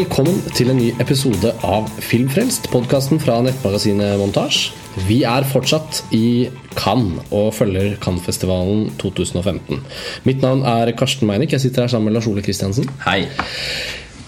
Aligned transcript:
velkommen 0.00 0.38
til 0.56 0.70
en 0.72 0.78
ny 0.80 0.86
episode 1.02 1.50
av 1.66 1.88
Filmfrelst, 2.00 2.70
podkasten 2.72 3.18
fra 3.20 3.34
nettmagasinet 3.44 4.14
Montasj. 4.16 4.70
Vi 5.04 5.18
er 5.28 5.44
fortsatt 5.44 5.98
i 6.16 6.48
Cannes 6.78 7.26
og 7.36 7.50
følger 7.52 7.98
Cannes-festivalen 8.00 8.86
2015. 9.02 9.82
Mitt 10.24 10.40
navn 10.40 10.62
er 10.64 10.94
Karsten 10.96 11.28
Meinick. 11.28 11.52
Jeg 11.52 11.66
sitter 11.66 11.84
her 11.84 11.92
sammen 11.92 12.08
med 12.08 12.16
Lars 12.16 12.30
Ole 12.30 12.40
Kristiansen. 12.46 12.88
Hei. 13.04 13.26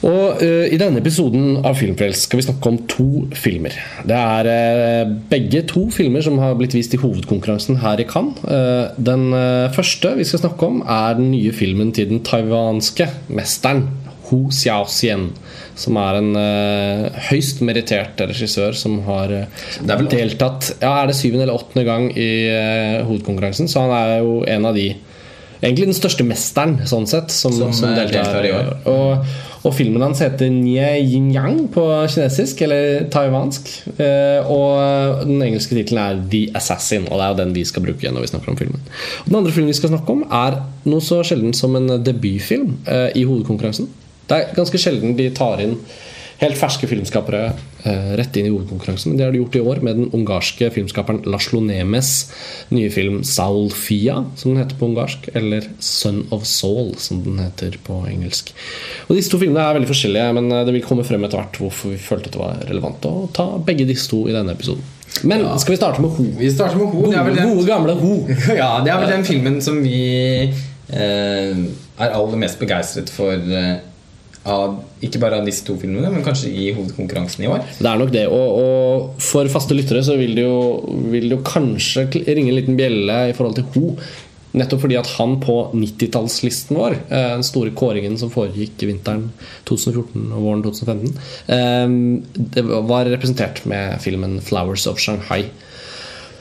Og 0.03 0.43
uh, 0.43 0.67
I 0.67 0.77
denne 0.77 1.01
episoden 1.01 1.63
av 1.65 1.79
Filmfrelst 1.81 2.27
skal 2.27 2.43
vi 2.43 2.47
snakke 2.51 2.69
om 2.69 2.79
to 2.91 3.09
filmer. 3.39 3.79
Det 4.05 4.19
er 4.19 4.53
uh, 4.53 5.17
begge 5.33 5.65
to 5.73 5.87
filmer 5.95 6.27
som 6.27 6.37
har 6.43 6.59
blitt 6.61 6.77
vist 6.77 6.93
i 6.93 7.01
hovedkonkurransen 7.01 7.81
her 7.81 8.03
i 8.03 8.09
Cannes. 8.13 8.45
Uh, 8.45 8.93
den 9.01 9.31
første 9.73 10.19
vi 10.21 10.29
skal 10.29 10.45
snakke 10.45 10.69
om, 10.69 10.85
er 10.85 11.17
den 11.17 11.33
nye 11.33 11.57
filmen 11.57 11.97
til 11.97 12.13
den 12.13 12.21
taiwanske 12.29 13.09
mesteren 13.33 13.87
Hu 14.33 14.49
Xiaoxian. 14.51 15.29
Som 15.79 15.97
er 16.01 16.19
en 16.19 16.35
uh, 16.37 17.23
høyst 17.31 17.63
merittert 17.65 18.21
regissør 18.29 18.77
som 18.77 18.99
har 19.07 19.33
uh, 19.33 20.03
deltatt 20.13 20.75
Ja, 20.83 20.99
er 20.99 21.09
det 21.09 21.17
syvende 21.17 21.47
eller 21.47 21.57
åttende 21.57 21.87
gang 21.89 22.11
i 22.13 22.33
uh, 22.49 23.07
hovedkonkurransen, 23.09 23.71
så 23.73 23.87
han 23.87 23.95
er 23.97 24.19
jo 24.21 24.43
en 24.49 24.69
av 24.69 24.77
de 24.77 24.91
Egentlig 25.63 25.93
den 25.93 25.95
største 25.95 26.25
mesteren, 26.27 26.81
sånn 26.91 27.05
sett, 27.07 27.31
som, 27.31 27.53
som, 27.55 27.71
Som, 27.71 27.93
deltar, 27.95 28.17
deltar 28.17 28.47
i 28.49 28.51
år. 28.51 28.71
Og, 28.91 29.29
og 29.63 29.77
filmen 29.79 30.03
hans 30.03 30.19
heter 30.25 30.51
Nye 30.51 30.89
Yin 30.99 31.29
Yang 31.31 31.69
på 31.77 31.85
kinesisk, 32.11 32.65
eller 32.67 33.05
taiwansk. 33.15 33.71
Eh, 33.95 34.51
og 34.51 35.23
den 35.23 35.39
engelske 35.47 35.79
tittelen 35.79 36.03
er 36.03 36.19
The 36.35 36.43
Assassin, 36.59 37.07
og 37.07 37.15
det 37.15 37.29
er 37.29 37.31
jo 37.31 37.41
den 37.45 37.55
vi 37.55 37.63
skal 37.71 37.87
bruke 37.87 38.11
når 38.11 38.27
vi 38.27 38.33
snakker 38.33 38.51
om 38.51 38.59
filmen. 38.59 38.83
Og 39.23 39.31
den 39.31 39.39
andre 39.39 39.55
filmen 39.55 39.71
vi 39.71 39.79
skal 39.79 39.95
snakke 39.95 40.17
om, 40.17 40.27
er 40.35 40.59
noe 40.91 41.07
så 41.13 41.23
sjelden 41.31 41.55
som 41.55 41.79
en 41.79 41.95
debutfilm 42.03 42.81
i 43.15 43.23
hovedkonkurransen. 43.23 43.87
Det 44.29 44.39
er 44.39 44.57
ganske 44.57 44.81
sjelden 44.81 45.17
de 45.19 45.31
tar 45.37 45.63
inn 45.65 45.79
helt 46.43 46.59
ferske 46.59 46.89
filmskapere 46.91 47.43
eh, 47.87 48.13
rett 48.19 48.37
inn 48.39 48.49
i 48.49 48.53
hovedkonkurransen. 48.53 49.13
Men 49.13 49.19
det 49.19 49.27
har 49.27 49.35
de 49.35 49.41
gjort 49.43 49.59
i 49.59 49.63
år 49.73 49.81
med 49.87 49.99
den 49.99 50.09
ungarske 50.17 50.71
filmskaperen 50.75 51.23
Laslo 51.31 51.61
Nemes 51.63 52.13
nye 52.75 52.91
film 52.91 53.21
'Saul 53.23 53.71
Fia', 53.71 54.25
som 54.37 54.53
den 54.53 54.63
heter 54.63 54.79
på 54.79 54.89
ungarsk, 54.91 55.29
eller 55.39 55.69
'Son 55.79 56.25
of 56.35 56.47
Soul', 56.49 56.97
som 56.99 57.23
den 57.23 57.39
heter 57.39 57.79
på 57.85 58.01
engelsk. 58.11 58.51
Og 59.09 59.17
Disse 59.17 59.31
to 59.31 59.39
filmene 59.39 59.63
er 59.63 59.79
veldig 59.79 59.93
forskjellige, 59.93 60.33
men 60.39 60.51
eh, 60.51 60.65
det 60.67 60.75
vil 60.75 60.87
komme 60.87 61.07
frem 61.07 61.23
etter 61.25 61.39
hvert 61.39 61.61
hvorfor 61.63 61.95
vi 61.95 62.01
følte 62.03 62.33
det 62.33 62.43
var 62.43 62.59
relevant 62.67 63.07
å 63.07 63.15
ta 63.35 63.47
begge 63.63 63.87
disse 63.87 64.11
to 64.11 64.25
i 64.27 64.35
denne 64.35 64.57
episoden. 64.57 64.83
Men 65.29 65.45
skal 65.61 65.75
vi 65.75 65.79
starte 65.79 66.03
med 66.03 66.17
Ho? 66.17 66.25
Vi 66.41 66.51
starter 66.51 66.79
med 66.81 66.89
Ho. 66.89 67.05
Gode, 67.05 67.37
den, 67.37 67.55
gode 67.55 67.69
gamle 67.69 67.95
Ho. 68.01 68.13
ja, 68.63 68.81
det 68.83 68.91
er 68.91 68.99
vel 69.05 69.13
den 69.13 69.27
filmen 69.29 69.61
som 69.63 69.79
vi 69.85 70.03
eh, 70.91 71.65
er 72.03 72.17
aller 72.17 72.41
mest 72.41 72.59
begeistret 72.59 73.13
for. 73.13 73.37
Eh, 73.37 73.92
av, 74.49 74.81
ikke 75.05 75.21
bare 75.23 75.39
av 75.39 75.47
disse 75.47 75.65
to 75.67 75.77
filmene, 75.79 76.11
men 76.11 76.25
kanskje 76.27 76.51
i 76.51 76.73
hovedkonkurransen 76.75 77.45
i 77.45 77.51
år. 77.53 77.63
Det 77.79 77.89
er 77.89 78.01
nok 78.01 78.13
det. 78.15 78.27
Og, 78.27 78.59
og 78.59 79.23
for 79.23 79.51
faste 79.53 79.77
lyttere 79.77 80.03
så 80.07 80.19
vil 80.19 80.35
det, 80.39 80.47
jo, 80.49 80.59
vil 81.13 81.29
det 81.29 81.39
jo 81.39 81.47
kanskje 81.47 82.09
ringe 82.27 82.51
en 82.51 82.59
liten 82.59 82.79
bjelle 82.79 83.19
i 83.31 83.37
forhold 83.37 83.59
til 83.59 83.69
Ho. 83.77 83.97
Nettopp 84.53 84.83
fordi 84.85 84.99
at 85.01 85.09
han 85.15 85.39
på 85.41 85.55
90-tallslisten 85.73 86.77
vår, 86.77 86.99
eh, 87.09 87.29
den 87.39 87.47
store 87.47 87.73
kåringen 87.77 88.19
som 88.21 88.33
foregikk 88.33 88.83
vinteren 88.85 89.31
2014 89.69 90.27
og 90.29 90.43
våren 90.45 90.65
2015, 90.67 91.15
eh, 91.57 91.95
det 92.59 92.67
var 92.67 93.09
representert 93.09 93.65
med 93.65 94.01
filmen 94.05 94.41
'Flowers 94.41 94.87
of 94.91 95.01
Shanghai'. 95.01 95.49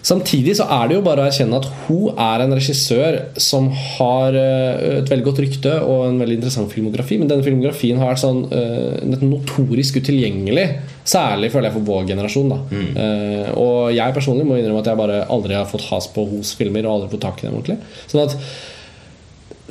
Samtidig 0.02 0.56
så 0.58 0.66
er 0.74 0.90
det 0.90 0.96
jo 0.98 1.04
bare 1.06 1.22
å 1.22 1.30
erkjenne 1.30 1.60
at 1.62 1.68
hun 1.86 2.18
er 2.18 2.44
en 2.44 2.56
regissør 2.58 3.18
som 3.42 3.68
har 3.74 4.38
eh, 4.38 4.98
et 5.02 5.12
veldig 5.12 5.28
godt 5.28 5.42
rykte 5.44 5.76
og 5.86 6.08
en 6.08 6.18
veldig 6.22 6.40
interessant 6.40 6.74
filmografi. 6.74 7.20
Men 7.22 7.30
denne 7.30 7.46
filmografien 7.46 8.02
har 8.02 8.14
vært 8.14 8.24
sånn 8.24 8.42
uh, 8.50 9.22
notorisk 9.22 10.00
utilgjengelig. 10.02 10.66
Særlig 11.06 11.52
føler 11.54 11.70
jeg 11.70 11.78
for 11.78 11.90
vår 11.92 12.10
generasjon. 12.14 12.52
da 12.54 12.60
Eh, 12.72 13.48
Og 13.62 13.92
jeg 13.94 14.16
personlig 14.16 14.46
må 14.48 14.58
innrømme 14.58 14.82
at 14.82 14.90
jeg 14.92 15.00
bare 15.00 15.24
aldri 15.34 15.58
har 15.58 15.70
fått 15.70 15.88
has 15.92 16.10
på 16.12 16.26
hos 16.34 16.54
filmer 16.58 16.86
og 16.88 16.96
aldri 16.96 17.14
fått 17.16 17.26
tak 17.28 17.42
i 17.42 17.48
dem 17.48 17.58
ordentlig. 17.60 17.78
Sånn 18.12 18.26
at 18.26 18.38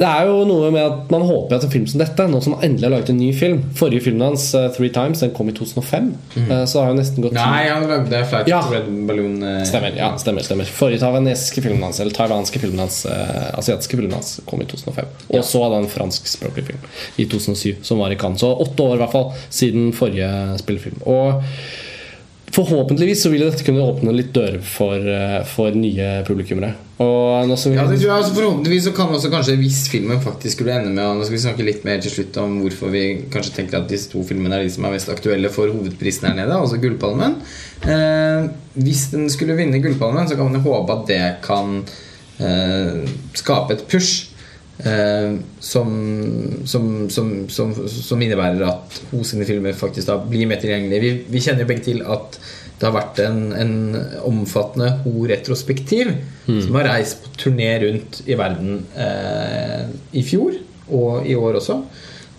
det 0.01 0.09
er 0.09 0.25
jo 0.31 0.47
noe 0.49 0.71
med 0.73 0.81
at 0.81 1.11
man 1.13 1.23
håper 1.29 1.59
at 1.59 1.65
en 1.67 1.73
film 1.75 1.85
som 1.91 2.01
dette, 2.01 2.25
nå 2.33 2.39
som 2.41 2.55
han 2.57 2.71
endelig 2.71 2.87
har 2.89 2.93
laget 2.95 3.11
en 3.13 3.19
ny 3.21 3.29
film 3.37 3.59
Forrige 3.77 4.01
filmen 4.07 4.23
hans, 4.31 4.47
eh, 4.57 4.71
'Three 4.73 4.89
Times', 4.95 5.21
den 5.21 5.35
kom 5.37 5.51
i 5.51 5.53
2005. 5.53 6.07
Eh, 6.41 6.65
Så 6.65 6.81
har 6.81 6.89
jo 6.89 6.97
nesten 6.97 7.21
gått 7.23 7.37
Nei, 7.37 7.69
han 7.69 7.85
lagde 7.89 8.23
Flight 8.31 8.49
Ja. 8.49 8.63
Red 8.73 8.89
Balloon. 9.07 9.43
Eh, 9.45 9.65
Stemmer. 9.69 9.93
ja, 9.97 10.09
stemmer, 10.17 10.41
stemmer 10.43 10.65
Forrige 10.65 11.01
taiwanesiske 11.05 11.61
filmen 11.63 11.83
hans 11.83 12.01
Eller 12.01 12.13
taiwanske 12.17 12.59
filmen 12.59 12.79
hans 12.81 13.05
eh, 13.07 13.51
asiatiske 13.59 13.97
filmen 14.01 14.13
hans 14.17 14.41
kom 14.47 14.63
i 14.63 14.65
2005. 14.65 15.05
Og 15.37 15.45
så 15.45 15.63
hadde 15.63 15.75
han 15.75 15.85
en 15.85 15.91
franskspråklig 15.91 16.65
film 16.67 16.79
i 17.19 17.25
2007, 17.27 17.77
som 17.83 17.99
var 17.99 18.11
i 18.11 18.17
Cannes. 18.17 18.41
Så 18.41 18.51
åtte 18.57 18.81
år 18.83 18.95
i 18.95 18.99
hvert 19.05 19.13
fall 19.13 19.33
siden 19.51 19.93
forrige 19.93 20.31
spillefilm. 20.59 20.97
Og 21.07 21.43
forhåpentligvis 22.55 23.23
så 23.23 23.31
vil 23.33 23.45
dette 23.47 23.65
kunne 23.67 23.85
åpne 23.85 24.15
litt 24.15 24.33
dører 24.35 24.61
for, 24.65 24.97
eh, 24.99 25.43
for 25.47 25.77
nye 25.77 26.21
publikummere. 26.27 26.75
Vi 27.01 27.75
Ja, 27.75 27.87
det 27.89 27.97
tror 27.97 28.11
jeg 28.11 28.17
altså 28.19 28.35
Forhåpentligvis 28.35 28.85
så 28.85 28.93
kan 28.93 29.09
også 29.09 29.31
kanskje 29.33 29.57
hvis 29.57 29.89
filmen 29.89 30.21
faktisk 30.21 30.59
skulle 30.59 30.75
ende 30.75 30.91
med 30.93 31.05
og 31.07 31.17
Nå 31.17 31.25
skal 31.25 31.37
vi 31.37 31.43
snakke 31.47 31.65
litt 31.65 31.85
mer 31.85 32.01
til 32.05 32.13
slutt 32.13 32.37
om 32.43 32.59
hvorfor 32.61 32.93
vi 32.93 33.05
kanskje 33.33 33.55
tenker 33.57 33.79
at 33.79 33.89
disse 33.89 34.11
to 34.13 34.21
filmene 34.27 34.59
er 34.59 34.67
de 34.67 34.75
som 34.75 34.85
er 34.85 34.93
mest 34.93 35.09
aktuelle 35.09 35.49
for 35.49 35.73
hovedprisen 35.73 36.29
her 36.29 36.37
nede, 36.37 36.53
altså 36.53 36.77
Gullpalmen. 36.77 37.39
Eh, 37.89 38.51
hvis 38.75 39.07
den 39.15 39.31
skulle 39.33 39.57
vinne 39.57 39.81
Gullpalmen, 39.81 40.29
så 40.29 40.37
kan 40.37 40.53
man 40.53 40.61
håpe 40.61 40.93
at 40.93 41.07
det 41.09 41.25
kan 41.47 41.85
eh, 42.41 43.09
skape 43.33 43.79
et 43.79 43.87
push. 43.89 44.30
Eh, 44.81 45.35
som, 45.61 45.91
som, 46.65 47.11
som, 47.11 47.33
som, 47.53 47.75
som 47.89 48.23
innebærer 48.23 48.65
at 48.65 49.01
hos 49.11 49.35
sine 49.35 49.45
filmer 49.49 49.77
faktisk 49.77 50.09
da 50.09 50.17
blir 50.23 50.49
mer 50.49 50.61
tilgjengelige. 50.63 51.03
Vi, 51.05 51.13
vi 51.35 51.43
kjenner 51.45 51.67
jo 51.67 51.71
begge 51.71 51.87
til 51.91 52.03
at 52.07 52.41
det 52.81 52.89
har 52.89 52.95
vært 52.97 53.19
en, 53.27 53.41
en 53.53 53.75
omfattende 54.25 54.89
ho-retrospektiv 55.03 56.15
som 56.47 56.79
har 56.79 56.89
reist 56.89 57.27
på 57.27 57.35
turné 57.43 57.75
rundt 57.83 58.23
i 58.25 58.39
verden 58.41 58.79
eh, 58.97 59.91
i 60.17 60.23
fjor 60.25 60.57
og 60.89 61.29
i 61.29 61.37
år 61.37 61.61
også. 61.61 61.77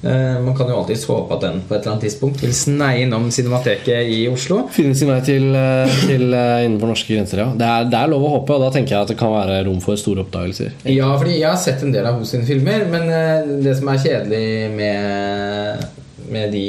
Eh, 0.04 0.42
man 0.42 0.56
kan 0.58 0.70
jo 0.70 0.80
alltids 0.80 1.04
håpe 1.06 1.36
at 1.36 1.44
den 1.44 1.60
på 1.68 1.76
et 1.76 1.84
eller 1.84 1.94
annet 1.94 2.08
tidspunkt 2.08 2.42
vil 2.42 2.54
sneie 2.58 3.04
innom 3.06 3.28
Cinemateket 3.34 4.10
i 4.10 4.24
Oslo. 4.32 4.64
Finne 4.74 4.98
sin 4.98 5.12
vei 5.12 5.20
til, 5.26 5.46
eh, 5.54 5.98
til 6.10 6.34
eh, 6.34 6.64
innenfor 6.66 6.90
norske 6.90 7.14
grenser, 7.14 7.44
ja. 7.44 7.50
Det 7.58 7.68
er, 7.68 7.90
det 7.92 8.00
er 8.00 8.10
lov 8.10 8.26
å 8.26 8.34
håpe, 8.40 8.58
og 8.58 8.66
da 8.66 8.72
tenker 8.74 8.96
jeg 8.96 9.06
at 9.06 9.14
det 9.14 9.20
kan 9.20 9.34
være 9.36 9.62
rom 9.68 9.78
for 9.84 10.02
store 10.02 10.26
oppdagelser. 10.26 10.74
Ja, 10.90 11.12
fordi 11.22 11.38
jeg 11.38 11.50
har 11.52 11.62
sett 11.62 11.86
en 11.86 11.94
del 11.94 12.10
av 12.10 12.18
hos 12.18 12.34
sine 12.34 12.50
filmer, 12.50 12.88
men 12.90 13.62
det 13.62 13.78
som 13.78 13.92
er 13.94 14.02
kjedelig 14.02 14.46
med, 14.74 15.86
med 16.34 16.56
de 16.56 16.68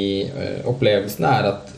opplevelsene, 0.68 1.32
er 1.32 1.52
at 1.54 1.70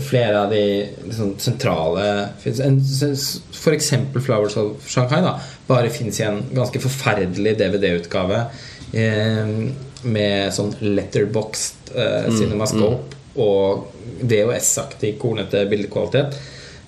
flere 0.00 0.38
av 0.40 0.48
de 0.48 0.62
liksom, 1.04 1.34
sentrale 1.36 2.04
F.eks. 2.40 3.90
'Flowers 4.16 4.56
of 4.56 4.86
Shanghai' 4.88 5.20
da, 5.20 5.34
bare 5.68 5.92
fins 5.92 6.22
i 6.22 6.24
en 6.24 6.40
ganske 6.56 6.80
forferdelig 6.80 7.52
DVD-utgave 7.60 8.46
eh, 8.96 9.52
med 10.02 10.52
sånn 10.54 10.74
letterboxed 10.82 11.94
eh, 11.96 12.28
cinemascope 12.34 13.16
og 13.40 13.86
DOS-aktig 14.26 15.16
kornete 15.20 15.64
bildekvalitet. 15.70 16.36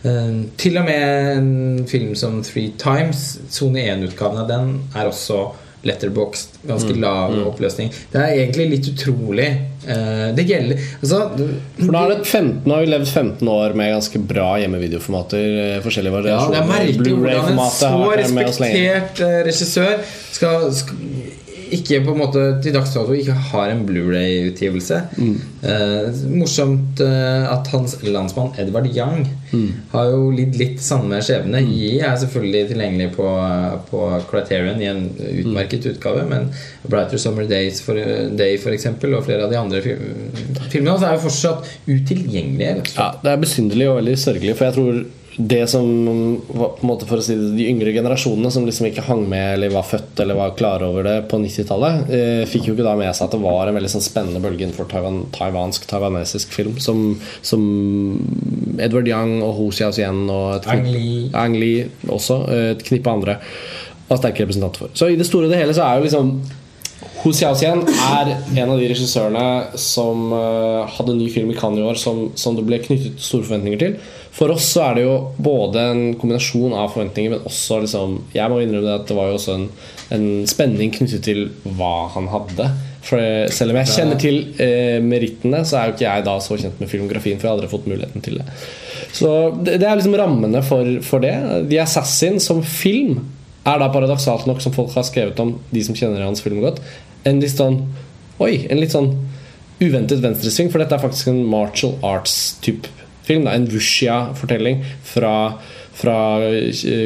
Eh, 0.03 0.35
til 0.61 0.81
og 0.81 0.89
med 0.89 1.33
en 1.37 1.87
film 1.91 2.15
som 2.19 2.43
Three 2.47 2.75
Times, 2.81 3.39
Sone 3.53 3.87
1-utgaven 3.89 4.45
av 4.45 4.53
den, 4.53 4.77
er 4.97 5.11
også 5.11 5.49
letterboxed. 5.87 6.59
Ganske 6.67 6.95
lav 6.99 7.35
oppløsning. 7.47 7.91
Det 8.13 8.21
er 8.21 8.37
egentlig 8.41 8.67
litt 8.73 8.89
utrolig. 8.91 9.49
Uh, 9.89 10.35
det 10.37 10.43
gjelder 10.45 10.81
Altså 10.99 11.19
For 11.79 11.93
da 11.95 12.01
har, 12.03 12.11
det 12.11 12.27
15, 12.27 12.67
har 12.69 12.83
vi 12.83 12.89
levd 12.91 13.07
15 13.09 13.49
år 13.49 13.77
med 13.78 13.93
ganske 13.95 14.21
bra 14.33 14.49
hjemmevideoformater. 14.61 15.45
Forskjellige 15.84 15.84
Forskjellige 15.87 16.13
ja, 16.13 16.19
variasjoner. 16.19 16.57
det 16.57 16.61
er 16.61 16.72
merkelig 16.72 17.15
hvordan 17.15 17.53
en 17.53 17.63
så 17.78 17.93
respektert 18.21 19.22
eh, 19.25 19.39
regissør 19.47 20.03
skal, 20.34 20.69
skal 20.77 21.08
ikke 21.76 22.00
på 22.06 22.12
en 22.15 22.20
måte 22.22 22.42
til 22.65 22.72
dags 22.74 22.92
dato 22.94 23.12
ikke 23.16 23.34
har 23.50 23.70
en 23.72 23.84
Blu-ray-utgivelse. 23.88 24.98
Mm. 25.18 25.34
Eh, 25.62 26.18
morsomt 26.38 27.00
eh, 27.04 27.44
at 27.53 27.66
hans 27.72 27.97
landsmann 28.03 28.54
Edvard 28.59 28.88
Young 28.94 29.26
Mm. 29.48 29.70
har 29.94 30.10
jo 30.12 30.26
lidd 30.36 30.59
litt 30.60 30.80
samme 30.84 31.22
skjebne. 31.24 31.62
Yi 31.65 32.03
er 32.04 32.18
selvfølgelig 32.20 32.66
tilgjengelig 32.68 33.06
på, 33.15 33.28
på 33.88 34.00
Criterion 34.28 34.82
i 34.84 34.88
en 34.91 35.06
utmerket 35.16 35.86
utgave, 35.88 36.26
men 36.28 36.50
Brighter 36.84 37.16
Summer 37.16 37.47
Days 37.48 37.80
for, 37.80 37.97
Day 38.36 38.59
for 38.60 38.76
eksempel, 38.76 39.15
og 39.16 39.24
flere 39.24 39.47
av 39.47 39.50
de 39.54 39.56
andre 39.56 39.80
fi- 39.80 39.97
filmene 40.68 40.92
hans 40.98 41.06
er 41.09 41.16
jo 41.16 41.22
fortsatt 41.24 41.65
utilgjengelige. 41.88 42.82
Ja, 42.98 43.09
Det 43.22 43.32
er 43.32 43.41
besynderlig 43.47 43.88
og 43.88 43.97
veldig 44.03 44.18
sørgelig, 44.20 44.54
for 44.59 44.68
jeg 44.68 44.76
tror 44.76 45.00
det 45.41 45.67
som 45.71 45.87
var, 46.49 46.69
på 46.69 46.83
en 46.83 46.89
måte 46.89 47.07
for 47.07 47.21
å 47.21 47.23
si 47.23 47.37
det, 47.39 47.53
De 47.55 47.67
yngre 47.71 47.93
generasjonene 47.95 48.51
som 48.51 48.65
liksom 48.67 48.89
ikke 48.89 49.05
hang 49.07 49.23
med 49.31 49.53
eller 49.55 49.71
var 49.71 49.87
født 49.87 50.19
eller 50.25 50.39
var 50.39 50.57
klare 50.59 50.89
over 50.91 51.07
det 51.07 51.17
på 51.31 51.39
90-tallet, 51.39 52.11
eh, 52.11 52.43
fikk 52.51 52.67
jo 52.67 52.75
ikke 52.75 52.87
da 52.87 52.97
med 52.99 53.15
seg 53.15 53.29
at 53.29 53.37
det 53.37 53.43
var 53.45 53.71
en 53.71 53.79
veldig 53.79 53.93
sånn 53.93 54.03
spennende 54.03 54.43
bølge 54.43 54.67
innenfor 54.67 54.91
Taiwan, 54.91 55.21
taiwansk, 55.37 55.87
taiwanesisk 55.91 56.55
film, 56.59 56.77
som, 56.83 57.13
som 57.47 57.63
Edward 58.83 59.11
Young 59.11 59.39
og 59.47 59.55
Ho 59.61 59.69
Xiaoxian 59.71 60.25
og 60.27 60.67
Ang 60.75 60.89
Lee. 60.91 61.29
Ang 61.39 61.55
Lee 61.61 61.87
også, 62.11 62.43
eh, 62.51 62.71
et 62.75 62.87
knippe 62.91 63.15
andre 63.15 63.39
var 64.09 64.19
sterke 64.19 64.43
representanter 64.43 64.89
for. 64.89 64.97
Så 64.99 65.13
i 65.13 65.21
det 65.21 65.29
store 65.29 65.47
og 65.47 65.55
det 65.55 65.61
hele 65.63 65.77
så 65.77 65.87
er 65.87 66.01
jo 66.01 66.09
liksom 66.09 66.41
Hu 67.19 67.33
Xiaoxian 67.35 67.81
er 67.87 68.31
en 68.31 68.71
av 68.71 68.79
de 68.79 68.89
regissørene 68.91 69.79
som 69.79 70.31
uh, 70.31 70.87
hadde 70.95 71.15
en 71.15 71.19
ny 71.19 71.27
film 71.35 71.51
i 71.51 71.57
Cannes 71.59 71.83
i 71.83 71.87
år 71.87 71.99
som, 71.99 72.29
som, 72.39 72.55
det 72.55 72.67
ble 72.67 72.79
knyttet 72.83 73.19
store 73.23 73.47
forventninger 73.47 73.81
til. 73.83 73.97
For 74.39 74.55
oss 74.55 74.69
så 74.71 74.85
er 74.87 74.99
det 74.99 75.07
jo 75.07 75.15
både 75.43 75.83
en 75.83 76.03
kombinasjon 76.19 76.77
av 76.79 76.93
forventninger, 76.95 77.33
men 77.35 77.47
også 77.49 77.81
liksom 77.83 78.19
Jeg 78.37 78.53
må 78.53 78.61
innrømme 78.63 78.99
at 79.01 79.09
det 79.11 79.17
var 79.19 79.33
jo 79.33 79.39
også 79.39 79.57
en, 79.57 79.65
en 80.15 80.29
spenning 80.47 80.93
knyttet 80.95 81.25
til 81.27 81.49
hva 81.79 82.07
han 82.15 82.31
hadde. 82.31 82.69
For 83.09 83.51
selv 83.55 83.73
om 83.73 83.81
jeg 83.81 83.91
kjenner 83.95 84.21
til 84.21 84.39
eh, 84.63 84.99
merittene, 85.03 85.65
så 85.67 85.79
er 85.79 85.89
jo 85.89 85.97
ikke 85.97 86.07
jeg 86.07 86.27
da 86.29 86.37
så 86.45 86.59
kjent 86.61 86.79
med 86.83 86.91
filmografien, 86.93 87.41
for 87.41 87.49
jeg 87.49 87.51
hadde 87.51 87.65
aldri 87.65 87.73
fått 87.73 87.89
muligheten 87.91 88.25
til 88.25 88.39
det. 88.39 88.47
Så 89.17 89.33
det, 89.57 89.79
det 89.83 89.89
er 89.89 89.99
liksom 89.99 90.17
rammene 90.21 90.63
for, 90.67 90.91
for 91.07 91.25
det. 91.25 91.35
The 91.71 91.81
Assassin 91.83 92.39
som 92.43 92.61
film 92.63 93.25
er 93.69 93.81
da 93.81 93.89
paradoksalt 93.93 94.47
nok, 94.49 94.61
som 94.63 94.75
folk 94.77 94.93
har 94.95 95.07
skrevet 95.09 95.41
om 95.43 95.57
de 95.73 95.83
som 95.85 95.97
kjenner 95.99 96.23
hans 96.25 96.45
film 96.45 96.61
godt, 96.63 96.79
en 97.29 97.43
litt 97.43 97.57
sånn 97.57 97.83
Oi, 98.39 98.69
en 98.71 98.79
litt 98.79 98.93
sånn 98.95 99.09
uventet 99.83 100.21
venstresving, 100.23 100.69
for 100.71 100.79
dette 100.79 100.95
er 100.95 101.03
faktisk 101.03 101.27
en 101.33 101.41
martial 101.51 101.97
arts-type 102.07 102.87
film. 103.28 103.47
Da. 103.47 103.57
En 103.57 103.69
wuxia-fortelling 103.71 104.80
fra, 105.13 105.34
fra 105.98 106.16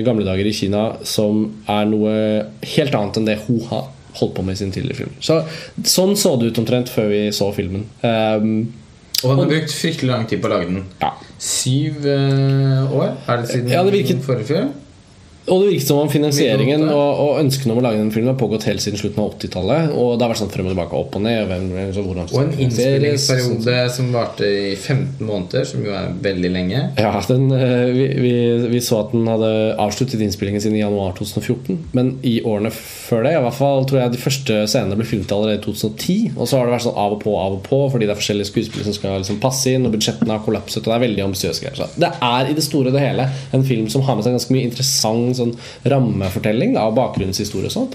gamle 0.07 0.27
dager 0.29 0.49
i 0.49 0.55
Kina 0.57 0.85
som 1.09 1.49
er 1.71 1.91
noe 1.91 2.15
helt 2.77 2.95
annet 2.99 3.21
enn 3.21 3.29
det 3.29 3.41
hun 3.47 3.61
har 3.71 3.91
holdt 4.19 4.35
på 4.37 4.45
med 4.45 4.57
i 4.57 4.61
sin 4.61 4.73
tidligere 4.75 5.05
film. 5.05 5.17
Så, 5.25 5.41
sånn 5.89 6.15
så 6.21 6.37
det 6.41 6.53
ut 6.53 6.63
omtrent 6.63 6.93
før 6.93 7.09
vi 7.13 7.25
så 7.35 7.49
filmen. 7.57 7.87
Um, 8.05 8.73
og 9.23 9.31
han 9.31 9.45
har 9.45 9.51
brukt 9.53 9.75
fryktelig 9.79 10.11
lang 10.11 10.25
tid 10.29 10.43
på 10.43 10.51
å 10.51 10.53
lage 10.57 10.69
den. 10.69 10.85
Ja. 11.01 11.13
Syv 11.43 12.05
uh, 12.05 12.93
år? 12.99 13.13
Er 13.31 13.43
det 13.43 13.53
siden 13.53 13.71
ja, 13.71 13.85
det 13.87 13.95
virket, 13.95 14.25
forrige 14.27 14.51
film? 14.51 14.73
Og 15.51 15.63
det 15.63 15.73
virket 15.73 15.89
som 15.89 15.99
om 15.99 16.11
finansieringen 16.11 16.85
og, 16.87 17.21
og 17.25 17.41
ønskene 17.41 17.75
om 17.75 17.81
å 17.81 17.83
lage 17.83 17.99
den 17.99 18.13
filmen 18.15 18.31
har 18.31 18.39
pågått 18.39 18.67
helt 18.69 18.83
siden 18.85 19.01
slutten 19.01 19.25
av 19.25 19.33
80-tallet. 19.35 19.95
Og 19.99 20.15
det 20.15 20.25
har 20.25 20.31
vært 20.31 20.43
sånn 20.43 20.53
frem 20.53 20.69
og 20.69 20.75
tilbake, 20.75 21.01
opp 21.03 21.17
og 21.19 21.25
ned. 21.25 21.41
Og, 21.43 21.49
hvem, 21.51 22.21
og 22.23 22.39
en 22.43 22.53
innspillingsperiode 22.63 23.79
som 23.97 24.13
varte 24.15 24.47
i 24.47 24.75
15 24.77 25.27
måneder, 25.27 25.67
som 25.67 25.83
jo 25.83 25.95
er 25.99 26.13
veldig 26.23 26.53
lenge. 26.55 26.85
Ja, 27.01 27.13
den, 27.27 27.49
eh, 27.57 27.89
vi, 27.97 28.07
vi, 28.23 28.35
vi, 28.71 28.83
så 28.85 29.01
at 29.03 29.17
den 29.17 29.27
hadde 29.31 29.51
avsluttet 29.83 30.23
innspillingen 30.23 30.63
sin 30.63 30.77
i 30.79 30.83
januar 30.85 31.17
2014. 31.19 31.81
Men 31.97 32.15
i 32.27 32.37
årene 32.47 32.71
før 32.75 33.27
det, 33.27 33.35
i 33.35 33.43
hvert 33.43 33.59
fall 33.59 33.87
tror 33.89 34.03
jeg 34.05 34.15
de 34.15 34.23
første 34.23 34.61
scenene 34.71 34.99
ble 35.01 35.09
filmet 35.09 35.35
allerede 35.35 35.59
i 35.59 35.65
2010. 35.67 36.37
Og 36.37 36.47
så 36.47 36.61
har 36.61 36.71
det 36.71 36.77
vært 36.77 36.87
sånn 36.87 37.03
av 37.03 37.17
og 37.17 37.23
på, 37.25 37.35
av 37.41 37.59
og 37.59 37.65
på, 37.67 37.83
fordi 37.91 38.07
det 38.07 38.15
er 38.15 38.23
forskjellige 38.23 38.53
skuespillere 38.53 38.91
som 38.93 38.99
skal 38.99 39.19
liksom 39.25 39.43
passe 39.43 39.75
inn, 39.75 39.89
og 39.89 39.97
budsjettene 39.97 40.37
har 40.37 40.47
kollapset, 40.47 40.85
og 40.85 40.93
det 40.93 40.97
er 41.01 41.05
veldig 41.09 41.27
ambisiøse 41.27 41.67
greier. 41.67 41.83
Så 41.83 41.91
det 41.99 42.15
er 42.31 42.53
i 42.53 42.57
det 42.57 42.65
store 42.65 42.93
og 42.93 42.97
det 42.97 43.03
hele 43.03 43.27
en 43.57 43.67
film 43.67 43.91
som 43.91 44.07
har 44.07 44.17
med 44.17 44.27
seg 44.27 44.39
ganske 44.39 44.55
mye 44.55 44.71
interessant 44.71 45.32
sånn 45.39 45.57
rammefortelling 45.89 46.77
av 46.81 46.95
bakgrunnshistorie 46.99 47.71
og 47.71 47.75
sånn. 47.75 47.91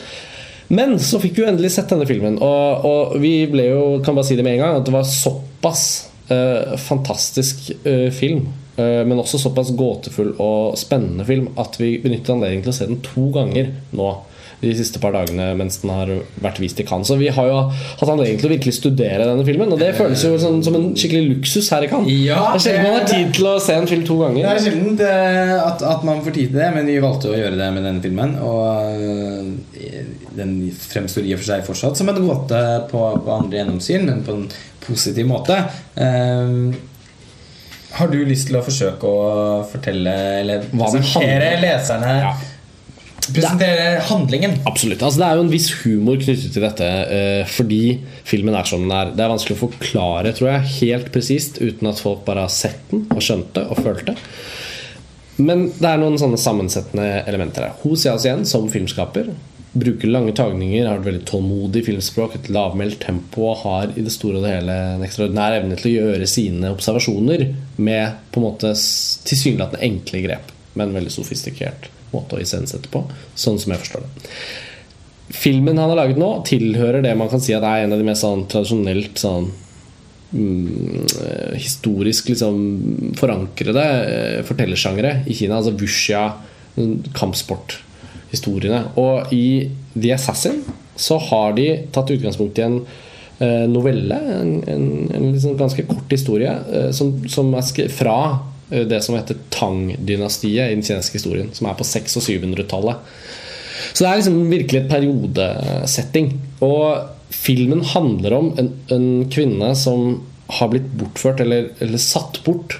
Men 0.67 0.97
så 0.99 1.19
fikk 1.23 1.37
vi 1.37 1.45
jo 1.45 1.49
endelig 1.49 1.71
sett 1.77 1.91
denne 1.93 2.07
filmen, 2.09 2.39
og, 2.43 2.85
og, 2.87 3.17
vi 3.23 3.45
ble 3.47 3.69
jo 3.69 3.83
Kan 4.03 4.17
bare 4.17 4.27
si 4.27 4.35
det 4.35 4.43
med 4.43 4.57
en 4.57 4.63
gang 4.65 4.79
at 4.81 4.87
det 4.87 4.91
var 4.95 5.05
såpass 5.07 5.83
uh, 6.31 6.75
fantastisk 6.81 7.69
uh, 7.87 8.09
film. 8.11 8.49
Uh, 8.77 9.03
men 9.07 9.17
også 9.17 9.39
såpass 9.41 9.71
gåtefull 9.79 10.35
og 10.43 10.75
spennende 10.77 11.25
film 11.25 11.53
at 11.57 11.79
vi 11.79 11.95
benyttet 12.03 12.33
anledningen 12.35 12.67
til 12.67 12.73
å 12.73 12.77
se 12.77 12.89
den 12.89 12.99
to 13.05 13.29
ganger 13.33 13.71
nå 13.95 14.11
de 14.57 14.71
siste 14.73 14.97
par 15.01 15.13
dagene 15.13 15.51
mens 15.57 15.77
den 15.83 15.91
har 15.93 16.09
vært 16.41 16.59
vist 16.61 16.79
i 16.81 16.85
Cannes. 16.87 17.09
Så 17.09 17.17
vi 17.19 17.29
har 17.33 17.49
jo 17.49 17.57
hatt 17.69 18.09
anledning 18.09 18.39
til 18.41 18.49
å 18.49 18.53
virkelig 18.55 18.77
studere 18.79 19.27
denne 19.27 19.45
filmen, 19.45 19.73
og 19.73 19.81
det 19.81 19.91
føles 19.97 20.23
jo 20.25 20.33
sånn, 20.41 20.63
som 20.65 20.77
en 20.79 20.87
skikkelig 20.97 21.35
luksus 21.35 21.69
her 21.73 21.85
i 21.85 21.91
Cannes. 21.91 22.09
Ja, 22.25 22.39
det 22.55 22.61
er 22.61 22.65
sjelden 22.65 22.87
man 22.87 22.97
har 22.97 23.07
tid 23.11 23.35
til 23.37 23.51
å 23.51 23.53
se 23.61 23.77
en 23.77 23.89
film 23.89 24.07
to 24.07 24.17
ganger. 24.23 24.41
Det 24.41 24.55
er 24.55 24.65
sjelden 24.65 24.97
at, 25.67 25.85
at, 25.93 26.07
man 26.07 26.23
får 26.25 26.37
tid 26.39 26.51
til 26.51 26.61
det, 26.63 26.71
men 26.73 26.89
vi 26.89 26.97
valgte 27.03 27.31
å 27.31 27.37
gjøre 27.37 27.59
det 27.59 27.69
med 27.77 27.87
denne 27.89 28.03
filmen. 28.07 28.35
Og 28.47 29.05
øh, 29.05 30.11
den 30.41 30.57
fremstår 30.81 31.29
i 31.29 31.37
og 31.37 31.43
for 31.43 31.51
seg 31.51 31.69
fortsatt 31.69 32.01
som 32.01 32.09
en 32.13 32.21
gåte 32.25 32.65
på, 32.89 33.05
på 33.21 33.37
andre 33.37 33.61
gjennomsyn, 33.61 34.09
men 34.09 34.25
på 34.25 34.39
en 34.39 34.45
positiv 34.87 35.29
måte. 35.29 35.61
Um, 35.93 36.71
har 37.97 38.09
du 38.11 38.19
lyst 38.27 38.49
til 38.49 38.57
å 38.57 38.65
forsøke 38.65 39.09
å 39.09 39.63
fortelle 39.69 40.13
eller 40.41 40.65
presentere 40.73 41.55
leserne 41.61 42.13
ja 42.19 42.37
presentere 43.33 43.87
handlingen. 44.07 44.57
Absolutt. 44.69 45.01
Altså, 45.03 45.21
det 45.21 45.27
er 45.27 45.39
jo 45.39 45.45
en 45.45 45.51
viss 45.51 45.67
humor 45.81 46.19
knyttet 46.21 46.53
til 46.53 46.63
dette 46.63 46.87
uh, 46.87 47.43
fordi 47.51 47.81
filmen 48.27 48.55
er 48.57 48.69
som 48.69 48.85
den 48.85 48.93
er. 48.93 49.11
Det 49.15 49.25
er 49.25 49.33
vanskelig 49.33 49.57
å 49.57 49.63
forklare, 49.65 50.33
tror 50.37 50.51
jeg, 50.51 50.71
helt 50.77 51.11
presist 51.15 51.61
uten 51.61 51.91
at 51.91 52.01
folk 52.03 52.23
bare 52.27 52.45
har 52.47 52.53
sett 52.53 52.87
den 52.91 53.05
og 53.13 53.23
skjønt 53.23 53.53
det 53.57 53.67
og 53.67 53.83
følt 53.83 54.07
det. 54.09 54.17
Men 55.37 55.67
det 55.77 55.85
er 55.85 55.99
noen 56.01 56.17
sånne 56.17 56.39
sammensettende 56.41 57.21
elementer 57.29 57.67
her. 57.67 57.77
Hun 57.83 57.97
ser 57.99 58.17
oss 58.17 58.25
igjen 58.25 58.45
som 58.49 58.65
filmskaper. 58.73 59.29
Bruker 59.77 60.09
lange 60.09 60.33
tagninger, 60.33 60.87
har 60.87 60.97
et 60.97 61.05
veldig 61.05 61.25
tålmodig 61.29 61.83
filmspråk, 61.85 62.39
et 62.39 62.49
lavmælt 62.49 62.97
tempo 63.03 63.51
og 63.51 63.59
har 63.61 63.93
i 63.93 64.05
det 64.05 64.13
store 64.15 64.39
og 64.39 64.47
det 64.47 64.55
hele 64.55 64.77
en 64.95 65.05
ekstraordinær 65.05 65.59
evne 65.59 65.77
til 65.77 65.91
å 65.91 65.93
gjøre 65.99 66.29
sine 66.31 66.71
observasjoner 66.73 67.45
med 67.77 68.17
på 68.33 68.41
en 68.41 68.47
måte 68.47 68.73
tilsynelatende 69.29 69.83
enkle 69.85 70.23
grep, 70.25 70.49
men 70.79 70.97
veldig 70.97 71.13
sofistikert 71.13 71.91
måte 72.13 72.37
å 72.37 72.41
iscenesette 72.41 72.91
på. 72.93 73.03
Sånn 73.35 73.59
som 73.61 73.73
jeg 73.73 73.83
forstår 73.83 74.05
det. 74.05 74.33
Filmen 75.37 75.79
han 75.79 75.91
har 75.91 75.99
laget 75.99 76.19
nå, 76.21 76.29
tilhører 76.47 77.03
det 77.03 77.15
man 77.19 77.29
kan 77.31 77.41
si 77.43 77.55
at 77.55 77.65
er 77.67 77.83
en 77.83 77.95
av 77.95 77.99
de 77.99 78.07
mest 78.07 78.23
sånn, 78.23 78.45
tradisjonelt 78.51 79.19
sånn 79.19 79.49
mm, 80.31 81.57
historisk 81.59 82.31
liksom, 82.31 82.61
forankrede 83.19 83.83
eh, 84.05 84.37
fortellersjangere 84.47 85.25
i 85.27 85.35
Kina. 85.35 85.59
Altså 85.59 85.75
wuxia, 85.75 86.23
kampsporthistoriene. 87.17 88.83
Og 89.01 89.33
i 89.35 89.67
The 89.97 90.15
Assassin 90.15 90.61
så 90.97 91.19
har 91.27 91.57
de 91.57 91.69
tatt 91.93 92.13
utgangspunkt 92.15 92.61
i 92.61 92.65
en 92.65 92.79
eh, 93.43 93.65
novelle, 93.69 94.17
en, 94.37 94.53
en, 94.63 94.85
en 95.11 95.31
liksom 95.33 95.57
ganske 95.59 95.83
kort 95.89 96.13
historie, 96.15 96.55
eh, 96.71 96.93
som, 96.95 97.17
som 97.29 97.51
er 97.57 97.91
fra 97.91 98.19
Eh, 98.31 98.56
det 98.69 98.99
som 99.05 99.15
heter 99.15 99.37
Tang-dynastiet 99.53 100.71
i 100.71 100.75
den 100.75 100.83
kinesiske 100.83 101.21
historien, 101.21 101.51
som 101.55 101.69
er 101.69 101.77
på 101.79 101.87
600- 101.87 102.19
og 102.19 102.25
700-tallet. 102.27 103.11
Så 103.93 104.03
det 104.03 104.09
er 104.09 104.19
liksom 104.19 104.39
virkelig 104.51 104.81
et 104.81 104.91
periodesetting. 104.91 106.31
Og 106.65 107.07
filmen 107.33 107.83
handler 107.93 108.35
om 108.37 108.49
en, 108.59 108.71
en 108.93 109.07
kvinne 109.31 109.71
som 109.79 110.19
har 110.59 110.71
blitt 110.71 110.87
bortført, 110.99 111.41
eller, 111.43 111.71
eller, 111.83 112.01
satt 112.01 112.41
bort, 112.45 112.79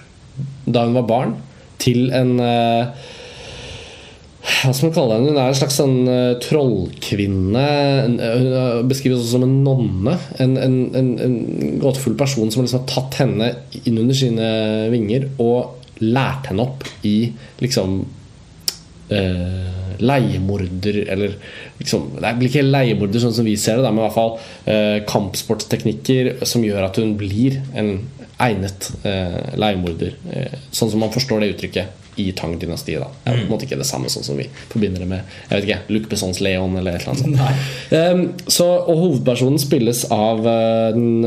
da 0.66 0.86
hun 0.88 0.98
var 1.00 1.08
barn, 1.10 1.38
til 1.82 2.10
en 2.16 2.38
eh, 2.42 3.08
hva 4.48 4.72
skal 4.72 4.88
man 4.88 4.94
kalle 4.96 5.16
henne? 5.18 5.32
Hun 5.34 5.40
er 5.42 5.50
en 5.52 5.58
slags 5.60 5.76
sånn 5.78 5.98
uh, 6.08 6.38
trollkvinne. 6.40 7.66
Hun 8.08 8.88
beskrives 8.88 9.20
også 9.20 9.36
som 9.36 9.44
en 9.44 9.58
nonne. 9.66 10.14
En, 10.42 10.54
en, 10.62 10.78
en, 10.96 11.10
en 11.22 11.36
gåtefull 11.82 12.16
person 12.20 12.50
som 12.54 12.64
liksom 12.64 12.80
har 12.80 12.88
tatt 12.90 13.20
henne 13.20 13.52
inn 13.84 14.00
under 14.00 14.18
sine 14.18 14.48
vinger 14.94 15.28
og 15.44 15.77
lært 16.04 16.52
henne 16.52 16.64
opp 16.68 16.86
i 17.08 17.32
liksom 17.64 18.00
uh, 19.12 19.98
leiemorder 19.98 20.98
Eller 21.10 21.36
liksom, 21.78 22.12
Det 22.22 22.34
blir 22.40 22.52
ikke 22.52 22.66
leiemorder 22.66 23.24
sånn 23.24 23.36
som 23.36 23.48
vi 23.48 23.58
ser 23.60 23.80
det, 23.80 23.88
da, 23.88 23.94
men 23.94 24.04
i 24.04 24.08
hvert 24.08 24.18
fall 24.18 24.36
uh, 24.40 24.98
kampsportsteknikker 25.10 26.46
som 26.48 26.66
gjør 26.66 26.90
at 26.90 27.00
hun 27.02 27.16
blir 27.20 27.62
en 27.78 27.96
egnet 28.38 28.92
uh, 29.02 29.56
leiemorder. 29.58 30.12
sånn 30.70 30.92
som 30.92 31.02
man 31.02 31.10
forstår 31.10 31.42
det 31.42 31.56
uttrykket 31.56 32.04
i 32.22 32.28
Tang-dynastiet. 32.38 33.02
da 33.02 33.08
Det 33.24 33.32
er 33.32 33.40
på 33.40 33.46
en 33.48 33.50
måte 33.52 33.66
ikke 33.66 33.80
det 33.80 33.88
samme 33.90 34.10
sånn 34.10 34.26
som 34.26 34.38
vi 34.38 34.46
forbinder 34.70 35.02
det 35.02 35.08
med 35.10 35.34
Jeg 35.50 35.56
vet 35.56 35.68
ikke, 35.68 35.80
Luc 35.94 36.06
Bessons 36.12 36.42
Leon 36.42 36.78
eller 36.78 36.98
et 36.98 37.06
eller 37.06 37.14
annet 37.14 37.26
sånt. 37.26 37.90
Um, 37.94 38.24
så, 38.50 38.70
og 38.86 39.02
hovedpersonen 39.04 39.62
spilles 39.62 40.04
av 40.14 40.46
den 40.46 41.26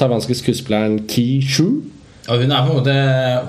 taiwanske 0.00 0.36
skuespilleren 0.40 1.02
Ki 1.08 1.28
Shu. 1.44 1.68
Og 2.28 2.42
hun 2.42 2.50
er 2.52 2.64
på 2.66 2.72
en 2.72 2.78
måte 2.78 2.94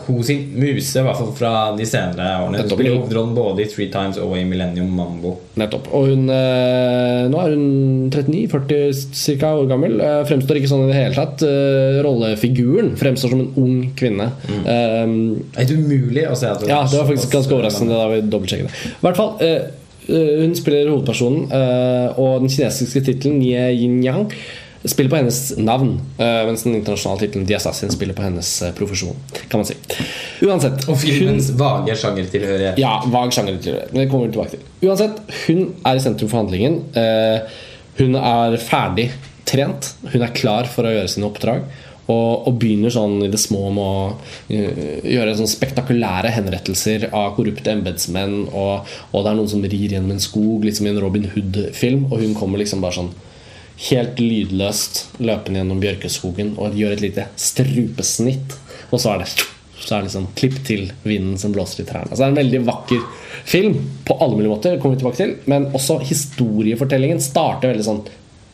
hun 0.05 0.19
sin 0.23 0.45
muse, 0.55 0.99
i 0.99 1.03
hvert 1.03 1.17
fall 1.19 1.31
fra 1.35 1.53
de 1.75 1.85
senere 1.87 2.27
årene. 2.45 2.61
Hun 2.63 2.71
spiller 2.71 2.95
hovedrollen 2.95 3.33
både 3.35 3.65
i 3.65 3.67
Three 3.71 3.89
Times 3.91 4.19
og 4.23 4.37
i 4.39 4.45
Millennium 4.47 4.91
Mambo. 4.95 5.33
Nettopp. 5.59 5.89
Og 5.95 6.07
hun 6.07 6.29
eh, 6.31 7.25
Nå 7.29 7.41
er 7.43 7.55
hun 7.55 7.65
39-40 8.13 9.01
ca. 9.41 9.51
år 9.51 9.67
gammel. 9.71 9.97
Eh, 10.03 10.21
fremstår 10.29 10.61
ikke 10.61 10.71
sånn 10.71 10.85
i 10.85 10.93
det 10.93 10.99
hele 10.99 11.17
tatt. 11.17 11.43
Eh, 11.43 11.99
rollefiguren 12.05 12.93
fremstår 12.99 13.35
som 13.35 13.43
en 13.43 13.51
ung 13.59 13.81
kvinne. 13.99 14.29
Mm. 14.47 14.63
Um, 14.69 15.19
er 15.59 15.67
det 15.67 15.75
umulig 15.75 16.23
å 16.29 16.37
se 16.39 16.53
at 16.53 16.63
hun 16.63 16.71
Ja, 16.71 16.85
det 16.87 17.01
var 17.01 17.11
faktisk 17.11 17.35
ganske 17.35 17.55
overraskende 17.57 17.99
da 17.99 18.07
vi 18.13 18.23
dobbeltsjekket 18.23 18.71
det. 18.71 18.95
I 18.95 19.03
hvert 19.07 19.19
fall 19.19 19.35
hun 20.09 20.55
spiller 20.57 20.87
hovedpersonen, 20.89 21.51
og 22.17 22.39
den 22.41 22.49
kinesiske 22.49 23.03
tittelen 23.05 23.35
Nye 23.43 23.67
Yin 23.75 23.99
Yang 24.01 24.31
spiller 24.83 25.09
på 25.11 25.19
hennes 25.19 25.57
navn, 25.57 25.95
uh, 26.19 26.41
mens 26.47 26.63
den 26.63 26.77
internasjonale 26.77 27.25
tittelen 27.25 27.47
The 27.47 27.57
Assassin 27.57 27.91
spiller 27.91 28.15
på 28.15 28.23
hennes 28.23 28.51
uh, 28.63 28.71
profesjon. 28.77 29.17
Kan 29.51 29.59
man 29.59 29.67
si 29.67 29.75
Uansett 30.45 30.85
Og 30.87 30.99
filmens 31.01 31.49
hun, 31.51 31.59
vage 31.59 31.97
sjangertilhørighet. 31.99 32.79
Ja, 32.79 32.93
vag 33.11 33.33
sjangertilhørighet. 33.35 33.91
Men 33.91 34.05
det 34.05 34.07
kommer 34.11 34.29
vi 34.29 34.37
tilbake 34.37 34.55
til. 34.55 34.63
Uansett, 34.87 35.19
hun 35.47 35.65
er 35.83 35.99
i 35.99 36.05
sentrum 36.05 36.31
for 36.31 36.43
handlingen. 36.43 36.79
Uh, 36.95 37.43
hun 37.99 38.15
er 38.15 38.55
ferdig 38.63 39.09
trent. 39.49 39.93
Hun 40.13 40.23
er 40.23 40.35
klar 40.35 40.69
for 40.71 40.87
å 40.87 40.95
gjøre 40.95 41.11
sine 41.11 41.27
oppdrag. 41.27 41.67
Og, 42.09 42.47
og, 42.47 42.55
begynner 42.57 42.89
sånn 42.89 43.19
i 43.21 43.29
det 43.29 43.37
små 43.37 43.67
med 43.75 43.83
å 43.85 44.05
uh, 44.15 44.83
gjøre 45.05 45.35
sånn 45.37 45.51
spektakulære 45.51 46.31
henrettelser 46.33 47.09
av 47.11 47.35
korrupte 47.35 47.75
embetsmenn. 47.75 48.45
Og, 48.47 48.87
og, 49.11 49.19
det 49.19 49.27
er 49.27 49.41
noen 49.41 49.51
som 49.51 49.65
rir 49.65 49.91
gjennom 49.91 50.15
en 50.15 50.23
skog, 50.23 50.63
liksom 50.65 50.87
i 50.87 50.93
en 50.95 51.01
Robin 51.03 51.27
Hood-film. 51.35 52.07
Og 52.09 52.23
hun 52.23 52.37
kommer 52.39 52.63
liksom 52.63 52.81
bare 52.85 53.01
sånn 53.03 53.11
helt 53.87 54.19
lydløst 54.19 55.05
løpende 55.23 55.61
gjennom 55.61 55.79
bjørkeskogen 55.83 56.55
og 56.59 56.75
gjør 56.77 56.97
et 56.97 57.05
lite 57.05 57.29
strupesnitt. 57.39 58.57
Og 58.89 58.99
så 58.99 59.13
er 59.13 59.23
det 59.23 59.31
så 59.79 59.95
er 59.95 60.01
det 60.01 60.09
liksom 60.09 60.25
klipp 60.35 60.57
til 60.67 60.89
vinden 61.07 61.37
som 61.39 61.53
blåser 61.55 61.83
i 61.83 61.87
trærne. 61.87 62.11
Så 62.11 62.19
det 62.19 62.25
er 62.25 62.33
en 62.33 62.39
veldig 62.39 62.59
vakker 62.67 63.05
film 63.47 63.77
på 64.05 64.17
alle 64.19 64.35
mulige 64.35 64.51
måter. 64.51 64.75
Det 64.75 64.81
kommer 64.83 64.97
vi 64.97 65.01
tilbake 65.03 65.21
til 65.21 65.35
Men 65.49 65.69
også 65.71 66.01
historiefortellingen 66.03 67.21
starter 67.23 67.71
veldig 67.71 67.87
sånn 67.87 68.01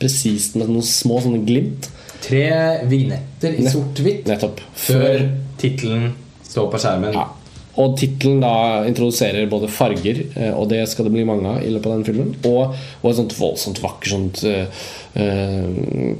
presist 0.00 0.56
med 0.56 0.70
noen 0.70 0.86
små 0.86 1.18
sånne 1.24 1.42
glimt. 1.48 1.90
Tre 2.24 2.46
vignetter 2.88 3.58
i 3.58 3.66
sort-hvitt 3.68 4.30
før 4.86 5.26
tittelen 5.60 6.12
står 6.46 6.70
på 6.72 6.80
skjermen. 6.80 7.16
Ja. 7.16 7.26
Og 7.76 7.96
tittelen 8.00 8.40
da 8.40 8.84
introduserer 8.88 9.48
både 9.52 9.68
farger, 9.68 10.22
eh, 10.34 10.52
og 10.56 10.70
det 10.72 10.82
skal 10.88 11.08
det 11.08 11.12
bli 11.16 11.26
mange 11.28 11.50
av 11.50 11.64
i 11.64 11.72
løpet 11.74 11.90
av 11.90 11.98
den 11.98 12.06
filmen, 12.08 12.32
og, 12.48 12.76
og 13.02 13.10
et 13.10 13.18
sånt 13.20 13.36
voldsomt 13.36 13.82
vakkert 13.84 14.12
sånt 14.14 14.42
uh, 14.46 14.86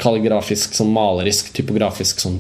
kalligrafisk, 0.02 0.76
sånn 0.76 0.92
malerisk, 0.92 1.52
typografisk 1.56 2.20
sånn 2.24 2.38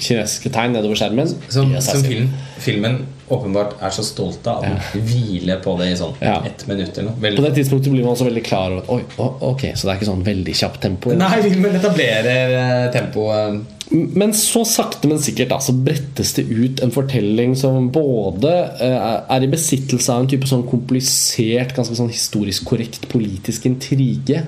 kinesiske 0.00 0.52
tegn 0.52 0.76
nedover 0.76 0.98
skjermen. 0.98 1.32
Som, 1.52 1.72
som 1.84 2.04
film, 2.04 2.30
filmen 2.60 3.02
åpenbart 3.30 3.76
er 3.84 3.92
så 3.94 4.04
stolt 4.06 4.46
av 4.50 4.64
den 4.64 5.04
hviler 5.06 5.60
på 5.62 5.76
det 5.80 5.90
i 5.92 5.98
sånn 5.98 6.16
Ja. 6.24 6.40
ett 6.46 6.64
minutt 6.66 6.96
eller 6.98 7.12
noe. 7.12 7.34
På 7.36 7.44
det 7.44 7.52
tidspunktet 7.58 7.92
blir 7.92 8.04
man 8.04 8.14
også 8.16 8.26
veldig 8.26 8.44
klar 8.46 8.72
over 8.74 8.82
at 8.82 8.90
Oi, 8.96 9.02
ok, 9.52 9.66
så 9.74 9.86
det 9.86 9.92
er 9.92 10.00
ikke 10.00 10.10
sånn 10.10 10.24
veldig 10.26 10.56
kjapt 10.62 10.80
tempo. 10.82 11.12
Nei, 11.14 11.34
filmen 11.44 11.76
etablerer 11.78 12.90
tempoet. 12.96 13.60
Men 13.90 14.30
så 14.36 14.62
sakte, 14.68 15.08
men 15.10 15.18
sikkert 15.18 15.50
da, 15.50 15.56
så 15.62 15.74
brettes 15.74 16.34
det 16.36 16.44
ut 16.46 16.82
en 16.84 16.92
fortelling 16.94 17.56
som 17.58 17.88
både 17.90 18.52
eh, 18.78 19.06
er 19.34 19.46
i 19.46 19.50
besittelse 19.50 20.14
av 20.14 20.22
en 20.22 20.30
type 20.30 20.46
sånn 20.46 20.62
komplisert, 20.70 21.74
ganske 21.74 21.98
sånn 21.98 22.12
historisk 22.12 22.68
korrekt 22.70 23.08
politisk 23.10 23.66
intrige. 23.66 24.44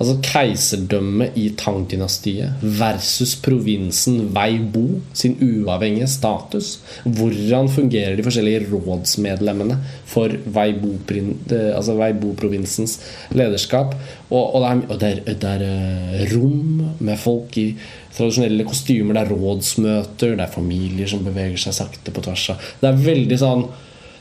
Altså 0.00 0.14
keiserdømmet 0.24 1.34
i 1.36 1.50
Tang-dynastiet 1.60 2.62
versus 2.80 3.34
provinsen 3.44 4.30
Weibo 4.32 5.02
sin 5.12 5.34
uavhengige 5.44 6.08
status. 6.08 6.78
Hvordan 7.04 7.68
fungerer 7.68 8.16
de 8.16 8.24
forskjellige 8.24 8.62
rådsmedlemmene 8.72 9.76
for 10.08 10.32
Weibo-prin- 10.56 11.36
eh, 11.52 11.76
altså 11.76 11.98
Weibo-provinsens 11.98 12.96
lederskap? 13.36 13.92
Og, 14.30 14.54
og 14.54 15.00
det 15.00 15.10
er, 15.10 15.20
det 15.26 15.36
det 15.42 15.50
er 15.50 15.66
eh, 15.68 16.32
rom 16.32 16.80
med 16.98 17.20
folk 17.20 17.58
i 17.60 17.74
tradisjonelle 18.16 18.64
kostymer, 18.64 19.14
det 19.14 19.26
er 19.26 19.34
rådsmøter, 19.36 20.32
det 20.38 20.46
er 20.46 20.54
familier 20.54 21.12
som 21.12 21.24
beveger 21.28 21.60
seg 21.60 21.76
sakte 21.76 22.14
på 22.14 22.24
tvers 22.24 22.48
av 22.54 22.72
Det 22.80 22.88
er 22.88 23.04
veldig 23.04 23.38
sånn 23.38 23.68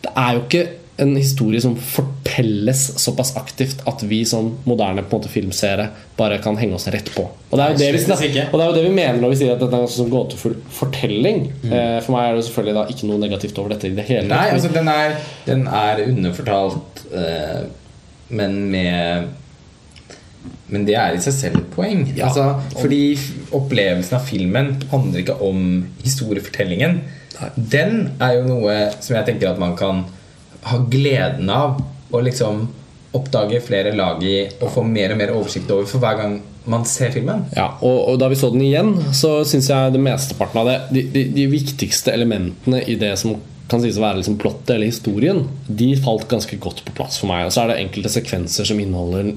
Det 0.03 0.11
er 0.15 0.35
jo 0.35 0.43
ikke 0.43 0.67
en 0.99 1.15
historie 1.15 1.61
som 1.61 1.75
fortelles 1.79 2.99
såpass 2.99 3.31
aktivt 3.37 3.81
at 3.87 4.03
vi 4.03 4.25
som 4.27 4.51
moderne 4.67 5.03
på 5.03 5.15
en 5.15 5.21
måte 5.21 5.31
filmseere 5.31 5.87
bare 6.17 6.39
kan 6.43 6.57
henge 6.59 6.75
oss 6.75 6.89
rett 6.91 7.07
på. 7.15 7.23
Og 7.23 7.55
det 7.55 7.65
er 7.65 7.73
jo 7.73 7.79
det 7.79 7.89
vi, 7.95 8.01
Slettes 8.03 8.23
og 8.51 8.57
det, 8.59 8.65
er 8.65 8.71
jo 8.71 8.75
det 8.75 8.83
vi 8.83 8.93
mener 8.93 9.21
når 9.21 9.33
vi 9.33 9.39
sier 9.39 9.53
at 9.55 9.63
dette 9.63 9.79
er 9.79 9.85
en 9.85 9.93
sånn 9.93 10.11
gåtefull 10.11 10.57
fortelling. 10.75 11.45
Mm. 11.63 11.73
For 12.03 12.15
meg 12.15 12.27
er 12.27 12.39
det 12.39 12.45
selvfølgelig 12.49 12.77
da 12.79 12.85
ikke 12.93 13.09
noe 13.11 13.23
negativt 13.23 13.61
over 13.63 13.75
dette 13.75 13.87
i 13.87 13.95
det 13.95 14.07
hele 14.09 14.27
Nei, 14.27 14.41
tatt. 14.49 14.57
altså 14.57 14.73
den 14.75 14.91
er, 14.91 15.15
den 15.47 15.65
er 15.79 16.03
underfortalt, 16.09 17.03
eh, 17.15 17.61
men 18.29 18.59
med 18.73 19.35
Men 20.69 20.85
det 20.85 20.93
er 20.95 21.15
i 21.15 21.21
seg 21.23 21.33
selv 21.33 21.63
et 21.63 21.71
poeng. 21.73 22.03
Ja. 22.13 22.27
Altså, 22.27 22.75
fordi 22.77 23.17
opplevelsen 23.55 24.19
av 24.19 24.27
filmen 24.27 24.75
handler 24.91 25.23
ikke 25.23 25.39
om 25.41 25.63
historiefortellingen. 26.03 26.99
Den 27.55 28.11
er 28.21 28.37
jo 28.37 28.45
noe 28.45 28.75
som 28.99 29.15
jeg 29.15 29.25
tenker 29.31 29.49
at 29.49 29.59
man 29.61 29.73
kan 29.79 30.03
ha 30.67 30.81
gleden 30.91 31.49
av 31.53 31.79
å 32.11 32.21
liksom 32.25 32.67
oppdage 33.15 33.61
flere 33.65 33.93
lag 33.97 34.21
i 34.23 34.43
og 34.59 34.69
få 34.73 34.83
mer 34.85 35.13
og 35.13 35.21
mer 35.21 35.33
oversikt 35.33 35.71
over 35.73 35.87
for 35.89 36.03
hver 36.03 36.17
gang 36.19 36.39
man 36.69 36.83
ser 36.85 37.13
filmen. 37.13 37.47
Ja, 37.55 37.71
og, 37.81 37.97
og 38.11 38.19
da 38.21 38.27
vi 38.29 38.37
så 38.37 38.51
den 38.53 38.65
igjen, 38.65 38.91
så 39.17 39.39
syns 39.47 39.71
jeg 39.71 39.95
det 39.95 40.01
mesteparten 40.03 40.61
av 40.61 40.69
det 40.69 40.75
de, 40.93 41.05
de, 41.15 41.23
de 41.33 41.47
viktigste 41.49 42.13
elementene 42.13 42.83
i 42.85 42.97
det 42.99 43.15
som 43.21 43.39
kan 43.69 43.81
sies 43.81 43.97
å 43.99 44.03
være 44.03 44.21
liksom 44.21 44.37
plottet 44.41 44.75
eller 44.75 44.89
historien, 44.89 45.43
de 45.67 45.91
falt 46.01 46.25
ganske 46.29 46.57
godt 46.61 46.81
på 46.85 46.95
plass 46.97 47.19
for 47.21 47.29
meg. 47.29 47.45
Og 47.45 47.53
så 47.53 47.63
er 47.63 47.71
det 47.71 47.81
enkelte 47.83 48.11
sekvenser 48.13 48.65
som 48.65 48.81
inneholder 48.81 49.35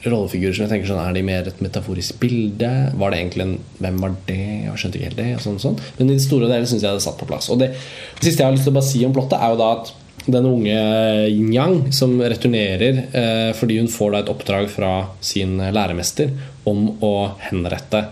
rollefigurer 0.00 0.54
som 0.56 0.64
jeg 0.64 0.70
tenker 0.70 0.88
sånn 0.88 1.00
Er 1.02 1.12
de 1.12 1.22
mer 1.24 1.48
et 1.48 1.58
metaforisk 1.60 2.16
bilde? 2.22 2.70
Var 2.96 3.12
det 3.12 3.18
egentlig 3.18 3.44
en 3.44 3.56
Hvem 3.84 3.98
var 4.00 4.14
det? 4.28 4.38
Jeg 4.64 4.80
skjønte 4.80 4.96
ikke 4.96 5.10
helt 5.10 5.20
det. 5.20 5.28
Og 5.36 5.42
sånn, 5.44 5.58
sånn. 5.60 5.80
Men 5.98 6.08
i 6.08 6.16
det 6.16 6.24
store 6.24 6.48
og 6.48 6.54
hele 6.54 6.70
syns 6.70 6.86
jeg 6.86 6.96
det 6.96 7.04
satt 7.04 7.20
på 7.20 7.28
plass. 7.28 7.50
Og 7.52 7.60
det, 7.60 7.72
det 7.74 8.24
siste 8.24 8.40
jeg 8.40 8.48
har 8.48 8.56
lyst 8.56 8.64
til 8.68 8.72
å 8.72 8.78
bare 8.78 8.88
si 8.88 9.02
om 9.04 9.16
plottet, 9.16 9.36
er 9.36 9.52
jo 9.52 9.60
da 9.60 9.72
at 9.76 9.92
den 10.26 10.46
unge 10.46 10.80
yin-yang 11.28 11.92
som 11.92 12.18
returnerer 12.20 13.04
eh, 13.12 13.50
fordi 13.56 13.78
hun 13.80 13.88
får 13.88 14.12
da 14.12 14.22
et 14.22 14.32
oppdrag 14.32 14.70
fra 14.72 14.94
sin 15.24 15.56
læremester 15.58 16.34
om 16.68 16.90
å 17.04 17.14
henrette 17.48 18.04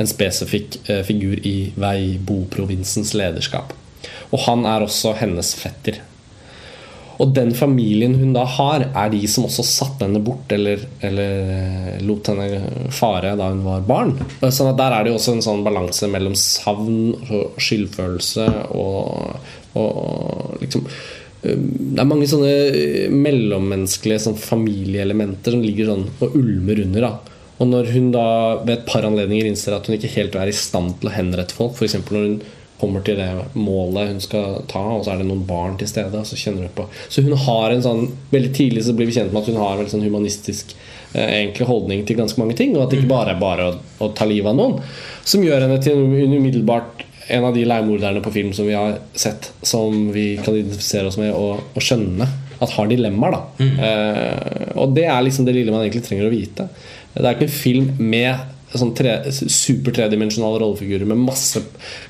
en 0.00 0.08
spesifikk 0.08 0.78
eh, 0.88 1.02
figur 1.06 1.42
i 1.46 1.72
Weibo-provinsens 1.76 3.14
lederskap. 3.18 3.74
Og 4.32 4.40
han 4.46 4.64
er 4.66 4.84
også 4.84 5.14
hennes 5.20 5.54
fetter. 5.58 6.00
Og 7.22 7.30
den 7.36 7.52
familien 7.54 8.16
hun 8.18 8.32
da 8.34 8.42
har, 8.48 8.86
er 8.88 9.10
de 9.12 9.20
som 9.30 9.46
også 9.46 9.64
satte 9.66 10.06
henne 10.08 10.22
bort 10.24 10.50
eller, 10.54 10.80
eller 11.04 11.52
eh, 11.54 12.02
lot 12.02 12.32
henne 12.32 12.88
fare 12.94 13.36
da 13.38 13.52
hun 13.52 13.62
var 13.66 13.84
barn. 13.86 14.14
Sånn 14.42 14.72
at 14.72 14.80
Der 14.80 14.96
er 14.96 15.04
det 15.04 15.12
jo 15.12 15.20
også 15.20 15.36
en 15.36 15.44
sånn 15.44 15.64
balanse 15.66 16.08
mellom 16.10 16.34
savn 16.38 17.12
og 17.28 17.60
skyldfølelse 17.62 18.48
og, 18.74 19.52
og 19.78 20.62
liksom 20.64 20.88
eh, 20.88 21.21
det 21.42 21.98
er 21.98 22.06
mange 22.06 22.28
sånne 22.30 22.50
eh, 22.70 23.10
mellommenneskelige 23.10 24.26
sånn 24.28 24.38
familieelementer 24.38 25.56
som 25.56 25.62
ligger 25.64 25.90
sånn 25.90 26.04
og 26.22 26.36
ulmer 26.38 26.82
under. 26.84 27.06
da 27.08 27.38
Og 27.58 27.70
når 27.72 27.92
hun 27.96 28.10
da 28.14 28.26
ved 28.62 28.76
et 28.76 28.88
par 28.88 29.06
anledninger 29.08 29.50
innser 29.50 29.74
at 29.76 29.88
hun 29.88 29.98
ikke 29.98 30.12
helt 30.14 30.38
er 30.38 30.50
i 30.50 30.56
stand 30.56 31.00
til 31.00 31.10
å 31.10 31.16
henrette 31.16 31.56
folk, 31.56 31.74
f.eks. 31.74 31.98
når 32.06 32.28
hun 32.28 32.36
kommer 32.82 33.02
til 33.06 33.18
det 33.18 33.28
målet 33.54 34.10
hun 34.10 34.22
skal 34.22 34.62
ta, 34.70 34.80
og 34.94 35.04
så 35.04 35.12
er 35.12 35.20
det 35.20 35.28
noen 35.28 35.44
barn 35.46 35.76
til 35.78 35.90
stede. 35.90 36.22
Så 36.26 36.38
kjenner 36.38 36.66
hun 36.66 36.74
på 36.78 36.88
Så 37.08 37.22
hun 37.26 37.38
har 37.38 37.70
en 37.70 37.84
sånn 37.84 38.08
Veldig 38.32 38.54
tidlig 38.56 38.86
så 38.86 38.94
blir 38.98 39.10
vi 39.10 39.14
kjent 39.18 39.34
med 39.34 39.42
at 39.42 39.52
hun 39.52 39.62
har 39.62 39.82
en 39.82 39.90
sånn 39.90 40.06
humanistisk 40.06 40.74
Enkel 41.12 41.34
egentlig 41.36 41.66
holdning 41.68 42.04
til 42.08 42.16
ganske 42.16 42.40
mange 42.40 42.54
ting, 42.56 42.70
og 42.72 42.86
at 42.86 42.92
det 42.94 43.02
ikke 43.02 43.10
bare 43.10 43.34
er 43.34 43.40
bare 43.40 43.64
å, 43.68 43.72
å 44.00 44.06
ta 44.16 44.24
livet 44.24 44.48
av 44.48 44.56
noen. 44.56 44.78
Som 45.28 45.42
gjør 45.44 45.66
henne 45.66 45.76
til 45.84 45.98
en 45.98 46.32
umiddelbart 46.38 47.02
en 47.28 47.44
av 47.44 47.54
de 47.54 47.64
leiemorderne 47.68 48.22
på 48.24 48.32
film 48.34 48.52
som 48.56 48.66
vi 48.66 48.74
har 48.74 48.96
sett, 49.14 49.52
som 49.62 50.08
vi 50.12 50.36
kan 50.42 50.56
identifisere 50.56 51.10
oss 51.10 51.18
med 51.20 51.34
og, 51.36 51.60
og 51.74 51.84
skjønne 51.84 52.26
at 52.62 52.74
har 52.76 52.88
dilemmaer. 52.90 53.36
da 53.36 53.68
eh, 53.86 54.72
Og 54.80 54.94
det 54.96 55.06
er 55.10 55.22
liksom 55.24 55.46
det 55.46 55.54
lille 55.56 55.74
man 55.74 55.84
egentlig 55.84 56.04
trenger 56.06 56.28
å 56.28 56.32
vite. 56.32 56.68
Det 57.14 57.24
er 57.24 57.36
ikke 57.36 57.48
en 57.48 57.56
film 57.56 57.88
med 57.98 58.48
sånn 58.72 58.94
tre, 58.96 59.18
super 59.32 59.92
tredimensjonale 59.92 60.62
rollefigurer 60.62 61.08
med 61.08 61.20
masse 61.26 61.60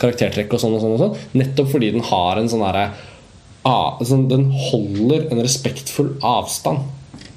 karaktertrekk 0.00 0.52
og 0.54 0.62
sånn 0.62 0.76
og 0.76 0.84
sånn. 0.84 0.94
og 0.94 1.02
sånn 1.02 1.40
Nettopp 1.40 1.72
fordi 1.72 1.90
den 1.94 2.04
har 2.06 2.38
en 2.38 2.50
sånn 2.52 2.62
derre 2.62 2.84
ah, 3.66 3.98
sånn, 4.06 4.28
Den 4.30 4.48
holder 4.70 5.26
en 5.30 5.42
respektfull 5.42 6.14
avstand. 6.26 6.84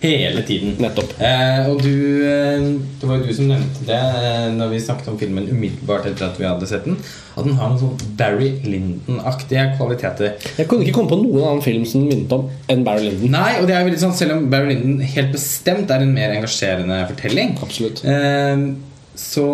Hele 0.02 0.42
tiden. 0.46 0.76
Nettopp. 0.84 1.14
Eh, 1.24 1.70
og 1.72 1.80
du 1.82 2.26
eh, 2.28 2.66
Det 3.00 3.08
var 3.08 3.20
jo 3.22 3.26
du 3.26 3.34
som 3.34 3.48
nevnte 3.50 3.86
det 3.88 3.96
eh, 3.98 4.50
Når 4.54 4.74
vi 4.74 4.82
snakket 4.84 5.08
om 5.10 5.18
filmen 5.18 5.48
umiddelbart 5.48 6.10
etter 6.10 6.28
at 6.28 6.40
vi 6.40 6.46
hadde 6.46 6.68
sett 6.70 6.86
den. 6.86 6.98
At 7.36 7.48
den 7.48 7.56
har 7.60 7.72
noen 7.72 7.80
sånn 7.82 8.14
Barry 8.20 8.52
Lyndon-aktige 8.66 9.64
kvaliteter. 9.80 10.36
Jeg 10.60 10.70
kunne 10.70 10.86
ikke 10.86 10.98
komme 11.00 11.14
på 11.14 11.20
noen 11.24 11.48
annen 11.48 11.66
film 11.66 11.88
som 11.90 12.06
minnet 12.06 12.36
om 12.36 12.46
enn 12.72 12.84
Barry 12.88 13.08
Lyndon. 13.08 13.34
Nei, 13.38 13.56
og 13.62 13.70
det 13.70 13.78
er 13.78 13.90
litt 13.90 14.04
sånn 14.04 14.16
Selv 14.18 14.38
om 14.38 14.46
Barry 14.52 14.76
Lyndon 14.76 15.02
helt 15.16 15.34
bestemt 15.36 15.92
er 15.92 16.06
en 16.06 16.14
mer 16.16 16.36
engasjerende 16.36 17.02
fortelling, 17.14 17.56
Absolutt. 17.66 18.04
eh, 18.06 18.68
så, 19.16 19.48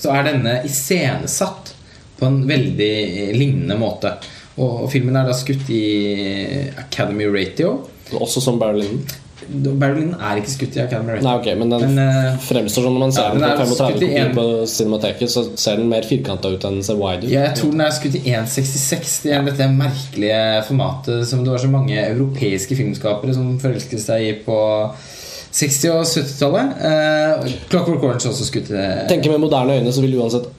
så 0.00 0.16
er 0.16 0.30
denne 0.30 0.58
iscenesatt 0.68 1.74
på 2.18 2.26
en 2.26 2.42
veldig 2.48 2.92
lignende 3.36 3.76
måte. 3.78 4.16
Og, 4.58 4.88
filmen 4.90 5.14
er 5.20 5.28
da 5.28 5.36
skutt 5.38 5.68
i 5.70 5.84
Academy 6.80 7.28
Ratio. 7.30 7.76
Også 8.18 8.40
som 8.42 8.58
Barry 8.58 8.82
Lyndon. 8.82 9.04
Lyndon 9.48 10.14
er 10.18 10.40
ikke 10.40 10.50
skutt 10.50 10.76
i 10.76 10.80
Academy 10.82 11.14
Rating. 11.14 11.24
Nei, 11.28 11.34
ok, 11.38 11.46
men 11.60 11.70
den 11.70 11.94
Men, 11.94 11.98
eh, 12.02 12.38
fremstår 12.42 12.82
som 12.88 12.94
når 12.96 13.02
man 13.04 13.12
ser 13.14 13.22
ja, 13.22 13.30
den 13.30 13.44
på 13.44 13.48
er 13.48 13.56
35 13.62 13.92
kopier 13.94 14.08
71. 14.24 14.34
på 14.34 14.66
Cinemateket, 14.72 15.30
så 15.30 15.44
ser 15.56 15.76
den 15.78 15.88
mer 15.88 16.02
firkanta 16.08 16.50
ut 16.52 16.64
enn 16.68 16.80
den 16.80 16.82
ser 16.88 16.98
wide 16.98 17.22
ut. 17.24 17.30
Ja, 17.30 17.44
jeg 17.46 17.54
tror 17.60 17.70
den 17.70 17.80
er 17.86 17.94
skutt 17.94 18.18
i 18.18 18.24
1,66. 18.34 19.22
Det 19.22 19.32
er 19.38 19.46
dette 19.46 19.68
merkelige 19.72 20.42
formatet 20.68 21.26
som 21.30 21.44
det 21.44 21.54
var 21.54 21.62
så 21.62 21.70
mange 21.70 21.96
europeiske 22.02 22.76
filmskapere 22.76 23.34
som 23.34 23.54
forelsket 23.62 24.02
seg 24.02 24.26
i 24.26 24.32
på 24.44 24.58
60- 25.58 25.90
og 25.94 26.04
70-tallet. 26.04 26.72
Eh, 26.84 27.52
Clockwork 27.70 28.02
Orange 28.04 28.28
også 28.28 28.44
skutt 28.50 28.70
i 28.70 28.74
det. 28.76 28.88
Tenker 29.08 29.30
med 29.32 29.46
moderne 29.46 29.78
øyne 29.78 29.92
så 29.94 30.02
vil 30.04 30.18
uansett 30.20 30.50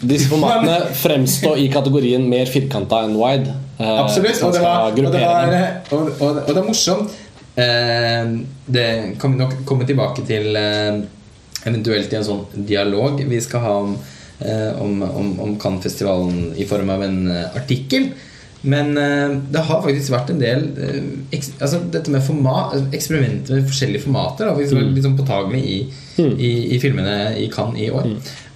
disse 0.00 0.28
formatene 0.32 0.78
fremstå 0.96 1.56
i 1.60 1.66
kategorien 1.72 2.22
mer 2.30 2.48
firkanta 2.48 3.02
enn 3.04 3.18
wide. 3.20 3.52
eh, 3.78 3.98
Absolutt. 4.00 4.40
Og 4.46 4.54
det, 4.54 4.62
var, 4.62 4.86
og, 4.86 4.96
det 4.96 5.20
var, 5.20 5.58
og, 5.90 6.08
og, 6.20 6.40
og 6.46 6.48
det 6.48 6.56
er 6.56 6.64
morsomt. 6.70 7.18
Eh, 7.60 8.38
det 8.66 9.16
kan 9.20 9.32
vi 9.32 9.38
nok 9.38 9.60
komme 9.68 9.86
tilbake 9.88 10.24
til 10.28 10.56
eh, 10.56 11.02
eventuelt 11.68 12.12
i 12.12 12.18
en 12.20 12.26
sånn 12.26 12.64
dialog 12.68 13.20
vi 13.28 13.40
skal 13.42 13.64
ha 13.64 13.76
om, 13.82 13.94
eh, 14.38 14.72
om, 14.80 15.02
om, 15.04 15.30
om 15.44 15.54
Cannes-festivalen 15.60 16.54
i 16.56 16.66
form 16.68 16.92
av 16.94 17.04
en 17.04 17.22
artikkel. 17.30 18.12
Men 18.60 18.92
det 18.92 19.60
har 19.64 19.78
faktisk 19.80 20.12
vært 20.12 20.34
en 20.34 20.40
del 20.42 20.66
altså 21.32 21.78
Dette 21.88 22.12
med 22.12 22.20
format, 22.20 22.74
eksperimenter 22.92 23.56
med 23.56 23.70
forskjellige 23.70 24.02
formater 24.04 24.50
har 24.50 24.58
faktisk 24.58 24.76
vært 24.76 24.90
litt 24.98 25.06
sånn 25.06 25.16
påtagelig 25.16 25.60
i, 25.64 25.78
i, 26.28 26.50
i 26.76 26.80
filmene 26.82 27.38
i 27.40 27.46
Cannes 27.54 27.80
i 27.80 27.88
år. 27.88 28.10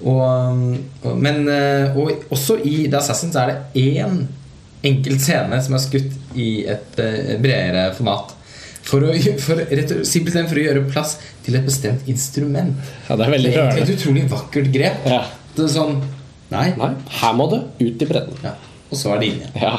Og, 0.05 0.75
og, 1.07 1.17
men 1.17 1.49
og 1.49 2.29
også 2.37 2.59
i 2.69 2.83
The 2.83 3.01
Assassins 3.01 3.41
er 3.41 3.55
det 3.55 3.87
én 3.95 4.27
enkelt 4.85 5.25
scene 5.25 5.63
som 5.65 5.79
er 5.79 5.85
skutt 5.87 6.37
i 6.37 6.51
et 6.69 7.01
bredere 7.41 7.89
format. 7.97 8.37
For 8.85 9.05
å, 9.07 9.15
for, 9.41 9.63
rett, 9.71 9.95
simpelthen 10.09 10.49
for 10.51 10.61
å 10.61 10.67
gjøre 10.67 10.85
plass 10.91 11.17
til 11.45 11.57
et 11.57 11.65
bestemt 11.65 12.09
instrument. 12.11 12.77
Ja, 13.09 13.17
det 13.17 13.27
er 13.27 13.33
veldig 13.39 13.55
rørende. 13.55 13.87
et 13.87 13.95
utrolig 13.95 14.27
vakkert 14.29 14.69
grep. 14.75 15.09
Ja. 15.09 15.23
Det 15.55 15.67
er 15.69 15.73
sånn 15.79 15.99
Nei. 16.53 16.69
Nei, 16.77 16.91
her 17.19 17.33
må 17.35 17.49
du 17.51 17.57
ut 17.81 18.03
i 18.05 18.07
bredden. 18.07 18.37
Ja. 18.45 18.53
Og 18.93 18.99
så 19.01 19.15
er 19.15 19.23
det 19.23 19.31
inn. 19.33 19.41
Ja. 19.59 19.73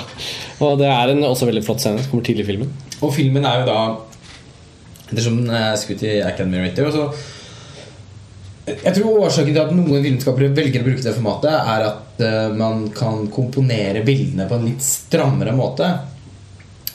Og 0.65 0.79
det 0.81 0.89
er 0.91 1.13
en 1.13 1.24
også 1.24 1.47
veldig 1.47 1.63
flott 1.63 1.83
scene 1.83 2.01
som 2.01 2.12
kommer 2.12 2.25
tidlig 2.27 2.43
i 2.43 2.50
filmen. 2.50 2.74
Og 3.05 3.13
filmen 3.15 3.45
er 3.47 3.62
jo 3.62 3.69
da 3.69 3.79
Ettersom 5.05 5.35
den 5.38 5.51
er 5.53 5.75
skutt 5.77 6.01
i 6.01 6.15
Academy 6.25 6.63
Rater 6.63 6.88
så 6.89 7.03
Jeg 8.65 8.95
tror 8.95 9.19
årsaken 9.27 9.53
til 9.53 9.62
at 9.62 9.74
noen 9.77 10.01
filmskapere 10.01 10.50
velger 10.57 10.81
å 10.81 10.88
bruke 10.88 11.03
det 11.05 11.13
formatet, 11.13 11.53
er 11.53 11.83
at 11.85 12.24
eh, 12.25 12.55
man 12.57 12.88
kan 12.97 13.27
komponere 13.29 14.01
bildene 14.07 14.47
på 14.50 14.57
en 14.57 14.65
litt 14.65 14.81
strammere 14.81 15.53
måte. 15.53 15.91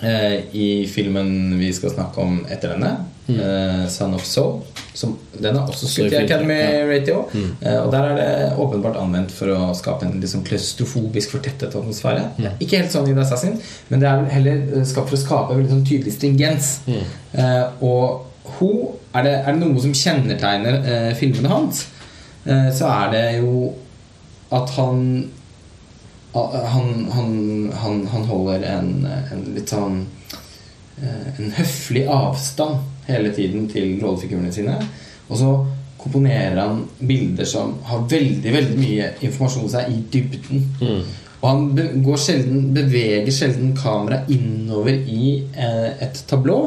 Eh, 0.00 0.54
I 0.56 0.86
filmen 0.88 1.58
vi 1.58 1.72
skal 1.76 1.92
snakke 1.92 2.22
om 2.22 2.38
etter 2.48 2.72
denne, 2.74 2.92
eh, 3.28 3.88
'Son 3.88 4.14
of 4.14 4.24
Soul', 4.24 4.62
som, 4.94 5.18
den 5.42 5.56
er 5.56 5.60
også 5.60 5.88
skutt 5.88 6.12
i 6.12 6.16
Academy 6.16 6.56
ja. 7.06 7.20
Mm. 7.34 7.56
Eh, 7.62 7.80
og 7.80 7.92
der 7.92 8.02
er 8.02 8.16
det 8.16 8.58
åpenbart 8.58 8.96
anvendt 8.96 9.30
for 9.30 9.52
å 9.52 9.74
skape 9.74 10.06
en 10.06 10.20
liksom 10.20 10.42
klaustrofobisk 10.44 11.30
fortettet 11.30 11.74
atmosfære. 11.74 12.24
Er 12.38 12.56
Ikke 12.60 12.80
helt 12.80 12.92
sånn 12.92 13.08
i 13.08 13.14
The 13.14 13.20
Assassin, 13.20 13.60
men 13.88 14.00
det 14.00 14.08
er 14.08 14.24
heller 14.24 14.84
skapt 14.84 15.08
for 15.08 15.16
å 15.16 15.20
skape 15.20 15.54
en 15.54 15.68
sånn 15.68 15.86
tydelig 15.86 16.16
stringens. 16.16 16.80
Eh, 16.88 17.66
og 17.80 18.26
hun, 18.58 18.88
er, 19.14 19.22
det, 19.22 19.34
er 19.44 19.52
det 19.52 19.60
noe 19.60 19.80
som 19.80 19.94
kjennetegner 19.94 20.80
eh, 20.80 21.14
filmene 21.14 21.48
hans, 21.52 21.86
eh, 22.46 22.70
så 22.72 22.88
er 22.88 23.12
det 23.12 23.26
jo 23.38 23.74
at 24.50 24.72
han 24.78 25.30
han, 26.32 27.08
han, 27.10 27.72
han, 27.74 28.06
han 28.06 28.24
holder 28.28 28.62
en, 28.70 28.90
en 29.06 29.40
litt 29.54 29.72
sånn 29.72 30.04
eh, 31.02 31.30
En 31.40 31.50
høflig 31.56 32.04
avstand 32.06 33.08
hele 33.08 33.32
tiden 33.34 33.66
til 33.70 33.96
rollefigurene 34.02 34.52
sine. 34.54 34.76
Og 35.26 35.40
så 35.40 35.50
komponerer 36.00 36.60
han 36.60 36.84
bilder 36.98 37.48
som 37.48 37.74
har 37.88 38.06
veldig 38.08 38.52
veldig 38.54 38.76
mye 38.78 39.08
informasjon 39.20 39.66
i 39.66 39.72
seg 39.74 39.90
i 39.90 39.98
dybden. 40.14 40.62
Og 41.40 41.46
han 41.48 42.02
går 42.04 42.20
sjelden, 42.20 42.70
beveger 42.76 43.32
sjelden 43.32 43.74
kameraet 43.76 44.30
innover 44.32 44.96
i 45.08 45.40
eh, 45.56 45.90
et 46.04 46.22
tablå. 46.28 46.60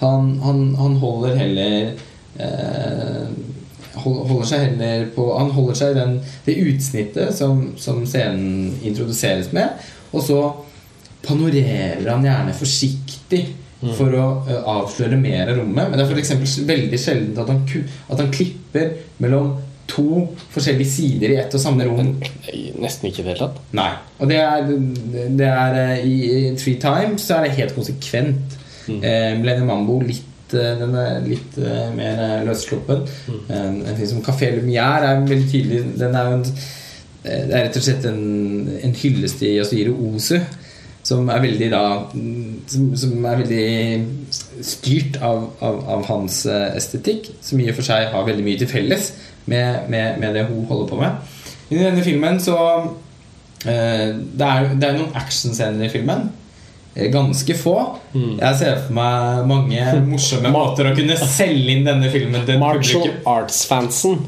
Han, 0.00 0.34
han, 0.44 0.62
han 0.78 0.96
holder 1.00 1.36
heller 1.40 1.92
eh, 2.40 3.26
Holder 4.00 4.48
seg 4.48 4.66
heller 4.66 5.06
på 5.14 5.26
Han 5.36 5.52
holder 5.54 5.78
seg 5.78 5.94
i 5.94 5.98
den, 6.00 6.18
det 6.46 6.58
utsnittet 6.64 7.36
som, 7.36 7.70
som 7.80 8.02
scenen 8.08 8.76
introduseres 8.82 9.52
med. 9.56 9.80
Og 10.10 10.24
så 10.26 10.40
panorerer 11.26 12.06
han 12.08 12.24
gjerne 12.24 12.56
forsiktig 12.56 13.42
for 13.96 14.12
å 14.16 14.26
uh, 14.44 14.56
avsløre 14.74 15.16
mer 15.20 15.48
av 15.48 15.60
rommet. 15.60 15.88
Men 15.88 15.96
det 16.00 16.04
er 16.04 16.14
f.eks. 16.16 16.60
veldig 16.68 17.00
sjelden 17.00 17.40
at 17.40 17.48
han, 17.48 17.60
at 18.12 18.22
han 18.22 18.32
klipper 18.34 18.94
mellom 19.22 19.54
to 19.90 20.26
forskjellige 20.52 20.90
sider 20.90 21.34
i 21.34 21.38
ett 21.40 21.54
og 21.56 21.62
samme 21.62 21.86
rom. 21.88 22.14
Nesten 22.80 23.10
ikke 23.10 23.22
i 23.22 23.26
det 23.26 23.32
hele 23.32 23.42
tatt. 23.42 23.60
Nei. 23.76 23.90
Og 24.20 24.30
det 24.30 24.40
er, 24.42 24.72
det 25.40 25.48
er 25.50 25.78
eh, 25.80 26.06
i, 26.06 26.16
i 26.30 26.40
Three 26.58 26.78
Times 26.82 27.26
så 27.26 27.38
er 27.38 27.48
det 27.48 27.56
helt 27.58 27.76
konsekvent. 27.76 28.58
Eh, 28.90 29.36
Millennium 29.38 29.68
Mambo 29.70 30.00
litt, 30.02 30.24
eh, 30.24 30.29
den 30.54 30.94
er 30.98 31.20
litt 31.26 31.58
eh, 31.60 31.90
mer 31.96 32.22
eh, 32.24 32.38
løssluppen. 32.48 33.04
En, 33.48 33.80
en 33.84 33.96
film 33.96 34.10
som 34.14 34.22
Café 34.26 34.50
Lumière 34.56 35.08
er 35.08 35.26
veldig 35.28 35.50
tydelig. 35.50 35.82
Den 36.00 36.16
er 36.16 36.28
jo 36.28 36.38
en, 36.38 36.46
eh, 37.24 37.44
det 37.46 37.54
er 37.54 37.66
rett 37.68 37.78
og 37.80 37.86
slett 37.86 38.08
en, 38.10 38.24
en 38.80 38.96
hyllest 39.02 39.40
til 39.42 39.58
Yasuhiro 39.58 39.96
Ozu. 40.10 40.38
Som 41.02 41.30
er 41.32 41.40
veldig 41.40 41.70
da 41.72 41.82
mm, 42.12 42.56
Som, 42.68 42.90
som 42.96 43.24
er 43.24 43.38
veldig 43.40 44.34
styrt 44.60 45.16
av, 45.24 45.46
av, 45.64 45.78
av 45.96 46.04
hans 46.10 46.42
eh, 46.46 46.70
estetikk. 46.76 47.30
Som 47.44 47.62
i 47.62 47.70
og 47.70 47.78
for 47.78 47.88
seg 47.88 48.10
har 48.12 48.26
veldig 48.26 48.46
mye 48.46 48.60
til 48.60 48.70
felles 48.70 49.12
med, 49.46 49.88
med, 49.88 50.18
med 50.20 50.36
det 50.36 50.44
hun 50.50 50.66
holder 50.68 50.90
på 50.90 51.00
med. 51.00 51.36
I 51.70 51.78
denne 51.78 52.02
filmen 52.04 52.40
så 52.42 52.58
eh, 53.64 54.10
det, 54.12 54.46
er, 54.46 54.74
det 54.74 54.88
er 54.88 54.98
noen 54.98 55.16
actionscener 55.18 55.86
i 55.86 55.92
filmen. 55.92 56.28
Eh, 57.00 57.10
Ganske 57.12 57.56
få. 57.58 57.76
Jeg 58.14 58.58
ser 58.60 58.82
for 58.86 58.96
meg 59.00 59.46
mange 59.50 59.86
morsomme 60.08 60.52
måter 60.58 60.90
å 60.90 60.96
kunne 60.98 61.16
selge 61.20 61.74
inn 61.74 61.86
denne 61.88 62.12
filmen 62.12 62.44
til 62.48 62.60
Martial. 62.62 63.08
Arts-fansen 63.28 64.20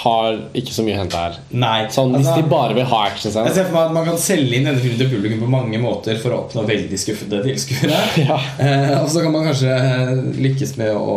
har 0.00 0.36
ikke 0.56 0.72
så 0.72 0.84
mye 0.86 0.94
å 0.96 1.00
hente 1.02 1.18
her. 1.18 1.38
Nei. 1.50 1.78
Sånn, 1.92 2.14
Hvis 2.14 2.28
altså, 2.28 2.36
de 2.40 2.52
bare 2.52 2.76
vil 2.76 2.86
ha 2.88 3.00
jeg 3.10 3.32
ser 3.34 3.66
for 3.66 3.74
meg 3.74 3.82
at 3.82 3.96
Man 3.96 4.06
kan 4.06 4.20
selge 4.22 4.56
inn 4.56 4.68
denne 4.68 4.80
filmen 4.80 5.00
til 5.00 5.10
publikum 5.10 5.42
på 5.42 5.50
mange 5.50 5.80
måter 5.82 6.20
for 6.22 6.34
å 6.34 6.44
oppnå 6.44 6.64
veldig 6.68 7.00
skuffede 7.00 7.42
tilskuere. 7.46 7.98
Ja. 8.20 8.38
Eh, 8.62 8.94
og 9.00 9.08
så 9.10 9.24
kan 9.24 9.34
man 9.34 9.48
kanskje 9.48 9.74
lykkes 10.40 10.76
med 10.80 10.94
å, 10.94 11.16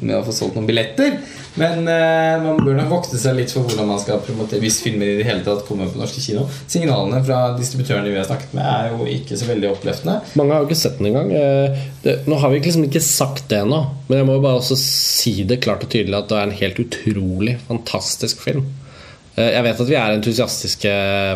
med 0.00 0.16
å 0.18 0.24
få 0.26 0.32
solgt 0.34 0.56
noen 0.58 0.66
billetter. 0.68 1.18
Men 1.58 1.82
eh, 1.90 2.36
man 2.44 2.60
bør 2.62 2.76
nok 2.78 2.90
vokte 2.92 3.18
seg 3.18 3.34
litt 3.36 3.50
for 3.50 3.66
hvordan 3.66 3.88
man 3.90 3.98
skal 4.02 4.20
promotere 4.22 4.62
hvis 4.62 4.80
filmer 4.84 5.08
i 5.10 5.16
det 5.18 5.26
hele 5.26 5.42
tatt 5.46 5.64
kommer 5.66 5.90
på 5.90 5.98
norske 5.98 6.22
kino. 6.22 6.44
Signalene 6.70 7.22
fra 7.26 7.40
distributørene 7.58 8.12
vi 8.12 8.18
har 8.20 8.28
snakket 8.28 8.54
med, 8.56 8.64
er 8.64 8.92
jo 8.94 9.08
ikke 9.10 9.38
så 9.40 9.48
veldig 9.50 9.72
oppløftende. 9.72 10.18
Mange 10.38 10.54
har 10.54 10.62
jo 10.62 10.70
ikke 10.70 10.80
sett 10.82 10.98
den 11.00 11.10
engang. 11.10 11.32
Eh, 11.34 11.80
det- 12.04 12.18
Nå 12.30 12.38
har 12.38 12.50
vi 12.50 12.60
liksom 12.60 12.84
ikke 12.86 13.02
sagt 13.02 13.48
det 13.48 13.58
ennå, 13.64 13.80
men 14.08 14.18
jeg 14.18 14.26
må 14.26 14.34
jo 14.38 14.44
bare 14.46 14.60
også 14.62 14.76
si 14.78 15.42
det 15.44 15.60
klart 15.64 15.82
og 15.82 15.90
tydelig 15.90 16.16
at 16.22 16.28
det 16.28 16.38
er 16.38 16.42
en 16.48 16.58
helt 16.62 16.78
utrolig 16.86 17.58
fantastisk 17.66 18.40
film. 18.46 18.66
Eh, 19.40 19.50
Jeg 19.56 19.64
vet 19.66 19.80
at 19.84 19.90
vi 19.90 19.96
er 19.98 20.16
entusiastiske 20.18 20.92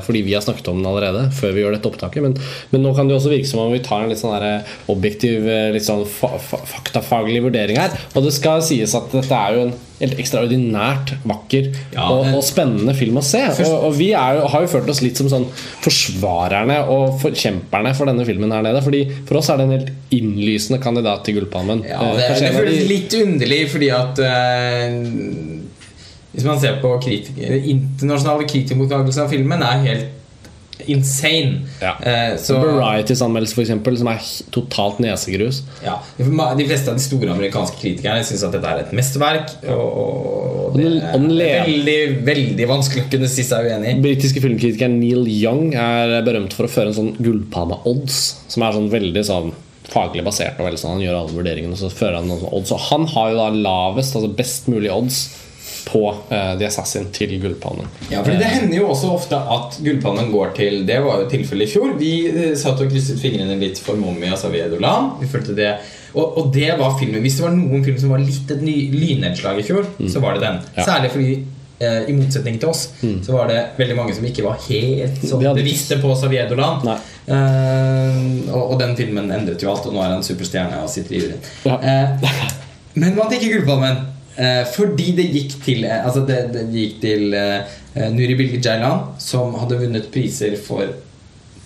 fordi 0.06 0.22
vi 0.26 0.34
har 0.36 0.44
snakket 0.44 0.68
om 0.72 0.78
den 0.82 0.90
allerede. 0.92 1.24
Før 1.34 1.54
vi 1.56 1.64
gjør 1.64 1.74
dette 1.78 1.88
opptaket 1.90 2.22
Men, 2.24 2.36
men 2.72 2.84
nå 2.84 2.92
kan 2.96 3.08
det 3.08 3.16
jo 3.16 3.20
også 3.22 3.32
virke 3.32 3.48
som 3.50 3.62
om 3.64 3.72
vi 3.74 3.80
tar 3.84 4.04
en 4.04 4.12
litt 4.12 4.20
sånn 4.22 4.36
der 4.36 4.68
objektiv 4.92 5.48
eh, 5.48 5.70
Litt 5.74 5.86
sånn 5.88 6.04
fa 6.08 6.34
fa 6.38 6.60
faktafaglig 6.74 7.42
vurdering 7.46 7.80
her. 7.80 7.96
Og 8.14 8.26
det 8.28 8.34
skal 8.36 8.62
sies 8.66 8.94
at 8.98 9.10
dette 9.14 9.34
er 9.40 9.56
jo 9.58 9.66
en 9.68 9.74
helt 10.00 10.18
ekstraordinært 10.18 11.12
vakker 11.30 11.68
Ja, 11.94 12.08
og, 12.10 12.26
og 12.34 12.42
spennende 12.44 12.92
film 12.98 13.20
å 13.20 13.22
se. 13.24 13.40
Først- 13.56 13.70
Og, 13.72 13.84
og 13.88 13.94
vi 13.96 14.08
er 14.18 14.40
jo, 14.40 14.48
har 14.52 14.64
jo 14.66 14.70
følt 14.74 14.90
oss 14.90 15.00
litt 15.04 15.16
som 15.20 15.30
sånn 15.30 15.46
forsvarerne 15.84 16.80
og 16.92 17.14
forkjemperne 17.22 17.92
for 17.96 18.10
denne 18.10 18.26
filmen 18.28 18.52
her 18.52 18.64
nede. 18.66 18.82
Fordi 18.84 19.04
For 19.28 19.38
oss 19.40 19.48
er 19.54 19.60
det 19.62 19.66
en 19.68 19.74
helt 19.76 19.92
innlysende 20.14 20.80
kandidat 20.82 21.24
til 21.26 21.38
Gullpalmen. 21.38 21.84
Ja, 21.88 22.00
Eh, 22.04 22.18
det, 22.18 22.26
det 22.42 22.50
føles 22.58 22.88
litt 22.90 23.14
underlig 23.22 23.60
fordi 23.72 23.88
at 23.94 24.20
eh, 24.20 24.98
Hvis 26.35 26.47
man 26.47 26.61
ser 26.61 26.81
på 26.83 26.90
kritik 27.03 27.38
internasjonale 27.38 28.47
kritikermottakelser 28.51 29.27
av 29.27 29.33
filmen, 29.33 29.62
er 29.62 29.83
helt 29.87 30.12
insane. 30.90 31.61
Ja. 31.81 31.94
Eh, 32.03 32.37
så 32.40 32.59
Varieties 32.59 33.23
anmeldelse, 33.23 33.55
f.eks., 33.62 33.99
som 34.01 34.11
er 34.11 34.29
totalt 34.55 35.01
nesegrus. 35.03 35.62
ja, 35.85 35.99
De 36.18 36.66
fleste 36.66 36.90
av 36.90 36.99
de 36.99 37.05
store 37.05 37.31
amerikanske 37.35 37.79
kritikerne 37.81 38.25
syns 38.27 38.44
at 38.47 38.57
dette 38.57 38.73
er 38.73 38.83
et 38.83 38.94
mesterverk. 38.97 39.55
Og, 39.70 40.75
det 40.75 40.88
er 40.90 41.68
veldig, 41.68 41.99
veldig 42.27 42.70
vanskelig 42.70 43.07
å 43.07 43.12
kunne 43.12 43.31
si 43.31 43.47
seg 43.47 43.70
uenig 43.70 43.94
i. 43.94 44.01
Britiske 44.05 44.42
filmkritikeren 44.44 44.99
Neil 45.01 45.29
Young 45.31 45.77
er 45.79 46.18
berømt 46.27 46.57
for 46.57 46.68
å 46.68 46.73
føre 46.73 46.90
en 46.92 46.99
sånn 46.99 47.14
gullpanne-odds, 47.20 48.18
som 48.51 48.66
er 48.66 48.77
sånn 48.77 48.90
veldig 48.92 49.25
sånn 49.31 49.55
faglig 49.94 50.25
basert. 50.27 50.59
Og 50.59 50.66
veldig 50.66 50.81
sånn, 50.81 50.99
han 50.99 51.07
gjør 51.07 51.20
alle 51.20 51.38
vurderingene, 51.38 51.77
og 51.77 51.81
så 51.85 51.92
fører 51.92 52.18
han 52.18 52.29
noen 52.33 52.51
odds. 52.51 52.75
Og 52.75 52.87
han 52.90 53.07
har 53.14 53.31
jo 53.31 53.40
da 53.40 53.49
lavest, 53.55 54.18
altså 54.18 54.35
best 54.35 54.70
mulig 54.73 54.90
odds 54.92 55.27
på 55.85 56.03
uh, 56.11 56.55
The 56.59 56.66
Assassin 56.68 57.11
til 57.14 57.35
Gullpalmen. 57.42 57.88
Ja, 58.11 58.23
fordi 58.23 58.38
Det 58.40 58.51
hender 58.51 58.77
jo 58.79 58.88
også 58.92 59.11
ofte 59.14 59.37
at 59.37 59.79
Gullpalmen 59.85 60.31
går 60.33 60.55
til 60.57 60.87
Det 60.88 61.01
var 61.05 61.23
jo 61.23 61.29
tilfellet 61.33 61.68
i 61.68 61.73
fjor. 61.75 61.92
Vi 62.01 62.12
eh, 62.31 62.55
satt 62.59 62.81
og 62.81 62.88
krysset 62.92 63.20
fingrene 63.20 63.59
litt 63.61 63.81
for 63.83 64.01
Mommy 64.01 64.31
Saviedolan. 64.40 65.12
Vi 65.20 65.29
følte 65.31 65.57
det 65.57 65.75
og, 66.14 66.38
og 66.38 66.53
det 66.55 66.70
var 66.79 66.94
filmen 67.01 67.25
Hvis 67.25 67.40
det 67.40 67.42
var 67.49 67.57
noen 67.57 67.83
film 67.85 67.99
som 67.99 68.12
var 68.14 68.23
litt 68.23 68.51
et 68.55 68.62
lynnedslag 68.62 69.59
i 69.59 69.66
fjor, 69.66 69.88
så 70.09 70.23
var 70.23 70.37
det 70.38 70.44
den. 70.47 70.61
Mm. 70.62 70.70
Ja. 70.79 70.87
Særlig 70.87 71.11
fordi 71.11 71.33
eh, 71.83 72.01
i 72.09 72.16
motsetning 72.16 72.61
til 72.62 72.70
oss 72.70 72.85
Så 73.03 73.35
var 73.35 73.51
det 73.51 73.61
veldig 73.81 73.97
mange 73.99 74.14
som 74.16 74.27
ikke 74.29 74.47
var 74.47 74.61
helt 74.68 75.20
sånn 75.25 75.42
hadde- 75.42 75.59
bevisste 75.61 75.99
på 76.03 76.14
Saviedoland. 76.20 76.87
Uh, 77.25 78.51
og, 78.53 78.75
og 78.75 78.81
den 78.81 78.92
filmen 78.99 79.31
endret 79.33 79.62
jo 79.64 79.70
alt, 79.73 79.87
og 79.88 79.94
nå 79.97 80.03
er 80.05 80.12
han 80.12 80.25
superstjerne 80.27 80.83
og 80.85 80.90
sitter 80.92 81.16
i 81.16 81.23
juryen. 81.23 81.47
Ja. 81.64 81.79
Uh, 81.81 82.42
men 83.01 83.16
vant 83.16 83.33
ikke 83.35 83.49
Gullpalmen. 83.57 84.13
Eh, 84.37 84.62
fordi 84.75 85.12
det 85.14 85.29
gikk 85.31 85.53
til 85.62 85.85
eh, 85.87 86.01
Altså 86.03 86.25
det, 86.27 86.38
det 86.51 86.64
gikk 86.75 86.97
til 87.05 87.37
eh, 87.38 87.75
Nuri 88.11 88.35
Bilge 88.35 88.59
Jailan, 88.59 89.12
som 89.23 89.55
hadde 89.61 89.79
vunnet 89.79 90.09
priser 90.11 90.57
for 90.59 90.88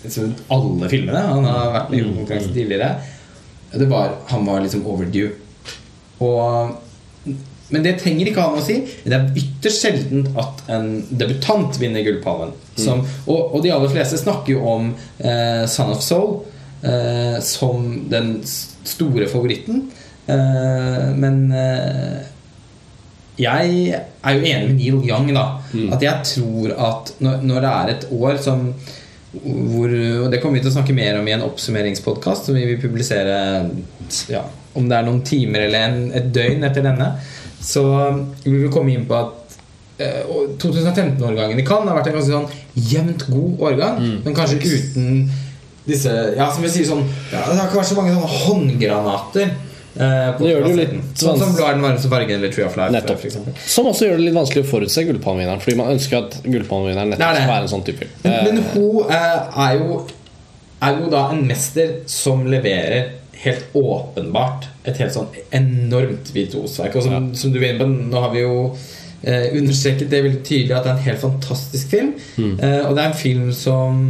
altså, 0.03 0.27
alle 0.53 0.89
filmene. 0.91 1.23
Han 1.31 1.47
har 1.49 1.73
vært 1.73 1.89
med 1.93 2.03
i 2.03 2.11
konkurranse 2.11 2.53
tidligere. 2.53 2.91
Det 3.73 3.89
var, 3.89 4.19
han 4.29 4.45
var 4.45 4.61
liksom 4.61 4.85
overdue. 4.89 5.31
Og, 6.21 6.75
men 7.69 7.85
det 7.85 7.95
trenger 8.01 8.29
ikke 8.29 8.45
han 8.45 8.61
å 8.61 8.63
si. 8.65 8.79
Det 9.05 9.17
er 9.17 9.41
ytterst 9.41 9.85
sjeldent 9.85 10.29
at 10.37 10.63
en 10.73 10.87
debutant 11.09 11.77
vinner 11.81 12.05
Gullpallen. 12.05 12.53
Som, 12.79 13.03
og, 13.25 13.55
og 13.55 13.65
de 13.65 13.73
aller 13.73 13.91
fleste 13.91 14.21
snakker 14.21 14.55
jo 14.55 14.63
om 14.69 14.91
eh, 15.17 15.65
Son 15.69 15.93
of 15.93 16.01
Soul 16.05 16.39
eh, 16.81 17.37
som 17.45 17.89
den 18.09 18.35
store 18.45 19.29
favoritten. 19.29 19.87
Eh, 20.29 21.05
men 21.17 21.47
eh, 21.53 22.19
jeg 23.39 23.91
er 23.95 24.35
jo 24.35 24.41
enig 24.43 24.67
med 24.67 24.75
Neil 24.79 24.97
Young, 25.07 25.29
da. 25.35 25.45
At 25.95 26.01
jeg 26.03 26.25
tror 26.33 26.73
at 26.75 27.13
når, 27.23 27.43
når 27.47 27.61
det 27.63 27.69
er 27.75 27.93
et 27.95 28.07
år 28.11 28.37
som 28.43 28.73
hvor, 29.29 29.91
og 30.23 30.31
Det 30.33 30.39
kommer 30.41 30.57
vi 30.57 30.63
til 30.63 30.71
å 30.71 30.73
snakke 30.73 30.93
mer 30.97 31.19
om 31.19 31.27
i 31.29 31.33
en 31.35 31.43
oppsummeringspodkast 31.45 32.47
som 32.49 32.55
vi 32.57 32.63
vil 32.65 32.79
publisere 32.81 33.35
ja, 34.33 34.39
om 34.73 34.87
det 34.89 34.97
er 34.97 35.05
noen 35.05 35.19
timer 35.21 35.67
eller 35.67 35.85
en, 35.85 35.99
et 36.17 36.31
døgn 36.33 36.65
etter 36.65 36.81
denne. 36.87 37.11
Så 37.61 37.83
vi 38.41 38.55
vil 38.55 38.71
komme 38.73 38.95
inn 38.95 39.05
på 39.05 39.13
at 39.19 39.53
eh, 40.01 40.25
2015-årgangen 40.63 41.61
i 41.61 41.65
Cannes 41.67 41.91
har 41.91 41.99
vært 41.99 42.09
en 42.09 42.17
ganske 42.17 42.33
sånn 42.33 42.89
jevnt 42.89 43.27
god 43.29 43.63
årgang, 43.69 44.01
men 44.25 44.33
kanskje 44.37 44.63
uten 44.65 45.29
disse 45.89 46.11
Ja, 46.37 46.49
som 46.53 46.65
vi 46.65 46.69
sier 46.73 46.85
sånn 46.89 47.05
ja, 47.31 47.39
Det 47.45 47.55
har 47.57 47.67
ikke 47.69 47.79
vært 47.83 47.89
så 47.93 47.95
mange 47.97 48.13
sånne 48.13 48.33
håndgranater. 48.47 49.53
Eh, 49.95 50.29
Det 50.39 50.49
gjør 50.51 50.63
det 50.65 50.71
jo 50.71 50.77
litt 50.77 50.93
Sånn 51.19 51.39
som 51.39 51.55
er 51.55 51.75
den 51.77 51.83
varmeste 51.85 52.11
fargen 52.11 52.37
eller 52.37 52.53
Tree 52.53 52.67
of 52.67 52.77
Life. 52.79 52.93
Nettopp. 52.93 53.25
Som 53.65 53.89
også 53.89 54.09
gjør 54.09 54.19
det 54.21 54.27
litt 54.27 54.37
vanskelig 54.37 54.65
å 54.65 54.69
forutse 54.69 55.05
Gullpalmevinneren. 55.09 55.63
Fordi 55.63 55.79
man 55.79 55.93
ønsker 55.95 56.21
at 56.23 56.39
Gullpalmevinneren 56.45 57.15
nettopp 57.15 57.39
skal 57.39 57.53
være 57.53 57.67
en 57.67 57.73
sånn 57.73 57.87
type. 57.87 58.09
Men, 58.23 58.39
men 58.49 58.59
Eh, 58.59 58.73
hun 58.75 59.11
eh, 59.11 59.59
er, 59.65 59.79
jo, 59.79 60.01
er 60.85 60.99
jo 60.99 61.09
da 61.13 61.25
en 61.33 61.45
mester 61.47 61.99
som 62.09 62.45
leverer 62.49 63.15
helt 63.39 63.75
åpenbart 63.77 64.67
et 64.87 64.97
helt 64.99 65.15
sånn 65.15 65.29
enormt 65.55 66.31
virtuosverk. 66.35 66.97
Og 66.99 67.05
som, 67.05 67.29
som 67.39 67.53
du 67.53 67.59
er 67.61 67.73
inne 67.73 67.83
på, 67.83 67.87
nå 68.11 68.23
har 68.25 68.33
vi 68.33 68.43
jo 68.43 68.55
eh, 69.23 69.51
understreket 69.57 70.09
det 70.11 70.23
veldig 70.25 70.41
tydelig 70.43 70.75
at 70.75 70.87
det 70.87 70.91
er 70.91 70.97
en 70.97 71.05
helt 71.07 71.23
fantastisk 71.23 71.93
film. 71.93 72.11
Eh, 72.39 72.81
og 72.85 72.95
det 72.95 73.03
er 73.03 73.11
en 73.11 73.19
film 73.19 73.51
som 73.55 74.01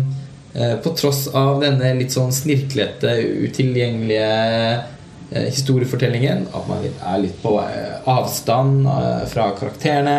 eh, 0.53 0.75
på 0.81 0.95
tross 0.97 1.27
av 1.37 1.61
denne 1.63 1.93
litt 1.99 2.15
sånn 2.15 2.33
snirklete, 2.33 3.15
utilgjengelige 3.45 4.31
historiefortellingen, 5.29 6.47
at 6.53 6.69
man 6.69 6.85
er 6.87 7.19
litt 7.21 7.37
på 7.43 7.53
eh, 7.61 7.99
avstand 8.09 8.87
eh, 8.89 9.25
fra 9.29 9.51
karakterene. 9.57 10.17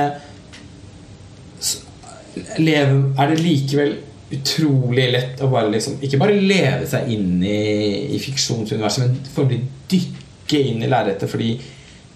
Er 2.60 3.32
det 3.32 3.40
likevel 3.40 3.96
utrolig 4.30 5.08
lett 5.10 5.40
å 5.42 5.48
bare 5.50 5.72
liksom 5.72 5.96
Ikke 6.06 6.20
bare 6.20 6.36
leve 6.38 6.86
seg 6.86 7.08
inn 7.10 7.40
i, 7.42 8.14
i 8.14 8.20
fiksjonsuniverset, 8.22 9.02
men 9.02 9.32
formelig 9.34 9.64
dykke 9.90 10.62
inn 10.70 10.84
i 10.84 10.90
lerretet, 10.90 11.30
fordi 11.30 11.56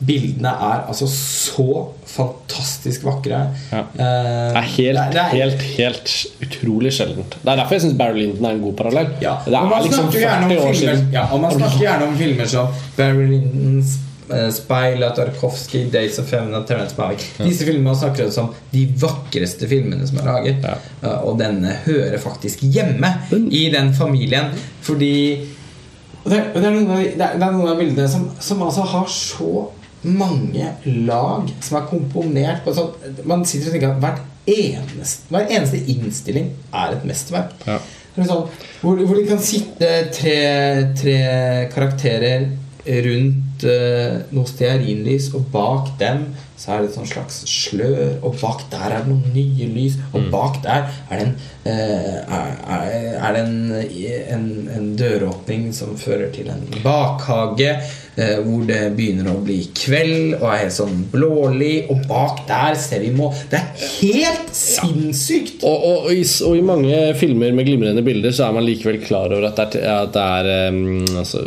bildene 0.02 0.50
er 0.50 0.80
altså 0.90 1.06
så 1.08 1.66
fantastisk 2.14 3.04
vakre. 3.06 3.40
Ja. 3.70 3.82
Eh, 3.94 4.54
det 4.54 4.60
er 4.60 4.70
helt, 4.76 5.12
det 5.14 5.20
er- 5.22 5.34
helt, 5.34 5.62
helt 5.78 6.14
utrolig 6.42 6.92
sjeldent. 6.92 7.36
Det 7.42 7.52
er 7.52 7.56
derfor 7.56 7.74
jeg 7.78 7.84
syns 7.86 7.98
Barry 7.98 8.18
Lyndon 8.24 8.44
er 8.44 8.50
en 8.56 8.62
god 8.62 8.76
parallell. 8.76 9.08
ja. 9.20 9.36
Det 9.44 9.52
man 9.52 9.72
er 9.72 9.82
liksom 9.86 10.10
snakker 10.10 10.20
gjerne 10.20 10.48
40 10.48 10.58
om 10.58 10.68
år 10.68 10.74
filmer 10.74 10.94
siden. 10.96 11.12
ja, 11.12 11.26
Og 11.32 11.40
man 11.40 11.52
snakker 11.52 11.78
gjerne 11.78 12.08
om 12.08 12.16
filmer 12.18 12.46
som 12.46 12.66
Barry 12.96 13.28
Lyndon, 13.30 13.84
uh, 14.30 14.50
Speil, 14.50 15.00
Tarkovskij, 15.16 15.90
Days 15.92 16.18
of 16.18 16.30
Heaven 16.30 16.64
Terence 16.66 16.94
Malick. 16.98 17.24
Disse 17.38 17.64
filmene 17.64 17.96
snakker 17.96 18.38
om 18.38 18.54
de 18.72 18.86
vakreste 19.00 19.68
filmene 19.68 20.06
som 20.06 20.18
er 20.18 20.24
laget. 20.24 20.62
Ja. 20.62 20.74
Uh, 21.04 21.28
og 21.28 21.38
denne 21.38 21.78
hører 21.86 22.18
faktisk 22.18 22.60
hjemme 22.62 23.14
i 23.50 23.70
den 23.70 23.94
familien. 23.94 24.50
Fordi 24.82 25.46
det, 26.24 26.40
av, 26.40 26.56
det 26.56 27.20
er 27.20 27.52
noen 27.52 27.68
av 27.68 27.78
bildene 27.78 28.08
som, 28.08 28.30
som 28.40 28.62
altså 28.62 28.82
har 28.82 29.06
så 29.06 29.70
mange 30.04 30.70
lag 30.84 31.50
som 31.64 31.78
er 31.78 31.88
komponert 31.88 32.64
på 32.64 32.74
sånn 32.76 33.20
Man 33.28 33.44
sitter 33.48 33.70
og 33.70 33.76
tenker 33.76 33.94
at 33.94 34.02
hvert 34.02 34.22
eneste, 34.44 35.28
hver 35.32 35.48
eneste 35.48 35.80
innstilling 35.88 36.50
er 36.76 36.96
et 36.96 37.06
mesterverk. 37.08 37.54
Ja. 37.64 37.78
Sånn, 38.14 38.44
hvor, 38.82 39.00
hvor 39.00 39.16
det 39.16 39.24
kan 39.26 39.40
sitte 39.42 39.88
tre, 40.14 40.36
tre 40.94 41.16
karakterer 41.72 42.44
rundt 42.84 43.64
eh, 43.64 44.24
noe 44.34 44.48
stearinlys, 44.48 45.30
og 45.34 45.48
bak 45.52 45.94
dem 46.00 46.26
så 46.56 46.76
er 46.76 46.84
det 46.84 46.92
et 46.94 47.08
slags 47.10 47.40
slør, 47.50 48.12
og 48.22 48.36
bak 48.38 48.62
der 48.70 48.92
er 48.94 49.02
det 49.02 49.10
noen 49.10 49.32
nye 49.34 49.66
lys, 49.74 49.96
og 50.14 50.28
bak 50.32 50.60
der 50.62 50.86
er 51.10 51.18
det 51.18 51.24
en, 51.26 51.32
eh, 51.66 52.20
er, 52.22 52.84
er, 53.18 53.34
det 53.34 53.42
en, 53.42 53.56
en, 54.36 54.46
en 54.76 54.86
døråpning 54.96 55.66
som 55.74 55.96
fører 55.98 56.30
til 56.32 56.48
en 56.54 56.62
bakhage, 56.84 57.72
eh, 58.14 58.38
hvor 58.46 58.62
det 58.68 58.78
begynner 58.94 59.32
å 59.32 59.40
bli 59.44 59.58
kveld 59.74 60.36
og 60.38 60.46
er 60.52 60.62
helt 60.62 60.76
sånn 60.76 61.02
blålig, 61.12 61.88
og 61.90 62.06
bak 62.08 62.44
der 62.48 62.78
ser 62.78 63.02
vi 63.02 63.10
må 63.16 63.32
Det 63.50 63.58
er 63.58 63.88
helt 63.98 64.54
sinnssykt! 64.54 65.66
Og, 65.66 65.74
og, 65.74 66.06
og, 66.06 66.12
i, 66.14 66.22
og 66.46 66.56
i 66.60 66.64
mange 66.70 67.02
filmer 67.18 67.52
med 67.56 67.66
glimrende 67.66 68.06
bilder 68.06 68.32
så 68.32 68.48
er 68.48 68.56
man 68.60 68.68
likevel 68.68 69.02
klar 69.02 69.34
over 69.34 69.50
at 69.50 69.58
det 69.58 69.82
er, 69.82 70.06
at 70.06 70.14
det 70.14 70.24
er 70.38 70.70
um, 70.70 71.18
altså, 71.18 71.44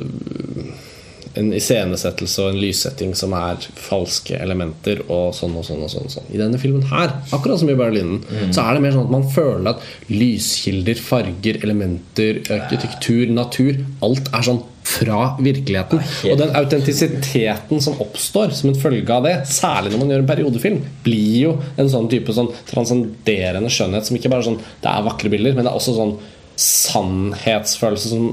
en 1.38 1.52
iscenesettelse 1.56 2.43
og 2.43 2.54
en 2.54 2.62
lyssetting 2.62 3.13
som 3.17 3.36
er 3.38 3.67
falske 3.78 4.38
elementer 4.38 5.04
og 5.06 5.36
sånn 5.38 5.56
og 5.58 5.65
sånn. 5.67 5.84
og 5.86 5.91
sånn, 5.93 6.08
og 6.10 6.15
sånn. 6.15 6.32
I 6.34 6.41
denne 6.41 6.60
filmen 6.62 6.86
her, 6.91 7.13
akkurat 7.36 7.62
som 7.62 7.71
i 7.71 7.78
Berlinen, 7.78 8.23
så 8.52 8.65
er 8.65 8.78
det 8.78 8.86
mer 8.86 8.95
sånn 8.95 9.08
at 9.08 9.15
man 9.17 9.28
føler 9.34 9.73
at 9.73 10.12
lyskilder, 10.12 11.00
farger, 11.02 11.62
elementer, 11.65 12.41
arkitektur, 12.58 13.28
natur 13.34 13.84
Alt 14.06 14.30
er 14.36 14.45
sånn 14.45 14.63
fra 14.88 15.34
virkeligheten. 15.43 16.00
Og 16.32 16.38
den 16.39 16.54
autentisiteten 16.56 17.82
som 17.84 17.97
oppstår 18.04 18.54
som 18.56 18.71
en 18.71 18.80
følge 18.80 19.12
av 19.13 19.26
det, 19.28 19.36
særlig 19.52 19.91
når 19.91 20.02
man 20.02 20.13
gjør 20.13 20.23
en 20.23 20.30
periodefilm, 20.30 20.80
blir 21.04 21.36
jo 21.41 21.54
en 21.76 21.91
sånn 21.91 22.08
type 22.12 22.36
sånn 22.36 22.54
transcenderende 22.69 23.71
skjønnhet 23.73 24.08
som 24.08 24.17
ikke 24.17 24.32
bare 24.32 24.45
er 24.45 24.50
sånn 24.52 24.62
Det 24.84 24.91
er 24.91 25.06
vakre 25.06 25.32
bilder, 25.34 25.58
men 25.58 25.67
det 25.67 25.73
er 25.73 25.80
også 25.82 25.97
sånn 25.97 26.15
sannhetsfølelse 26.58 28.10
som, 28.12 28.28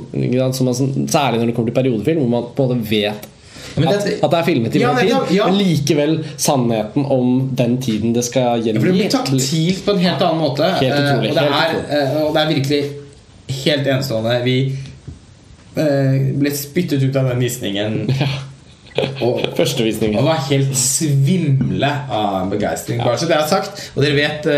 som 0.56 0.68
er 0.70 0.76
sånn, 0.78 1.06
Særlig 1.12 1.40
når 1.42 1.50
det 1.50 1.54
kommer 1.56 1.70
til 1.72 1.78
periodefilm, 1.82 2.20
hvor 2.24 2.32
man 2.32 2.46
på 2.56 2.64
en 2.66 2.70
måte 2.74 2.88
vet 2.90 3.28
Men 3.76 3.88
at, 3.90 4.06
det 4.06 4.38
er 4.38 4.46
filmet 4.46 4.76
i 4.78 4.82
Ja, 4.82 4.92
vår 4.94 5.00
tid, 5.04 5.36
ja. 5.36 5.46
men 5.50 5.58
likevel 5.60 6.16
sannheten 6.40 7.06
om 7.10 7.34
den 7.58 7.76
tiden 7.82 8.12
det 8.16 8.24
skal 8.26 8.60
For 8.62 8.72
det 8.72 8.82
blir 8.84 9.00
gjengi. 9.02 9.12
taktilt 9.16 9.84
på 9.86 9.94
en 9.96 10.02
helt 10.04 10.22
annen 10.28 10.42
måte. 10.44 10.68
Helt 10.78 10.98
utrolig, 11.00 11.30
eh, 11.30 11.34
og, 11.34 11.38
det 11.38 11.44
er, 11.44 11.78
utrolig. 11.78 12.00
eh, 12.00 12.18
og 12.24 12.34
det 12.36 12.42
er 12.44 12.52
virkelig 12.54 12.82
helt 13.64 13.88
enestående. 13.94 14.34
Vi 14.44 14.56
eh, 15.76 16.18
ble 16.38 16.52
spyttet 16.54 17.02
ut 17.02 17.16
av 17.18 17.32
den 17.32 17.42
visningen 17.42 17.98
og, 19.26 19.40
Førstevisningen. 19.58 20.20
og 20.20 20.28
var 20.28 20.44
helt 20.52 20.76
svimle 20.78 21.90
av 22.14 22.52
begeistring. 22.52 23.02
Bare 23.02 23.18
så 23.18 23.26
det 23.30 23.40
er 23.40 23.48
sagt. 23.50 23.88
Og 23.96 24.04
dere 24.06 24.20
vet 24.20 24.48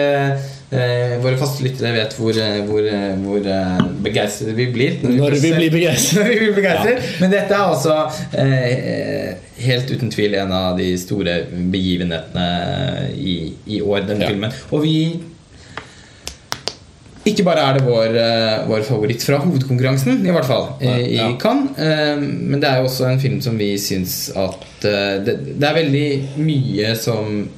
eh, 0.70 1.16
Våre 1.22 1.36
faste 1.40 1.62
lyttere 1.64 1.92
vet 1.94 2.16
hvor, 2.18 2.36
eh, 2.40 2.58
hvor, 2.66 2.86
eh, 2.90 3.12
hvor 3.22 3.46
eh, 3.46 3.84
begeistret 4.06 4.56
vi 4.58 4.66
blir. 4.74 4.98
Når 5.04 5.36
vi 5.40 5.52
blir 5.56 5.70
begeistret. 5.74 6.26
Vi 6.32 6.38
blir 6.42 6.56
begeistret. 6.56 7.06
Men 7.20 7.30
dette 7.34 7.54
er 7.54 7.70
altså 7.70 7.96
eh, 8.36 9.36
helt 9.66 9.90
uten 9.94 10.10
tvil 10.12 10.34
en 10.40 10.52
av 10.52 10.76
de 10.78 10.90
store 11.00 11.38
begivenhetene 11.72 12.50
i, 13.16 13.38
i 13.76 13.80
år, 13.82 14.04
denne 14.10 14.26
Ja. 14.26 14.32
filmen. 14.34 14.52
Og 14.72 14.82
vi 14.84 14.96
ikke 17.26 17.42
bare 17.42 17.58
er 17.66 17.74
det 17.74 17.82
vår, 17.82 18.12
vår 18.68 18.84
favoritt 18.86 19.24
fra 19.26 19.40
hovedkonkurransen, 19.42 20.20
i 20.22 20.30
hvert 20.30 20.46
fall, 20.46 20.68
i, 20.78 20.90
i 21.08 21.16
Ja. 21.16 21.24
Cannes. 21.42 21.74
men 22.22 22.60
det 22.62 22.68
er 22.70 22.76
jo 22.78 22.86
også 22.86 23.08
en 23.10 23.18
film 23.18 23.40
som 23.42 23.56
vi 23.58 23.72
syns 23.82 24.28
at 24.38 24.62
det, 25.26 25.34
det 25.58 25.66
er 25.66 25.74
veldig 25.74 26.04
mye 26.38 26.92
som, 26.94 27.48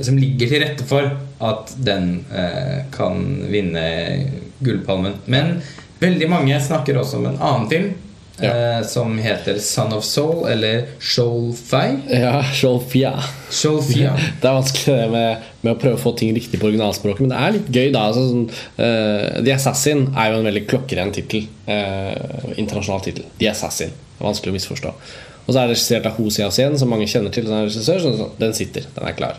som 0.00 0.16
ligger 0.16 0.48
til 0.54 0.64
rette 0.64 0.86
for 0.88 1.10
at 1.44 1.74
den 1.86 2.24
eh, 2.32 2.84
kan 2.94 3.20
vinne 3.52 3.84
Gullpalmen. 4.64 5.20
Men 5.30 5.58
veldig 6.00 6.30
mange 6.30 6.60
snakker 6.62 6.98
også 7.00 7.20
om 7.20 7.30
en 7.32 7.40
annen 7.40 7.70
film. 7.70 7.92
Ja. 8.38 8.78
eh, 8.78 8.86
som 8.86 9.18
heter 9.18 9.58
Son 9.58 9.92
of 9.92 10.04
Soul, 10.04 10.48
eller 10.50 10.88
Shoal-Fai. 10.98 11.96
Ja, 12.10 12.44
Sholfia. 12.52 13.12
Shoal-Fia. 13.50 14.16
Det 14.40 14.48
er 14.48 14.56
vanskelig 14.56 14.96
det 14.96 15.10
med, 15.12 15.44
med 15.60 15.70
å 15.70 15.78
prøve 15.78 15.94
å 15.94 16.02
få 16.02 16.12
ting 16.18 16.32
riktig 16.34 16.58
på 16.58 16.66
originalspråket, 16.66 17.22
men 17.22 17.30
det 17.30 17.42
er 17.42 17.54
litt 17.54 17.68
gøy. 17.70 17.92
da 17.94 18.08
altså, 18.08 18.24
sånn, 18.32 18.48
uh, 18.80 19.38
The 19.38 19.54
Assassin 19.54 20.08
er 20.10 20.32
jo 20.32 20.40
en 20.40 20.48
veldig 20.50 20.64
klokkeren 20.66 21.14
tittel. 21.14 21.46
Uh, 21.68 22.50
internasjonal 22.56 23.06
tittel. 23.06 23.28
The 23.38 23.52
Assassin. 23.52 23.94
Det 23.94 24.18
er 24.18 24.26
vanskelig 24.26 24.50
å 24.50 24.58
misforstå. 24.58 24.94
Og 25.44 25.52
så 25.52 25.60
er 25.60 25.68
det 25.68 25.76
regissert 25.76 26.08
av 26.08 26.18
Ho 26.18 26.26
Xiaoxian, 26.32 26.74
som 26.80 26.90
mange 26.90 27.06
kjenner 27.10 27.32
til 27.34 27.46
Den, 27.46 27.68
regissør. 27.68 28.02
Så 28.02 28.30
den 28.40 28.56
sitter. 28.56 28.88
Den 28.96 29.08
er 29.08 29.16
klar. 29.16 29.38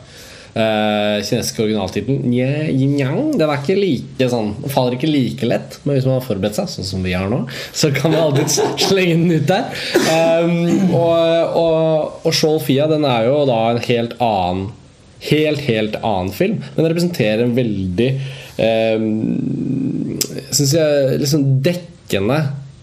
Uh, 0.55 1.19
kinesiske 1.19 1.59
originaltittelen 1.65 2.29
Nye 2.31 2.69
Yin 2.71 2.93
Yang. 2.95 3.33
Den 3.41 3.49
er 3.49 3.59
ikke 3.59 3.75
like 3.75 4.29
sånn 4.31 4.53
faller 4.71 4.95
ikke 4.95 5.09
like 5.09 5.49
lett, 5.49 5.81
men 5.83 5.97
hvis 5.97 6.07
man 6.07 6.21
har 6.21 6.23
forberedt 6.23 6.55
seg, 6.55 6.69
sånn 6.71 6.87
som 6.87 7.03
vi 7.03 7.11
har 7.11 7.27
nå, 7.27 7.41
så 7.75 7.91
kan 7.91 8.13
man 8.13 8.29
alltid 8.29 8.55
slenge 8.87 9.17
den 9.19 9.35
ut 9.35 9.49
der. 9.51 9.67
Um, 10.07 10.95
og 10.95 11.25
og, 11.55 12.25
og 12.25 12.33
Shoal 12.35 12.59
Fia 12.63 12.87
den 12.91 13.05
er 13.07 13.27
jo 13.27 13.43
da 13.49 13.59
en 13.73 13.83
helt 13.89 14.17
annen 14.23 14.73
Helt, 15.25 15.61
helt 15.65 15.95
annen 16.03 16.29
film, 16.35 16.59
men 16.59 16.83
den 16.83 16.91
representerer 16.91 17.45
en 17.45 17.55
veldig 17.55 18.07
eh, 18.61 19.05
Syns 20.51 20.73
jeg 20.75 21.21
liksom 21.21 21.45
dekkende 21.65 22.41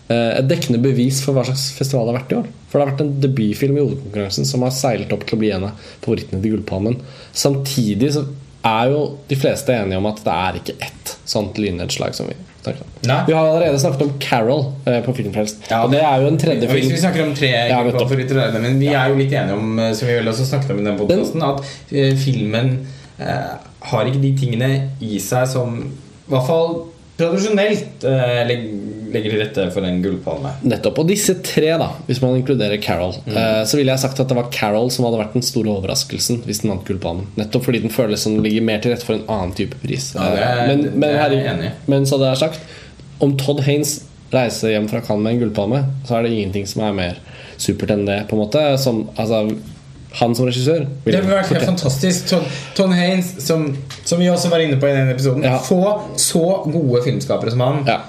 eh, 0.09 0.41
Et 0.41 0.49
dekkende 0.49 0.81
bevis 0.83 1.21
for 1.23 1.37
hva 1.37 1.45
slags 1.47 1.69
festival 1.77 2.09
det 2.09 2.15
har 2.15 2.19
vært 2.19 2.33
i 2.33 2.39
år. 2.41 2.49
For 2.73 2.81
det 2.81 2.87
har 2.87 2.95
vært 2.95 3.03
en 3.05 3.17
debutfilm 3.21 3.77
i 3.77 3.83
hovedkonkurransen 3.83 4.49
som 4.49 4.65
har 4.65 4.73
seilt 4.73 5.13
opp 5.13 5.27
til 5.29 5.37
å 5.37 5.43
bli 5.43 5.51
en 5.53 5.67
av 5.69 5.91
favorittene 6.01 6.41
til 6.41 6.55
Gullpalmen. 6.55 6.97
Samtidig 7.37 8.15
så 8.17 8.23
er 8.65 8.95
jo 8.95 9.03
de 9.29 9.37
fleste 9.37 9.75
enige 9.77 10.01
om 10.01 10.09
at 10.09 10.23
det 10.25 10.39
er 10.47 10.59
ikke 10.63 10.79
ett 10.87 11.13
sånt 11.29 11.61
lynnedslag 11.61 12.17
som 12.17 12.31
vi 12.31 12.39
Takk. 12.63 12.79
Nei. 13.03 13.17
Vi 13.27 13.33
har 13.35 13.49
allerede 13.49 13.79
snakket 13.83 14.03
om 14.05 14.11
Carol 14.23 14.61
eh, 14.87 15.01
på 15.03 15.11
Filmfrelst. 15.17 15.65
Ja, 15.67 15.81
og 15.83 15.91
det 15.91 15.99
er 15.99 16.21
jo 16.23 16.29
en 16.31 16.37
tredje 16.39 16.69
film. 16.71 16.79
hvis 16.79 16.93
vi 16.95 17.01
snakker 17.03 17.25
om 17.25 17.33
tre 17.35 17.49
Ja, 17.51 17.81
favoritter, 17.91 18.39
men 18.55 18.79
vi 18.79 18.93
er 18.93 19.11
jo 19.11 19.17
litt 19.19 19.35
enige 19.35 19.57
om 19.59 19.81
eh, 19.83 19.91
Som 19.99 20.07
vi 20.07 20.15
vel 20.21 20.31
også 20.31 20.47
snakket 20.47 20.71
om 20.71 20.79
i 20.79 20.87
den 20.87 21.01
podkasten, 21.01 21.43
At 21.43 21.65
eh, 21.91 22.15
filmen 22.15 22.71
eh, 23.19 23.49
har 23.91 24.07
ikke 24.07 24.23
de 24.23 24.31
tingene 24.39 24.71
i 25.03 25.19
seg 25.19 25.51
som 25.51 25.75
I 25.83 26.31
hvert 26.31 26.47
fall 26.47 26.77
tradisjonelt 27.23 28.05
eh, 28.09 28.43
leg 28.49 28.65
legger 29.13 29.35
til 29.35 29.41
rette 29.43 29.65
for 29.75 29.85
en 29.85 29.99
gullpalme. 30.01 30.49
Nettopp. 30.65 31.03
Og 31.03 31.09
disse 31.11 31.35
tre, 31.45 31.67
da 31.77 31.91
hvis 32.07 32.23
man 32.23 32.39
inkluderer 32.39 32.81
Carol, 32.81 33.13
Mm. 33.27 33.35
eh, 33.37 33.59
så 33.69 33.77
ville 33.77 33.93
jeg 33.93 34.01
sagt 34.01 34.21
at 34.23 34.29
det 34.31 34.37
var 34.39 34.47
Carol 34.51 34.89
som 34.91 35.05
hadde 35.05 35.19
vært 35.21 35.35
den 35.37 35.45
store 35.45 35.69
overraskelsen 35.69 36.39
hvis 36.47 36.63
den 36.63 36.71
vant 36.73 36.87
Gullpalmen. 36.89 37.27
Nettopp 37.37 37.67
fordi 37.67 37.83
den 37.85 37.93
føles 37.93 38.23
som 38.25 38.39
den 38.39 38.43
ligger 38.47 38.65
mer 38.65 38.81
til 38.81 38.95
rette 38.95 39.05
for 39.05 39.19
en 39.19 39.27
annen 39.29 39.53
type 39.59 39.77
pris. 39.83 40.15
Ja, 40.17 40.31
det 40.33 40.41
er- 40.47 40.67
men, 40.71 40.81
men, 40.99 41.01
det 41.01 41.11
er 41.21 41.31
jeg 41.37 41.45
enig 41.53 41.67
i. 41.69 41.73
men 41.93 42.07
så 42.09 42.17
hadde 42.17 42.31
jeg 42.33 42.39
sagt 42.39 42.61
om 43.21 43.37
Todd 43.37 43.61
Haynes 43.69 43.93
reiser 44.33 44.71
hjem 44.73 44.89
fra 44.89 45.03
Cannes 45.05 45.23
med 45.23 45.35
en 45.35 45.41
gullpalme, 45.45 45.85
så 46.09 46.17
er 46.17 46.23
det 46.23 46.33
ingenting 46.33 46.67
som 46.67 46.83
er 46.89 46.93
mer 46.97 47.17
supert 47.59 47.91
enn 47.93 48.07
det. 48.07 48.29
på 48.29 48.33
en 48.33 48.47
måte 48.49 48.79
Som, 48.81 49.09
altså, 49.19 49.45
Han 50.21 50.35
som 50.37 50.47
regissør 50.49 50.85
Det 51.05 51.13
ville 51.15 51.33
vært 51.33 51.53
helt 51.55 51.65
fantastisk. 51.65 52.27
Ton, 52.29 52.45
Ton 52.77 52.93
Haynes, 52.93 53.35
som, 53.47 53.67
som 54.05 54.21
vi 54.21 54.29
også 54.31 54.51
var 54.53 54.61
inne 54.65 54.77
på 54.81 54.89
i 54.91 54.95
den 54.97 55.09
episoden, 55.15 55.45
Ja. 55.47 55.59
få 55.59 56.01
så 56.21 56.63
gode 56.67 57.03
filmskapere 57.07 57.51
som 57.55 57.61
han. 57.65 57.85
Ja. 57.89 58.01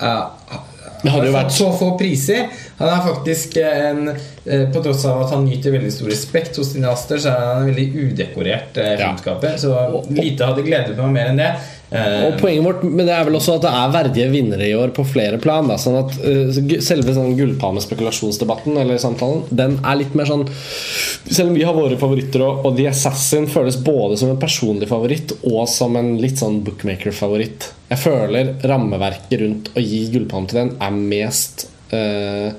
Uh, 0.00 0.58
Det 1.02 1.10
hadde 1.14 1.30
jo 1.30 1.32
vært 1.32 1.52
så 1.56 1.70
få 1.72 1.94
priser. 1.98 2.50
Han 2.78 2.88
er 2.92 3.00
faktisk 3.06 3.54
en 3.60 4.08
eh, 4.10 4.66
På 4.72 4.82
tross 4.84 5.04
av 5.08 5.22
at 5.24 5.30
han 5.34 5.46
nyter 5.48 5.72
veldig 5.72 5.92
stor 5.92 6.10
respekt 6.12 6.56
hos 6.60 6.72
cineaster, 6.74 7.20
så 7.20 7.32
er 7.32 7.46
han 7.46 7.62
en 7.62 7.70
veldig 7.70 7.86
udekorert 8.10 8.76
eh, 8.80 8.96
filmskaper. 9.00 9.56
Så 9.60 9.72
lite 10.12 10.48
hadde 10.50 10.64
gledet 10.66 10.96
meg 11.00 11.14
mer 11.16 11.30
enn 11.32 11.40
det. 11.40 11.50
Eh, 11.90 12.24
Og 12.28 12.36
poenget 12.38 12.62
vårt 12.62 12.84
men 12.86 13.02
det 13.02 13.14
er 13.16 13.24
vel 13.26 13.34
også 13.34 13.56
at 13.56 13.64
det 13.64 13.70
er 13.74 13.94
verdige 13.96 14.28
vinnere 14.30 14.66
i 14.68 14.76
år 14.78 14.92
på 14.94 15.02
flere 15.10 15.40
plan. 15.42 15.66
Da, 15.66 15.74
sånn 15.80 15.98
at 15.98 16.12
uh, 16.22 16.78
Selve 16.86 17.14
sånn 17.16 17.34
gullpalmespekulasjonsdebatten 17.38 18.78
Eller 18.78 19.00
samtalen 19.02 19.42
Den 19.50 19.74
er 19.82 19.98
litt 19.98 20.14
mer 20.18 20.28
sånn 20.30 20.44
Selv 20.52 21.50
om 21.50 21.56
vi 21.58 21.64
har 21.66 21.74
våre 21.74 21.98
favoritter, 21.98 22.44
og, 22.46 22.62
og 22.68 22.78
The 22.78 22.86
Assassin 22.92 23.48
føles 23.50 23.80
både 23.82 24.20
som 24.20 24.30
en 24.30 24.38
personlig 24.40 24.86
favoritt 24.90 25.34
og 25.40 25.64
som 25.70 25.98
en 25.98 26.12
litt 26.22 26.38
sånn 26.40 26.60
bookmaker-favoritt. 26.66 27.66
Jeg 27.90 28.00
føler 28.02 28.52
rammeverket 28.66 29.40
rundt 29.42 29.70
å 29.74 29.82
gi 29.82 30.04
gullpalmen 30.12 30.48
til 30.50 30.60
den 30.60 30.72
er 30.82 30.96
mest 30.96 31.66
uh, 31.92 32.50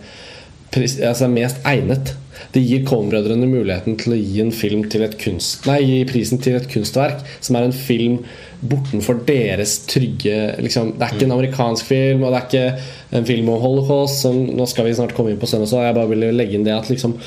pris, 0.71 0.97
altså 1.03 1.29
mest 1.31 1.59
egnet. 1.67 2.13
Det 2.53 2.63
gir 2.63 2.85
Coen-brødrene 2.87 3.49
muligheten 3.49 3.97
til 4.01 4.15
å 4.15 4.19
gi 4.19 4.41
en 4.43 4.53
film 4.55 4.85
til 4.91 5.05
et 5.05 5.17
kunst 5.21 5.67
Nei, 5.69 5.79
gi 5.85 5.99
prisen 6.09 6.41
til 6.43 6.57
et 6.57 6.69
kunstverk 6.71 7.21
som 7.39 7.57
er 7.57 7.67
en 7.67 7.75
film 7.75 8.19
bortenfor 8.61 9.23
deres 9.25 9.79
trygge 9.89 10.37
liksom, 10.61 10.95
Det 10.97 11.07
er 11.07 11.15
ikke 11.15 11.27
en 11.29 11.37
amerikansk 11.37 11.87
film, 11.89 12.25
og 12.25 12.33
det 12.33 12.41
er 12.41 12.49
ikke 12.49 13.17
en 13.17 13.25
film 13.25 13.49
om 13.49 13.63
holocaust. 13.63 14.21
Som, 14.21 14.43
nå 14.57 14.67
skal 14.69 14.85
vi 14.85 14.93
snart 14.97 15.15
komme 15.17 15.33
inn 15.33 15.41
på 15.41 15.49
søndag, 15.49 15.71
så 15.71 15.81
jeg 15.81 15.97
bare 15.97 16.11
ville 16.11 16.29
legge 16.35 16.57
inn 16.57 16.67
det 16.67 16.75
at 16.75 16.91
liksom 16.91 17.17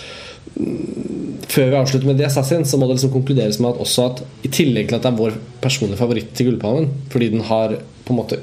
før 1.50 1.70
vi 1.70 1.78
avslutter 1.78 2.06
med 2.06 2.18
The 2.18 2.28
Assassin, 2.28 2.64
så 2.66 2.78
må 2.78 2.86
det 2.86 2.98
liksom 2.98 3.12
konkluderes 3.14 3.58
med 3.62 3.74
at 3.74 3.82
også 3.82 4.06
at 4.10 4.22
i 4.46 4.50
tillegg 4.54 4.90
til 4.90 4.98
at 4.98 5.06
det 5.06 5.10
er 5.10 5.18
vår 5.18 5.38
personlige 5.62 5.98
favoritt 5.98 6.30
til 6.36 6.50
Gullpalmen, 6.50 6.90
fordi 7.12 7.30
den 7.34 7.44
har 7.48 7.76
på 8.04 8.14
en 8.14 8.20
måte 8.20 8.38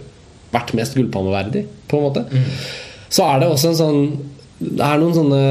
vært 0.51 0.73
mest 0.75 0.97
gullpalmeverdig, 0.97 1.65
på 1.87 1.99
en 1.99 2.05
måte, 2.07 2.43
så 3.11 3.27
er 3.29 3.41
det 3.41 3.49
også 3.51 3.71
en 3.71 3.79
sånn 3.79 4.01
Det 4.61 4.85
er 4.85 4.99
noen 5.01 5.15
sånne 5.17 5.43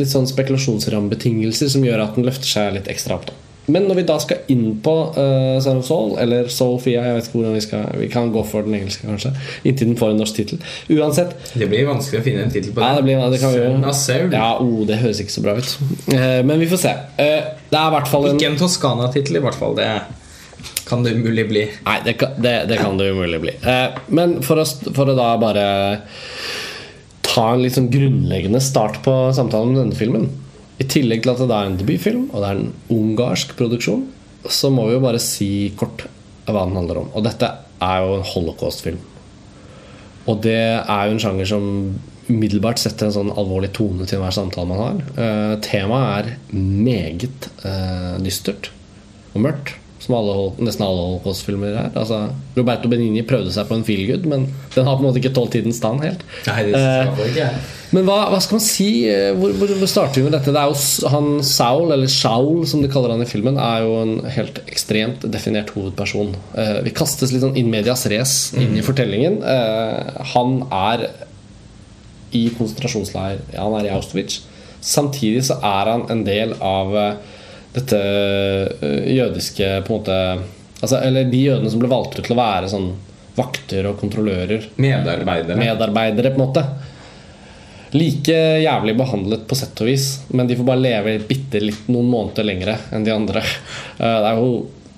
litt 0.00 0.12
sånn 0.12 0.28
spekulasjonsrammebetingelser 0.30 1.72
som 1.72 1.84
gjør 1.84 2.06
at 2.06 2.16
den 2.16 2.28
løfter 2.28 2.48
seg 2.48 2.76
litt 2.78 2.88
ekstra 2.92 3.18
opp. 3.18 3.28
da 3.30 3.40
men 3.66 3.86
når 3.88 3.96
vi 3.96 4.04
da 4.08 4.16
skal 4.20 4.50
inn 4.52 4.64
på 4.84 4.92
uh, 5.16 5.56
Sound 5.64 5.80
of 5.80 5.86
Soul, 5.88 6.10
eller 6.20 6.50
Sophia 6.52 7.04
Jeg 7.06 7.16
vet 7.16 7.28
ikke 7.28 7.38
hvordan 7.38 7.54
Vi 7.56 7.62
skal 7.64 7.86
Vi 8.02 8.08
kan 8.12 8.32
gå 8.34 8.42
for 8.48 8.66
den 8.66 8.76
engelske, 8.76 9.06
kanskje. 9.08 9.32
Inntil 9.64 9.92
den 9.92 10.00
får 10.00 10.12
en 10.12 10.20
norsk 10.20 10.36
tittel. 10.36 10.60
Uansett, 10.92 11.32
det 11.54 11.68
blir 11.70 11.86
vanskelig 11.88 12.20
å 12.20 12.26
finne 12.26 12.44
en 12.44 12.52
tittel 12.52 12.74
på 12.76 12.84
ja, 12.84 12.98
det, 12.98 13.06
blir, 13.06 13.22
det 13.32 13.40
kan 13.40 13.54
Sønn 13.54 13.86
av 13.88 13.96
Saul. 13.96 14.34
Ja, 14.34 14.50
oh, 14.60 14.82
det 14.88 14.98
høres 15.00 15.22
ikke 15.24 15.36
så 15.36 15.44
bra 15.44 15.56
ut. 15.56 15.72
Uh, 16.10 16.42
men 16.44 16.60
vi 16.60 16.68
får 16.68 16.82
se. 16.84 16.92
Uh, 17.16 17.54
det 17.70 17.80
er 17.80 17.88
i 17.88 17.94
hvert 17.96 18.12
fall 18.12 18.28
en 18.28 18.36
Ikke 18.36 18.52
en 18.52 18.60
Toskana-tittel, 18.60 19.40
i 19.40 19.44
hvert 19.46 19.56
fall. 19.56 19.78
Det 19.78 19.88
kan 20.84 21.06
det 21.06 21.14
umulig 21.16 21.46
bli. 21.48 21.64
Nei, 21.86 21.96
det 22.04 22.18
kan 22.20 22.36
det, 22.36 22.54
det, 22.68 22.78
kan 22.82 23.00
det 23.00 23.08
umulig 23.16 23.40
bli. 23.46 23.56
Uh, 23.64 23.96
men 24.12 24.38
for 24.44 24.60
å, 24.60 24.68
for 24.92 25.08
å 25.08 25.16
da 25.16 25.32
bare 25.40 25.66
ta 27.34 27.50
en 27.50 27.62
litt 27.64 27.76
sånn 27.76 27.90
grunnleggende 27.92 28.62
start 28.62 29.00
på 29.04 29.14
samtalen 29.34 29.74
om 29.74 29.80
denne 29.82 29.98
filmen 29.98 30.28
I 30.78 30.86
tillegg 30.90 31.24
til 31.24 31.34
at 31.34 31.42
det 31.42 31.56
er 31.56 31.70
en 31.70 31.78
debutfilm, 31.80 32.28
og 32.32 32.42
det 32.42 32.48
er 32.48 32.60
en 32.60 32.72
ungarsk 32.94 33.54
produksjon, 33.58 34.08
så 34.50 34.70
må 34.74 34.88
vi 34.88 34.96
jo 34.96 35.02
bare 35.04 35.22
si 35.22 35.48
kort 35.78 36.06
hva 36.48 36.64
den 36.64 36.76
handler 36.76 37.04
om. 37.04 37.12
Og 37.14 37.22
dette 37.24 37.46
er 37.84 38.00
jo 38.02 38.16
en 38.18 38.26
holocaust-film. 38.26 38.98
Og 40.26 40.42
det 40.44 40.58
er 40.58 41.06
jo 41.06 41.14
en 41.14 41.22
sjanger 41.22 41.48
som 41.48 41.68
umiddelbart 42.26 42.80
setter 42.80 43.08
en 43.08 43.16
sånn 43.18 43.32
alvorlig 43.36 43.70
tone 43.76 44.06
til 44.08 44.18
enhver 44.18 44.34
samtale 44.34 44.70
man 44.70 44.82
har. 44.82 45.00
Eh, 45.14 45.54
temaet 45.64 46.32
er 46.32 46.58
meget 46.58 47.48
eh, 47.68 48.14
dystert 48.24 48.70
og 49.34 49.44
mørkt, 49.44 49.74
som 50.04 50.14
alle, 50.18 50.32
nesten 50.66 50.84
alle 50.84 51.04
holocaust-filmer 51.06 51.72
er. 51.80 51.86
Altså, 51.96 52.18
Roberto 52.58 52.90
Benigni 52.92 53.22
prøvde 53.24 53.52
seg 53.54 53.64
på 53.70 53.78
en 53.78 53.84
feelgood, 53.86 54.26
men 54.28 54.44
den 54.74 54.84
har 54.84 54.98
på 54.98 55.00
en 55.02 55.08
måte 55.08 55.20
ikke 55.22 55.32
tålt 55.36 55.54
tidens 55.56 55.78
stand 55.80 56.04
helt. 56.04 56.20
Nei, 56.46 56.58
det 56.68 56.74
Eh, 56.76 57.08
skal 57.14 57.30
ikke 57.30 57.40
jeg. 57.40 57.62
men 57.96 58.04
hva, 58.08 58.18
hva 58.34 58.40
skal 58.44 58.58
man 58.58 58.64
si? 58.66 58.88
Eh, 59.08 59.30
Hvor, 59.38 59.54
hvor, 59.56 59.72
hvor 59.80 59.88
starter 59.90 60.20
vi 60.20 60.26
med 60.28 60.36
dette? 60.36 60.52
Det 60.52 60.60
er 60.60 60.68
jo 60.74 61.08
han 61.14 61.28
Saul, 61.46 61.92
eller 61.96 62.10
Shaul 62.12 62.66
som 62.68 62.82
de 62.84 62.90
kaller 62.92 63.14
han 63.16 63.24
i 63.24 63.28
filmen, 63.30 63.56
er 63.56 63.84
jo 63.86 63.94
en 64.02 64.14
helt 64.36 64.60
ekstremt 64.68 65.24
definert 65.32 65.70
hovedperson. 65.76 66.34
Eh, 66.58 66.80
vi 66.84 66.92
kastes 66.96 67.32
litt 67.32 67.42
sånn 67.46 67.56
in 67.56 67.70
medias 67.72 68.04
race 68.12 68.56
inn 68.60 68.76
i 68.76 68.84
fortellingen. 68.84 69.40
Eh, 69.42 70.24
han 70.34 70.58
er 70.70 71.08
i 72.34 72.48
konsentrasjonsleir. 72.58 73.38
Han 73.56 73.76
er 73.78 73.86
i 73.88 73.94
Auschwitz. 73.94 74.40
Samtidig 74.84 75.44
så 75.46 75.56
er 75.64 75.88
han 75.92 76.02
en 76.12 76.24
del 76.26 76.52
av 76.60 76.90
eh, 76.98 77.14
dette 77.74 77.98
eh, 77.98 79.08
jødiske 79.16 79.68
på 79.86 79.92
en 79.92 79.98
måte 79.98 80.18
altså, 80.80 81.00
Eller 81.02 81.24
de 81.30 81.40
jødene 81.48 81.70
som 81.72 81.80
ble 81.82 81.90
valgt 81.90 82.18
ut 82.18 82.24
til 82.28 82.36
å 82.36 82.38
være 82.38 82.68
sånn 82.70 82.92
vakter 83.34 83.88
og 83.90 83.96
kontrollører 83.98 84.68
Medarbeidere. 84.78 85.56
medarbeidere, 85.58 86.30
på 86.30 86.38
en 86.38 86.44
måte. 86.46 86.62
Like 87.94 88.36
jævlig 88.62 88.94
behandlet 88.98 89.42
på 89.50 89.56
sett 89.58 89.78
og 89.82 89.88
vis, 89.90 90.04
men 90.34 90.46
de 90.50 90.56
får 90.58 90.66
bare 90.66 90.82
leve 90.82 91.16
bitte 91.28 91.60
litt 91.62 91.88
noen 91.90 92.08
måneder 92.10 92.46
lengre 92.46 92.76
enn 92.94 93.06
de 93.06 93.14
andre. 93.14 93.42
Eh, 93.98 94.20
Det 94.22 94.30
er 94.30 94.38
jo 94.38 94.54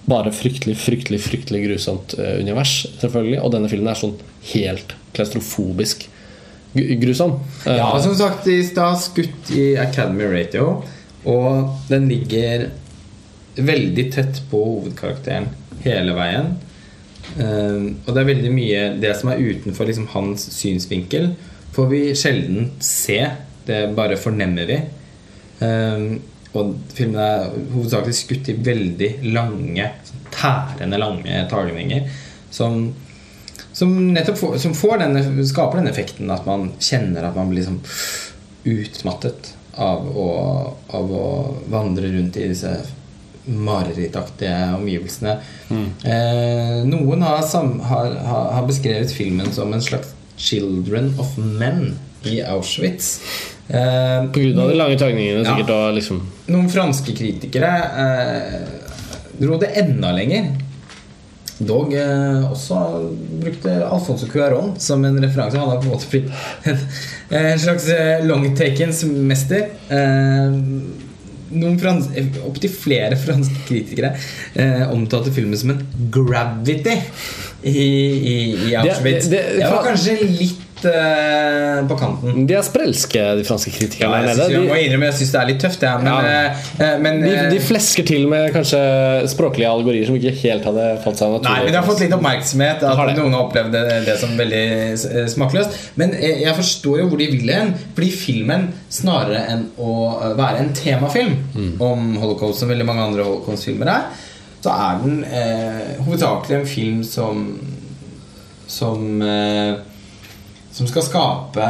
bare 0.09 0.31
fryktelig, 0.33 0.77
fryktelig 0.81 1.19
fryktelig 1.25 1.63
grusomt 1.67 2.15
eh, 2.21 2.39
univers, 2.41 2.87
selvfølgelig. 3.01 3.41
Og 3.45 3.51
denne 3.57 3.69
filmen 3.73 3.91
er 3.93 3.99
sånn 4.01 4.15
helt 4.53 4.95
klaustrofobisk 5.17 6.07
grusom. 6.77 7.39
Ja, 7.65 7.89
som 8.05 8.15
sagt 8.17 8.47
i 8.53 8.61
stad, 8.69 9.01
skutt 9.01 9.51
i 9.57 9.71
Academy 9.81 10.25
Ratio. 10.29 10.83
Og 11.27 11.89
den 11.91 12.09
ligger 12.11 12.69
veldig 13.57 14.07
tett 14.15 14.43
på 14.51 14.61
hovedkarakteren 14.63 15.49
hele 15.85 16.15
veien. 16.17 16.53
Eh, 17.37 17.81
og 18.05 18.13
det 18.13 18.21
er 18.21 18.29
veldig 18.29 18.51
mye 18.55 18.83
Det 19.03 19.11
som 19.19 19.33
er 19.33 19.43
utenfor 19.43 19.89
liksom, 19.89 20.07
hans 20.15 20.47
synsvinkel, 20.55 21.33
får 21.75 21.91
vi 21.91 22.03
sjelden 22.17 22.71
se. 22.85 23.21
Det 23.67 23.83
bare 23.97 24.19
fornemmer 24.21 24.69
vi. 24.71 24.79
Eh, 25.67 26.07
og 26.57 26.77
filmen 26.97 27.21
er 27.21 27.51
hovedsakelig 27.75 28.15
skutt 28.17 28.53
i 28.53 28.61
veldig 28.65 29.11
lange, 29.35 29.91
tærende 30.33 31.01
lange 31.03 31.43
tagninger. 31.51 32.07
Som 32.55 32.95
som 33.77 33.91
nettopp 34.09 34.39
får, 34.41 34.55
som 34.59 34.73
får 34.73 35.03
denne, 35.03 35.21
skaper 35.45 35.83
den 35.83 35.91
effekten 35.91 36.31
at 36.33 36.47
man 36.49 36.71
kjenner 36.81 37.27
at 37.29 37.35
man 37.37 37.51
blir 37.51 37.61
liksom 37.61 37.83
utmattet 38.65 39.51
av 39.77 40.07
å, 40.17 40.29
av 40.97 41.11
å 41.13 41.27
vandre 41.73 42.09
rundt 42.13 42.37
i 42.41 42.49
disse 42.53 42.73
marerittaktige 43.47 44.75
omgivelsene. 44.75 45.37
Eh, 45.71 46.81
noen 46.89 47.23
har, 47.23 47.43
sam, 47.47 47.77
har, 47.87 48.17
har, 48.27 48.67
beskrevet 48.67 49.13
filmen 49.15 49.53
som 49.55 49.73
en 49.75 49.83
slags 49.83 50.15
'Children 50.37 51.15
of 51.19 51.37
Men' 51.39 51.99
i 52.25 52.41
Auschwitz. 52.43 53.21
Eh, 53.69 54.19
av 54.19 54.33
de 54.33 54.75
lange 54.75 54.99
tagningene, 54.99 55.45
Ja. 55.45 55.55
sikkert. 55.55 55.71
Og 55.71 55.95
liksom 55.95 56.21
noen 56.49 56.69
franske 56.71 57.15
kritikere 57.17 57.73
eh, 57.99 58.61
dro 59.39 59.59
det 59.59 59.73
enda 59.79 60.13
lenger. 60.13 60.51
Dog 61.59 61.95
eh, 61.97 62.43
også 62.51 62.79
brukte 63.41 63.73
Alfonso 63.87 64.27
Cuaron 64.29 64.75
som 64.83 65.05
en 65.09 65.17
referanse. 65.23 65.57
Han 65.57 65.71
har 65.71 65.79
på 65.81 65.89
en 65.89 65.95
måte 65.95 66.11
blitt 66.13 66.29
en, 67.33 67.59
slags 67.63 67.89
eh, 67.89 68.25
longtakens 68.29 69.05
mester. 69.09 69.71
Eh, 69.89 70.53
Opptil 72.45 72.73
flere 72.75 73.15
franske 73.17 73.61
kritikere 73.69 74.11
eh, 74.59 74.83
omtalte 74.93 75.31
filmen 75.33 75.57
som 75.57 75.71
en 75.73 75.83
gravity 76.13 76.97
i, 77.63 77.73
i, 77.73 78.35
i 78.69 78.75
Auschwitz. 78.77 79.29
det- 79.31 79.45
Det, 79.55 79.59
det- 79.63 79.71
var 79.71 79.85
kanskje 79.87 80.17
litt 80.27 80.66
eh, 80.85 81.81
på 81.89 81.97
kanten. 81.99 82.47
De 82.47 82.55
er 82.59 82.65
sprelske, 82.67 83.23
de 83.39 83.45
franske 83.47 83.73
kritikerne 83.73 84.19
Ja, 84.21 84.27
jeg, 84.29 84.37
synes, 84.37 84.53
jeg 84.53 84.67
må 84.69 84.77
innrømme 84.83 85.09
jeg 85.09 85.17
syns 85.21 85.33
det 85.33 85.41
er 85.41 85.49
litt 85.51 85.61
tøft, 85.65 85.87
ja, 85.87 85.95
Men, 86.03 86.13
Ja. 86.27 86.51
Uh, 86.77 87.01
men 87.03 87.23
de, 87.23 87.33
de 87.55 87.61
flesker 87.65 88.05
til 88.07 88.29
med 88.29 88.53
kanskje 88.53 88.81
språklige 89.33 89.71
algorier 89.71 90.07
som 90.09 90.19
ikke 90.19 90.35
helt 90.43 90.69
hadde 90.69 90.87
falt 91.05 91.23
seg 91.23 91.33
naturlig. 91.33 91.55
Nei, 91.55 91.65
men 91.65 91.73
det 91.73 91.81
har 91.81 91.89
fått 91.89 92.05
litt 92.05 92.17
oppmerksomhet 92.19 92.85
at 92.85 93.01
har 93.01 93.13
noen 93.17 93.39
har 93.39 93.47
opplevd 93.47 93.73
det, 93.73 93.85
det 94.11 94.19
som 94.21 94.37
veldig 94.37 94.65
smakløst. 95.33 95.81
Men 95.97 96.13
jeg, 96.21 96.53
forstår 96.57 97.01
jo 97.03 97.09
hvor 97.11 97.21
de 97.21 97.31
vil 97.33 97.51
hen. 97.55 97.73
Fordi 97.97 98.11
filmen, 98.13 98.69
snarere 98.93 99.43
enn 99.53 99.67
å 99.81 99.97
være 100.37 100.63
en 100.65 100.73
temafilm 100.77 101.35
Mm. 101.57 101.81
om 101.81 102.17
holocaust, 102.21 102.61
som 102.61 102.69
veldig 102.69 102.85
mange 102.87 103.03
andre 103.03 103.25
holocaust-filmer 103.25 103.89
er, 103.89 104.07
så 104.63 104.73
er 104.73 105.01
den 105.03 105.21
eh, 105.25 105.97
hovedsakelig 106.05 106.57
en 106.59 106.67
film 106.69 107.03
som 107.07 107.45
Som 108.67 109.23
eh, 109.23 109.77
Som 110.77 110.89
skal 110.91 111.07
skape 111.07 111.69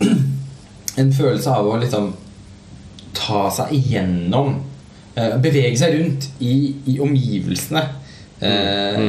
en 1.00 1.12
følelse 1.12 1.52
av 1.52 1.68
å 1.68 1.76
liksom 1.80 2.12
ta 3.16 3.46
seg 3.52 3.72
igjennom 3.76 4.54
eh, 5.16 5.34
Bevege 5.42 5.76
seg 5.80 5.96
rundt 5.96 6.28
i, 6.44 6.54
i 6.88 6.98
omgivelsene. 7.04 7.82
Eh, 8.40 9.02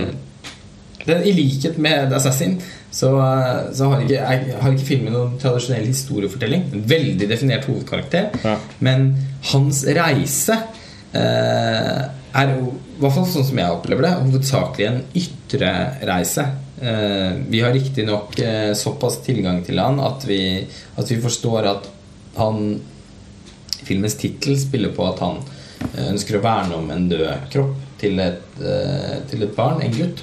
den, 1.08 1.24
I 1.24 1.32
likhet 1.36 1.80
med 1.80 2.12
Assassin 2.16 2.58
så, 2.92 3.12
så 3.76 3.90
har, 3.92 4.04
ikke, 4.04 4.22
har 4.60 4.74
ikke 4.74 4.88
filmen 4.88 5.14
noen 5.16 5.36
tradisjonell 5.40 5.88
historiefortelling. 5.88 6.68
En 6.74 6.86
veldig 6.90 7.28
definert 7.30 7.68
hovedkarakter. 7.70 8.32
Ja. 8.44 8.56
Men 8.84 9.10
hans 9.54 9.84
reise 9.96 10.58
eh, 11.16 12.08
er 12.08 12.54
i 12.54 12.58
hvert 12.98 13.16
fall 13.16 13.28
sånn 13.30 13.48
som 13.48 13.60
jeg 13.62 13.76
opplever 13.76 14.08
det, 14.08 14.16
hovedsakelig 14.24 14.88
en 14.90 15.04
ytre 15.22 15.74
reise. 16.10 16.48
Eh, 16.82 17.34
vi 17.50 17.62
har 17.62 17.74
riktignok 17.74 18.40
eh, 18.40 18.74
såpass 18.74 19.22
tilgang 19.22 19.64
til 19.66 19.80
han 19.80 19.98
at 20.00 20.26
vi, 20.30 20.68
at 20.96 21.12
vi 21.12 21.18
forstår 21.22 21.66
at 21.72 21.90
han 22.38 22.78
Filmens 23.88 24.18
tittel 24.20 24.60
spiller 24.62 24.92
på 24.94 25.08
at 25.08 25.24
han 25.24 25.40
eh, 25.96 26.12
ønsker 26.12 26.38
å 26.38 26.44
verne 26.44 26.78
om 26.78 26.92
en 26.94 27.08
død 27.10 27.48
kropp 27.50 27.74
til 27.98 28.22
et, 28.22 28.60
til 29.32 29.42
et 29.42 29.56
barn, 29.58 29.80
en 29.82 29.96
gutt, 29.96 30.20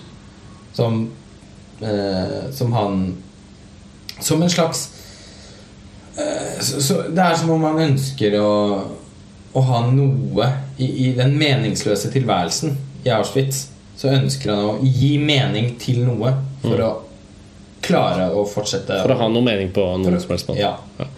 som, 0.77 1.01
som 2.55 2.75
han 2.77 3.01
Som 4.23 4.43
en 4.43 4.51
slags 4.51 4.85
så, 6.15 6.79
så 6.79 7.01
Det 7.11 7.19
er 7.19 7.35
som 7.35 7.51
om 7.51 7.67
han 7.67 7.81
ønsker 7.83 8.37
å, 8.39 8.53
å 9.51 9.65
ha 9.73 9.81
noe 9.91 10.47
i, 10.79 10.87
i 10.87 11.13
den 11.19 11.35
meningsløse 11.35 12.13
tilværelsen 12.15 12.79
i 13.03 13.11
Auschwitz. 13.11 13.74
Så 13.97 14.11
ønsker 14.11 14.51
han 14.51 14.65
å 14.73 14.79
gi 14.83 15.15
mening 15.23 15.75
til 15.81 16.03
noe 16.07 16.33
for 16.63 16.83
å 16.83 16.93
klare 17.85 18.31
å 18.33 18.45
fortsette 18.49 19.03
For 19.05 19.15
å 19.15 19.19
ha 19.21 19.29
noe 19.31 19.45
mening 19.45 19.71
på 19.75 19.85
noen 20.01 20.21
som 20.21 20.35
helst 20.35 20.49
måte. 20.51 20.61
ja. 20.63 20.77
ja. 20.99 21.11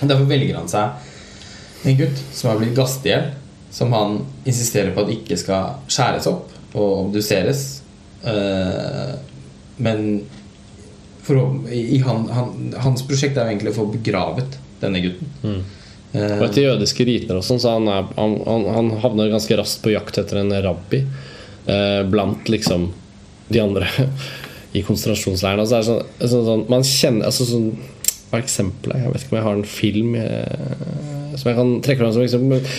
Derfor 0.00 0.26
velger 0.28 0.58
han 0.58 0.68
seg 0.70 1.86
en 1.86 1.96
gutt 1.98 2.20
som 2.34 2.50
har 2.50 2.60
blitt 2.60 2.74
gasset 2.76 3.06
i 3.06 3.12
hjel, 3.12 3.30
som 3.70 3.92
han 3.94 4.18
insisterer 4.48 4.92
på 4.94 5.04
at 5.04 5.12
ikke 5.14 5.38
skal 5.38 5.80
skjæres 5.90 6.26
opp 6.30 6.52
og 6.76 7.06
obduseres. 7.06 7.62
Eh, 8.26 9.14
men 9.82 10.02
for, 11.26 11.40
i, 11.70 11.80
i 11.96 12.02
han, 12.04 12.28
han, 12.32 12.52
hans 12.84 13.04
prosjekt 13.06 13.38
er 13.38 13.46
jo 13.46 13.54
egentlig 13.54 13.74
å 13.74 13.78
få 13.80 13.86
begravet 13.94 14.58
denne 14.80 15.02
gutten. 15.04 15.62
Eh, 16.12 16.36
Og 16.38 16.46
etter 16.48 16.68
jødiske 16.68 17.06
riter 17.08 17.38
og 17.38 17.46
sånn, 17.46 17.62
så 17.62 17.76
han, 17.76 17.88
er, 17.90 18.10
han, 18.16 18.92
havner 19.02 19.32
ganske 19.32 19.58
raskt 19.58 19.82
på 19.84 19.94
jakt 19.94 20.20
etter 20.22 20.42
en 20.42 20.54
rabbi 20.64 21.02
blant 21.66 22.48
liksom 22.52 22.90
de 23.48 23.62
andre 23.62 23.88
i 24.76 24.82
konsentrasjonsleiren. 24.86 25.62
Og 25.62 25.68
så 25.68 25.78
er 25.78 25.84
det 25.84 25.88
sånn, 25.88 26.30
sånn, 26.32 26.46
sånn 26.50 26.64
Man 26.72 26.86
kjenner 26.86 27.30
altså 27.30 27.46
sånn 27.48 27.68
Hva 28.30 28.38
er 28.38 28.44
eksempelet? 28.44 29.02
Jeg 29.02 29.12
vet 29.14 29.24
ikke 29.24 29.34
om 29.34 29.38
jeg 29.38 29.46
har 29.46 29.58
en 29.58 29.68
film 29.70 30.16
eh, 30.20 31.36
som 31.36 31.50
jeg 31.50 31.58
kan 31.58 31.74
trekke 31.84 32.02
fram 32.02 32.14
som 32.14 32.24
eksempel. 32.24 32.78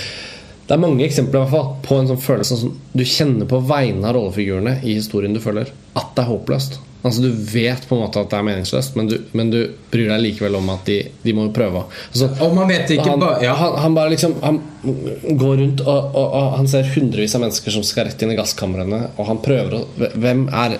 Det 0.67 0.75
er 0.75 0.81
mange 0.81 1.05
eksempler 1.05 1.47
fall 1.51 1.69
på 1.85 1.95
en 1.95 2.09
sånn 2.09 2.19
følelse 2.19 2.57
som 2.59 2.73
du 2.91 3.03
kjenner 3.07 3.47
på 3.47 3.61
vegne 3.69 4.09
av 4.09 4.17
rollefigurene 4.17 4.79
i 4.81 4.97
historien 4.97 5.35
du 5.35 5.39
følger, 5.39 5.69
at 5.95 6.09
det 6.17 6.23
er 6.23 6.31
håpløst. 6.31 6.79
Altså 7.07 7.23
Du 7.23 7.31
vet 7.31 7.87
på 7.87 7.97
en 7.97 8.03
måte 8.03 8.21
at 8.21 8.31
det 8.31 8.37
er 8.39 8.47
meningsløst, 8.47 8.95
men 8.99 9.09
du, 9.09 9.17
men 9.37 9.51
du 9.53 9.59
bryr 9.91 10.11
deg 10.13 10.23
likevel 10.25 10.59
om 10.59 10.71
at 10.75 10.87
de, 10.89 10.99
de 11.23 11.35
må 11.35 11.47
prøve. 11.55 11.85
Altså, 12.11 12.29
og 12.43 12.55
man 12.57 12.69
vet 12.71 12.95
ikke 12.95 13.09
han, 13.09 13.21
bare 13.23 13.41
ja. 13.45 13.57
han, 13.57 13.75
han 13.83 13.97
bare 13.97 14.13
liksom 14.13 14.37
Han 14.43 14.61
går 14.83 15.61
rundt 15.63 15.83
og, 15.83 16.15
og, 16.15 16.25
og 16.25 16.55
han 16.59 16.71
ser 16.71 16.89
hundrevis 16.93 17.35
av 17.37 17.43
mennesker 17.45 17.73
som 17.73 17.85
skal 17.87 18.09
rett 18.09 18.23
inn 18.23 18.33
i 18.35 18.39
gasskamrene, 18.39 19.03
og 19.17 19.29
han 19.31 19.43
prøver 19.43 19.79
å 19.79 19.85
Hvem 20.17 20.47
er 20.53 20.77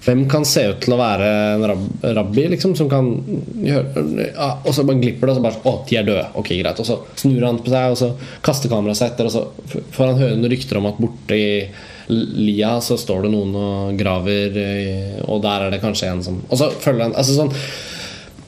hvem 0.00 0.22
kan 0.32 0.46
se 0.48 0.62
ut 0.70 0.78
til 0.80 0.94
å 0.94 0.98
være 1.00 1.26
en 1.54 1.64
rab, 1.68 1.82
rabbi, 2.16 2.46
liksom, 2.54 2.72
som 2.78 2.88
kan 2.88 3.10
gjøre 3.60 4.04
ja, 4.30 4.48
Og 4.64 4.72
så 4.72 4.84
bare 4.88 5.00
glipper 5.02 5.28
det, 5.28 5.34
og 5.34 5.38
så 5.38 5.44
bare 5.44 5.60
Å, 5.60 5.74
de 5.90 5.98
er 6.00 6.06
døde. 6.08 6.26
Ok, 6.40 6.54
greit. 6.56 6.80
Og 6.80 6.88
så 6.88 6.96
snur 7.20 7.44
han 7.44 7.60
på 7.60 7.72
seg, 7.72 7.92
og 7.92 8.00
så 8.00 8.36
kaster 8.46 8.72
kameraet 8.72 9.00
seg 9.00 9.12
etter, 9.12 9.28
og 9.28 9.34
så 9.34 9.82
får 9.92 10.12
han 10.12 10.22
høre 10.22 10.38
noen 10.38 10.52
rykter 10.54 10.80
om 10.80 10.88
at 10.88 11.00
borte 11.02 11.36
i 11.36 11.50
lia 12.10 12.74
så 12.82 12.98
står 12.98 13.26
det 13.26 13.32
noen 13.34 13.54
og 13.56 13.98
graver, 14.00 14.58
og 15.28 15.40
der 15.44 15.66
er 15.66 15.74
det 15.74 15.82
kanskje 15.84 16.10
en 16.10 16.22
som 16.26 16.42
Og 16.48 16.58
så 16.58 16.70
følger 16.82 17.08
han 17.08 17.16
Altså 17.18 17.36
sånn 17.38 17.54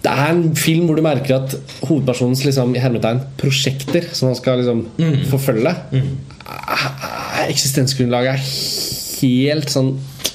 det 0.02 0.10
er 0.10 0.32
en 0.32 0.56
film 0.58 0.88
hvor 0.88 0.98
du 0.98 1.04
merker 1.04 1.36
at 1.36 1.52
hovedpersonens 1.86 2.42
liksom, 2.42 2.72
hermetegn 2.74 3.20
prosjekter 3.38 4.08
som 4.10 4.32
han 4.32 4.38
skal 4.38 4.58
liksom 4.58 4.80
forfølge 5.30 5.76
mm. 5.92 6.08
Eksistensgrunnlaget 7.44 8.34
er 8.34 8.48
helt 9.22 9.70
sånn 9.70 9.92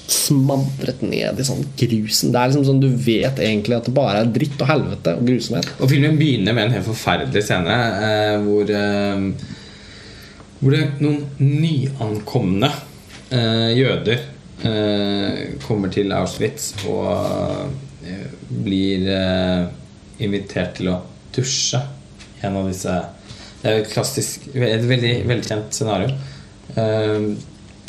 smadret 0.07 1.01
ned 1.03 1.39
i 1.39 1.45
sånn 1.45 1.65
grusen. 1.79 2.31
Det 2.31 2.39
er 2.39 2.51
liksom 2.51 2.65
sånn 2.67 2.81
Du 2.83 2.87
vet 2.87 3.41
egentlig 3.43 3.75
at 3.75 3.87
det 3.89 3.95
bare 3.95 4.23
er 4.23 4.31
dritt 4.31 4.59
og 4.63 4.69
helvete 4.69 5.15
og 5.17 5.27
grusomhet. 5.27 5.69
Og 5.81 5.91
filmen 5.91 6.19
begynner 6.19 6.55
med 6.55 6.69
en 6.69 6.77
helt 6.77 6.87
forferdelig 6.87 7.43
scene 7.43 7.77
eh, 8.07 8.35
hvor 8.45 8.71
eh, 8.71 9.25
Hvor 10.61 10.73
det 10.73 10.83
er 10.85 11.01
noen 11.03 11.25
nyankomne 11.43 12.71
eh, 12.71 12.83
jøder 13.31 14.21
eh, 14.63 15.59
kommer 15.65 15.91
til 15.93 16.13
Auschwitz 16.15 16.73
og 16.87 17.73
eh, 18.05 18.25
blir 18.47 19.09
eh, 19.11 19.67
invitert 20.23 20.77
til 20.79 20.91
å 20.93 20.97
dusje 21.35 21.81
en 22.45 22.57
av 22.57 22.67
disse 22.69 22.93
Det 23.61 23.69
er 23.69 23.79
et 23.81 23.91
klassisk 23.91 24.47
Et 24.53 24.83
veldig 24.85 25.13
velkjent 25.27 25.73
scenario. 25.73 26.13
Eh, 26.77 27.29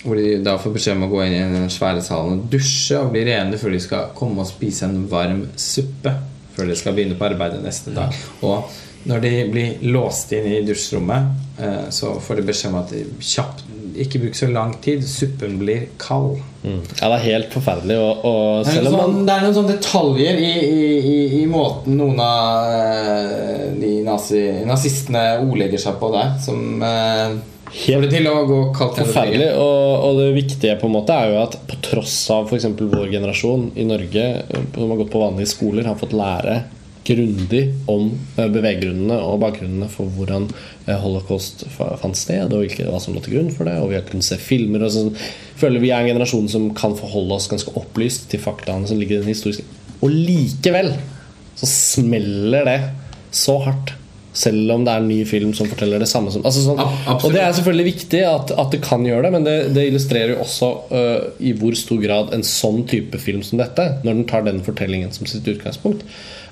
hvor 0.04 0.14
de 0.16 0.38
da 0.46 0.54
får 0.62 0.74
beskjed 0.76 0.96
om 0.96 1.08
å 1.08 1.10
gå 1.10 1.22
inn 1.24 1.34
i 1.36 1.46
den 1.56 1.70
svære 1.72 2.02
salen 2.06 2.38
og 2.38 2.50
dusje 2.52 3.00
og 3.00 3.10
bli 3.12 3.24
rene 3.26 3.58
før 3.58 3.74
de 3.74 3.80
skal 3.82 4.12
komme 4.16 4.44
og 4.44 4.50
spise 4.50 4.86
en 4.86 5.08
varm 5.10 5.42
suppe. 5.58 6.14
Før 6.54 6.70
de 6.70 6.76
skal 6.78 6.94
begynne 6.94 7.18
på 7.18 7.26
arbeidet 7.26 7.60
neste 7.62 7.92
dag. 7.94 8.14
Og 8.46 8.70
når 9.10 9.20
de 9.22 9.32
blir 9.50 9.82
låst 9.94 10.32
inn 10.34 10.46
i 10.50 10.62
dusjrommet, 10.66 11.34
eh, 11.58 11.84
så 11.94 12.14
får 12.22 12.40
de 12.40 12.46
beskjed 12.48 12.72
om 12.72 12.80
at 12.80 12.94
de 12.94 13.04
kjapt 13.18 13.66
ikke 14.04 14.20
bruk 14.22 14.38
så 14.38 14.48
lang 14.50 14.74
tid. 14.84 15.04
Suppen 15.08 15.58
blir 15.60 15.88
kald. 16.00 16.38
Ja, 16.62 17.08
det 17.08 17.18
er 17.18 17.24
helt 17.24 17.52
forferdelig. 17.54 17.98
Og, 18.02 18.24
og 18.28 18.64
Det 18.66 18.72
er, 18.72 18.78
selv 18.78 18.88
noen 18.88 18.94
om 18.94 19.00
sånn, 19.00 19.18
man 19.18 19.28
det 19.28 19.34
er 19.34 19.44
noen 19.44 19.58
sånne 19.58 19.76
detaljer 19.76 20.40
i, 20.42 20.50
i, 20.68 20.88
i, 20.98 21.18
i 21.40 21.44
måten 21.50 21.98
noen 22.00 22.22
av 22.22 22.72
eh, 22.78 23.68
de 23.78 23.92
nazi, 24.06 24.42
nazistene 24.68 25.24
ordlegger 25.44 25.82
seg 25.82 26.00
på 26.00 26.10
der, 26.14 26.34
som 26.44 26.82
eh, 26.84 27.36
får 27.68 28.06
det 28.06 28.12
til 28.16 28.30
å 28.30 28.34
gå 28.48 28.62
kaldt 28.76 29.02
Forferdelig. 29.02 29.52
Og, 29.60 30.08
og 30.08 30.22
det 30.22 30.32
viktige 30.38 30.78
på 30.80 30.88
en 30.88 30.96
måte 30.96 31.14
er 31.14 31.34
jo 31.34 31.44
at 31.44 31.58
på 31.68 31.78
tross 31.84 32.16
av 32.34 32.48
f.eks. 32.48 32.66
vår 32.78 33.12
generasjon 33.12 33.70
i 33.78 33.86
Norge, 33.88 34.26
som 34.74 34.90
har 34.90 35.00
gått 35.04 35.14
på 35.14 35.22
vanlige 35.22 35.52
skoler, 35.54 35.88
har 35.88 36.00
fått 36.00 36.16
lære 36.16 36.62
grundig 37.08 37.62
om 37.90 38.10
eh, 38.36 38.46
beveggrunnene 38.52 39.18
og 39.24 39.40
bakgrunnene 39.42 39.88
for 39.92 40.10
hvordan 40.16 40.46
eh, 40.86 40.94
holocaust 41.02 41.66
fa- 41.74 41.94
fant 42.00 42.18
sted, 42.18 42.52
og 42.54 42.78
hva 42.78 43.00
som 43.02 43.16
lå 43.16 43.24
til 43.24 43.38
grunn 43.38 43.52
for 43.54 43.68
det. 43.68 43.76
Og 43.82 43.90
vi 43.92 43.98
har 43.98 44.06
kunnet 44.08 44.28
se 44.28 44.38
filmer. 44.40 44.84
Og 44.86 44.94
sånn. 44.94 45.12
Føler 45.58 45.82
vi 45.82 45.92
er 45.92 46.04
en 46.04 46.12
generasjon 46.12 46.48
som 46.52 46.70
kan 46.78 46.96
forholde 46.98 47.38
oss 47.40 47.50
ganske 47.50 47.74
opplyst 47.78 48.28
til 48.32 48.42
faktaene 48.44 48.88
som 48.90 49.00
ligger 49.00 49.18
i 49.18 49.24
den 49.26 49.32
historiske. 49.34 49.66
Og 49.98 50.12
likevel 50.14 50.92
så 51.58 51.66
smeller 51.66 52.68
det 52.68 52.80
så 53.34 53.56
hardt. 53.64 53.94
Selv 54.38 54.70
om 54.70 54.84
det 54.86 54.92
er 54.92 55.00
en 55.02 55.08
ny 55.10 55.22
film 55.26 55.50
som 55.56 55.66
forteller 55.66 55.98
det 55.98 56.06
samme 56.06 56.30
som 56.30 56.44
altså 56.46 56.60
sånn, 56.62 56.78
Og 57.16 57.32
det 57.34 57.40
er 57.42 57.54
selvfølgelig 57.56 57.86
viktig 57.88 58.20
at, 58.28 58.52
at 58.54 58.70
det 58.70 58.78
kan 58.84 59.02
gjøre 59.02 59.24
det, 59.24 59.32
men 59.34 59.46
det, 59.48 59.54
det 59.74 59.86
illustrerer 59.88 60.36
jo 60.36 60.42
også 60.44 60.68
uh, 60.92 61.24
i 61.42 61.54
hvor 61.58 61.74
stor 61.74 61.98
grad 62.04 62.30
en 62.36 62.44
sånn 62.46 62.84
type 62.86 63.18
film 63.18 63.42
som 63.42 63.58
dette, 63.58 63.86
når 64.04 64.20
den 64.20 64.28
tar 64.30 64.44
den 64.46 64.60
fortellingen 64.62 65.10
som 65.16 65.26
sitt 65.26 65.48
utgangspunkt, 65.50 66.04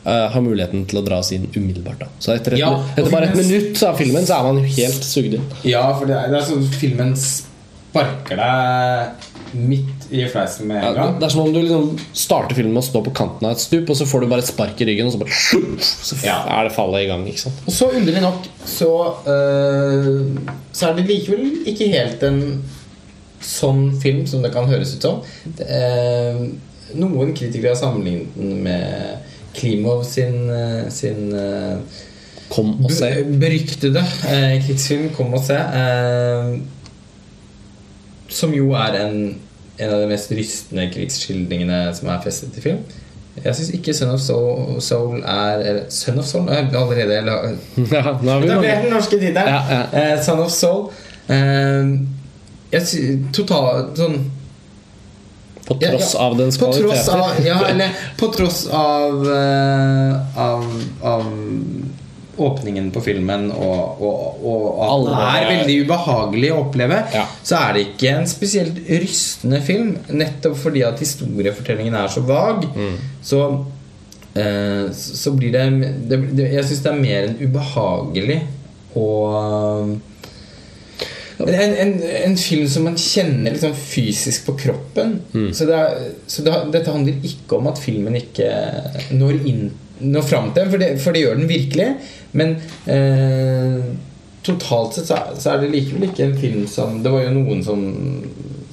øh, 0.07 0.27
har 0.33 0.45
muligheten 0.45 0.87
til 0.91 1.01
å 1.01 1.05
dra 1.07 1.21
oss 1.23 1.33
inn 1.37 1.49
umiddelbart. 1.55 2.05
Da. 2.05 2.11
Så 2.23 2.35
etter, 2.37 2.57
et, 2.57 2.63
Ja, 2.63 2.73
etter 2.95 3.11
bare 3.13 3.31
et 3.31 3.39
minutt 3.39 3.83
av 3.87 3.99
filmen, 4.01 4.27
så 4.29 4.39
er 4.39 4.49
man 4.49 4.63
helt 4.65 5.07
sugd 5.07 5.39
inn. 5.39 5.47
Ja, 5.67 5.87
for 5.99 6.09
det 6.09 6.17
er, 6.19 6.33
det 6.33 6.41
er 6.41 6.49
sånn 6.51 6.67
filmen 6.81 7.17
sparker 7.21 8.41
deg 8.41 9.33
midt 9.57 10.09
i 10.11 10.25
fleisen 10.29 10.69
med 10.69 10.83
en 10.85 10.95
gang. 10.95 11.13
det 11.21 11.27
er 11.27 11.33
som 11.33 11.43
om 11.45 11.53
du 11.55 11.61
liksom 11.61 11.99
starter 12.17 12.59
filmen 12.59 12.75
med 12.75 12.83
å 12.83 12.87
stå 12.87 13.03
på 13.07 13.13
kanten 13.17 13.47
av 13.49 13.55
et 13.57 13.63
stup, 13.63 13.89
og 13.91 13.99
så 13.99 14.07
får 14.09 14.23
du 14.23 14.29
bare 14.31 14.45
et 14.45 14.51
spark 14.51 14.81
i 14.83 14.89
ryggen, 14.89 15.09
og 15.09 15.15
så 15.15 15.21
bare 15.23 15.37
Så 16.09 16.19
er 16.27 16.67
det 16.67 16.75
fallet 16.77 17.05
i 17.05 17.11
gang. 17.11 17.25
Ikke 17.31 17.45
sant? 17.47 17.63
Og 17.67 17.75
så 17.75 17.91
underlig 17.95 18.23
nok 18.25 18.49
så, 18.67 18.91
øh, 19.33 20.27
så 20.73 20.91
er 20.91 20.99
det 20.99 21.07
likevel 21.09 21.69
ikke 21.73 21.91
helt 21.95 22.27
en 22.27 22.41
sånn 23.47 23.89
film 24.03 24.25
som 24.29 24.43
det 24.45 24.53
kan 24.55 24.69
høres 24.69 24.97
ut 24.97 25.07
som. 25.07 25.23
Det, 25.59 25.67
øh, 25.67 26.43
noen 26.97 27.33
kritikere 27.37 27.75
har 27.75 27.81
sammenlignet 27.81 28.35
den 28.37 28.61
med 28.67 29.26
Klimov 29.57 30.05
sin, 30.05 30.51
eh, 30.51 30.91
sin 30.93 31.33
eh, 31.35 31.79
Kom 32.51 32.85
og 32.85 32.91
se. 32.93 33.09
be- 33.25 33.39
beryktede 33.41 34.03
eh, 34.29 34.61
krigsfilm 34.67 35.09
'Kom 35.17 35.35
og 35.35 35.41
se'. 35.45 35.57
Eh, 35.57 36.59
som 38.29 38.53
jo 38.55 38.71
er 38.73 38.97
en, 39.07 39.19
en 39.79 39.91
av 39.93 40.01
de 40.03 40.07
mest 40.11 40.31
rystende 40.35 40.89
krigsskildringene 40.95 41.81
som 41.97 42.09
er 42.09 42.23
festet 42.25 42.53
til 42.57 42.63
film. 42.63 42.79
Jeg 43.45 43.55
syns 43.55 43.71
ikke 43.77 43.93
'Son 43.95 44.11
of 44.15 44.21
Soul', 44.21 44.81
Soul 44.81 45.23
er 45.23 45.59
eller, 45.61 45.83
'Son 45.91 46.19
of 46.19 46.25
Soul' 46.25 46.51
Jeg 46.51 46.69
allerede 46.75 47.21
la, 47.27 47.37
Ja, 47.93 48.13
mange. 48.23 48.67
er 48.67 48.83
den 48.83 48.93
norske 48.93 49.19
tittelen. 49.19 49.37
Ja, 49.49 49.61
ja. 49.71 50.15
Eh, 50.15 50.23
'Son 50.25 50.39
of 50.41 50.51
Soul'. 50.51 50.91
Eh, 51.29 51.99
jeg 52.73 52.83
total, 53.33 53.85
sånn 53.97 54.31
På 55.67 55.75
tross 55.81 56.15
ja. 56.15 56.21
av 56.21 56.37
dens 56.39 56.57
kvaliteter. 56.61 57.13
av, 57.19 57.41
ja, 57.47 57.59
eller, 57.67 57.95
på 58.19 58.29
tross 58.35 58.67
av, 58.71 59.27
eh, 59.35 60.41
av, 60.41 60.67
av 61.03 61.25
åpningen 62.37 62.91
på 62.95 63.01
filmen 63.01 63.49
og, 63.51 64.03
og, 64.03 64.43
og 64.45 64.67
at 64.85 64.91
Alle. 64.93 65.15
det 65.15 65.29
er 65.31 65.47
veldig 65.51 65.77
ubehagelig 65.87 66.51
å 66.53 66.59
oppleve, 66.67 66.99
Ja. 67.15 67.25
så 67.43 67.61
er 67.63 67.73
det 67.77 67.85
ikke 67.89 68.13
en 68.13 68.29
spesielt 68.31 68.81
rystende 68.91 69.63
film. 69.65 69.95
Nettopp 70.13 70.59
fordi 70.61 70.85
at 70.87 71.01
historiefortellingen 71.03 71.97
er 71.97 72.13
så 72.13 72.23
vag. 72.29 72.69
Mm. 72.77 72.99
Så, 73.25 73.41
eh, 74.37 74.85
så 74.93 75.33
blir 75.33 75.55
det, 75.57 75.65
det, 76.11 76.21
det 76.37 76.51
Jeg 76.53 76.69
syns 76.69 76.85
det 76.85 76.93
er 76.93 77.01
mer 77.01 77.31
enn 77.31 77.41
ubehagelig 77.41 78.43
å 78.97 79.09
en, 81.39 81.75
en, 81.77 81.93
en 82.03 82.37
film 82.41 82.69
som 82.69 82.87
man 82.89 82.97
kjenner 82.97 83.53
liksom 83.53 83.75
fysisk 83.77 84.47
på 84.47 84.57
kroppen. 84.63 85.19
Mm. 85.35 85.51
Så, 85.55 85.67
det 85.69 85.77
er, 85.77 86.11
så 86.27 86.45
det, 86.47 86.55
dette 86.73 86.93
handler 86.95 87.27
ikke 87.29 87.59
om 87.59 87.69
at 87.71 87.81
filmen 87.83 88.17
ikke 88.17 88.49
når, 89.13 89.41
inn, 89.49 89.67
når 90.01 90.27
fram 90.29 90.53
til 90.57 90.71
for 90.73 90.83
det, 90.83 90.91
for 91.03 91.17
det 91.17 91.27
gjør 91.27 91.41
den 91.41 91.51
virkelig. 91.51 91.89
Men 92.37 92.57
eh, 92.93 93.81
totalt 94.47 94.97
sett 94.97 95.11
så 95.11 95.19
er, 95.19 95.35
så 95.41 95.53
er 95.53 95.63
det 95.63 95.73
likevel 95.75 96.09
ikke 96.09 96.29
en 96.29 96.39
film 96.39 96.67
som 96.71 97.01
Det 97.05 97.13
var 97.13 97.27
jo 97.27 97.35
noen 97.35 97.65
som, 97.67 97.83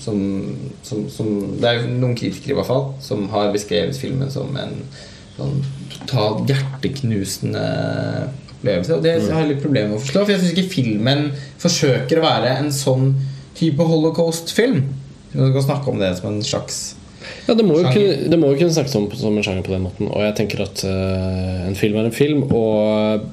som, 0.03 0.19
som, 0.85 1.07
som 1.11 1.33
Det 1.57 1.69
er 1.69 1.81
jo 1.81 1.95
noen 1.97 2.15
kritikere 2.19 2.53
i 2.53 2.59
hvert 2.59 2.69
fall 2.69 2.85
som 3.03 3.25
har 3.33 3.53
beskrevet 3.55 3.97
filmen 3.97 4.31
som 4.31 4.53
en 4.59 4.77
sånn 5.33 5.63
totalt 5.89 6.51
hjerteknusende 6.51 7.63
opplevelse. 8.63 8.95
Og 8.95 9.03
det 9.03 9.13
har 9.27 9.43
jeg 9.43 9.51
litt 9.51 9.63
problemer 9.63 9.91
med 9.91 9.99
å 9.99 10.03
forstå, 10.03 10.23
for 10.23 10.33
jeg 10.33 10.41
syns 10.41 10.55
ikke 10.55 10.73
filmen 10.73 11.29
forsøker 11.61 12.19
å 12.19 12.25
være 12.25 12.57
en 12.61 12.71
sånn 12.73 13.13
type 13.57 13.87
holocaust-film. 13.87 14.83
Vi 15.33 15.53
kan 15.53 15.65
snakke 15.65 15.91
om 15.91 15.99
det 15.99 16.15
som 16.19 16.29
en 16.31 16.43
slags 16.45 16.95
Ja, 17.47 17.55
det 17.55 17.63
må, 17.65 17.79
jo 17.79 17.87
kunne, 17.87 18.27
det 18.29 18.37
må 18.39 18.51
jo 18.51 18.59
kunne 18.59 18.75
snakkes 18.75 18.95
om 18.99 19.07
som 19.15 19.37
en 19.37 19.45
sjanger 19.45 19.63
på 19.65 19.73
den 19.73 19.85
måten. 19.85 20.09
Og 20.11 20.23
jeg 20.25 20.35
tenker 20.39 20.65
at 20.65 20.83
uh, 20.87 21.67
en 21.67 21.77
film 21.79 21.99
er 21.99 22.09
en 22.09 22.15
film, 22.15 22.43
og 22.51 23.23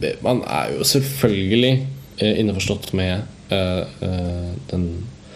eh, 0.00 0.16
man 0.24 0.40
er 0.48 0.72
jo 0.76 0.86
selvfølgelig 0.88 1.74
uh, 2.22 2.34
innforstått 2.40 2.92
med 2.96 3.28
uh, 3.52 3.84
den 4.72 4.86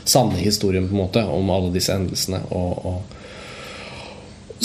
sanne 0.05 0.41
historien 0.41 0.89
på 0.89 0.97
en 0.97 1.03
måte 1.05 1.25
om 1.29 1.53
alle 1.53 1.73
disse 1.75 1.93
endelsene. 1.93 2.41
Og, 2.57 2.89
og 2.89 3.24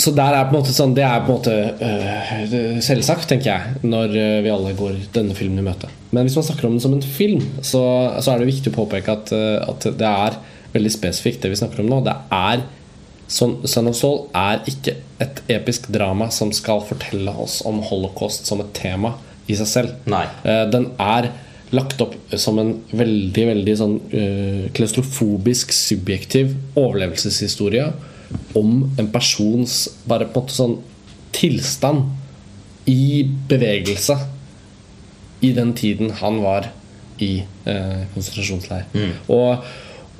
så 0.00 0.12
der 0.16 0.32
er 0.32 0.46
på 0.48 0.54
en 0.54 0.62
måte 0.62 0.72
sånn 0.74 0.94
Det 0.96 1.04
er 1.04 1.22
på 1.24 1.34
en 1.34 1.38
måte 1.38 1.54
øh, 1.84 2.78
selvsagt, 2.84 3.28
tenker 3.28 3.50
jeg, 3.50 3.80
når 3.84 4.14
øh, 4.16 4.36
vi 4.44 4.52
alle 4.52 4.74
går 4.78 4.96
denne 5.14 5.36
filmen 5.36 5.60
i 5.60 5.66
møte. 5.66 5.90
Men 6.10 6.26
hvis 6.26 6.38
man 6.38 6.46
snakker 6.46 6.68
om 6.68 6.76
den 6.76 6.82
som 6.82 6.94
en 6.96 7.04
film, 7.04 7.42
så, 7.60 7.82
så 8.22 8.32
er 8.32 8.40
det 8.40 8.48
viktig 8.50 8.72
å 8.72 8.78
påpeke 8.80 9.12
at, 9.12 9.32
øh, 9.36 9.58
at 9.68 9.88
det 10.00 10.08
er 10.08 10.38
veldig 10.72 10.92
spesifikt, 10.94 11.42
det 11.42 11.52
vi 11.52 11.58
snakker 11.60 11.82
om 11.82 11.90
nå. 11.90 12.00
Det 12.06 12.16
er 12.34 12.64
Son 13.30 13.60
Son 13.68 13.86
of 13.86 13.98
Soul 13.98 14.24
er 14.34 14.64
ikke 14.70 14.96
et 15.22 15.42
episk 15.52 15.86
drama 15.94 16.30
som 16.34 16.50
skal 16.54 16.82
fortelle 16.86 17.34
oss 17.38 17.60
om 17.68 17.78
holocaust 17.86 18.48
som 18.48 18.62
et 18.64 18.72
tema 18.74 19.14
i 19.50 19.58
seg 19.58 19.70
selv. 19.70 19.94
Nei. 20.10 20.24
Eh, 20.42 20.64
Den 20.72 20.90
er 20.98 21.30
lagt 21.70 22.00
opp 22.02 22.16
som 22.34 22.58
en 22.58 22.72
veldig 22.90 23.44
veldig 23.52 23.74
sånn 23.78 23.98
eh, 24.10 24.64
klaustrofobisk, 24.74 25.70
subjektiv 25.76 26.56
overlevelseshistorie 26.74 27.86
om 28.58 28.84
en 28.98 29.10
persons 29.12 29.82
bare 30.08 30.28
på 30.30 30.40
en 30.40 30.46
måte 30.46 30.56
sånn 30.56 30.76
tilstand 31.34 32.90
i 32.90 33.22
bevegelse 33.50 34.16
i 35.46 35.52
den 35.56 35.72
tiden 35.78 36.10
han 36.20 36.40
var 36.42 36.72
i 37.20 37.42
eh, 37.68 38.02
konsentrasjonsleir. 38.14 38.88
Og, 39.32 39.64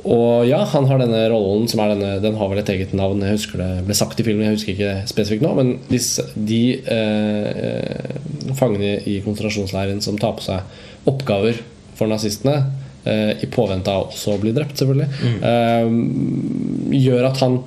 og 0.04 0.46
ja, 0.48 0.60
han 0.72 0.86
har 0.88 1.00
denne 1.00 1.22
rollen 1.32 1.66
som 1.68 1.82
er 1.82 1.92
denne 1.94 2.10
Den 2.24 2.36
har 2.40 2.50
vel 2.52 2.60
et 2.62 2.72
eget 2.72 2.92
navn. 2.96 3.24
Jeg 3.24 3.38
husker 3.38 3.60
det 3.60 3.70
ble 3.88 3.96
sagt 3.96 4.20
i 4.20 4.26
filmen, 4.26 4.46
jeg 4.48 4.58
husker 4.58 4.74
ikke 4.74 4.92
det 4.92 5.12
spesifikt 5.12 5.44
nå. 5.44 5.54
Men 5.58 5.74
disse, 5.90 6.28
de 6.36 6.62
eh, 6.80 8.54
fangene 8.58 8.98
i 9.08 9.20
konsentrasjonsleiren 9.24 10.00
som 10.04 10.20
tar 10.20 10.36
på 10.38 10.46
seg 10.46 11.08
oppgaver 11.10 11.60
for 11.98 12.08
nazistene, 12.08 12.62
eh, 13.04 13.32
i 13.44 13.48
påvente 13.52 13.92
av 13.92 14.08
også 14.08 14.36
å 14.36 14.40
bli 14.40 14.54
drept, 14.56 14.80
selvfølgelig, 14.80 15.08
eh, 15.50 17.00
gjør 17.00 17.28
at 17.28 17.44
han, 17.44 17.60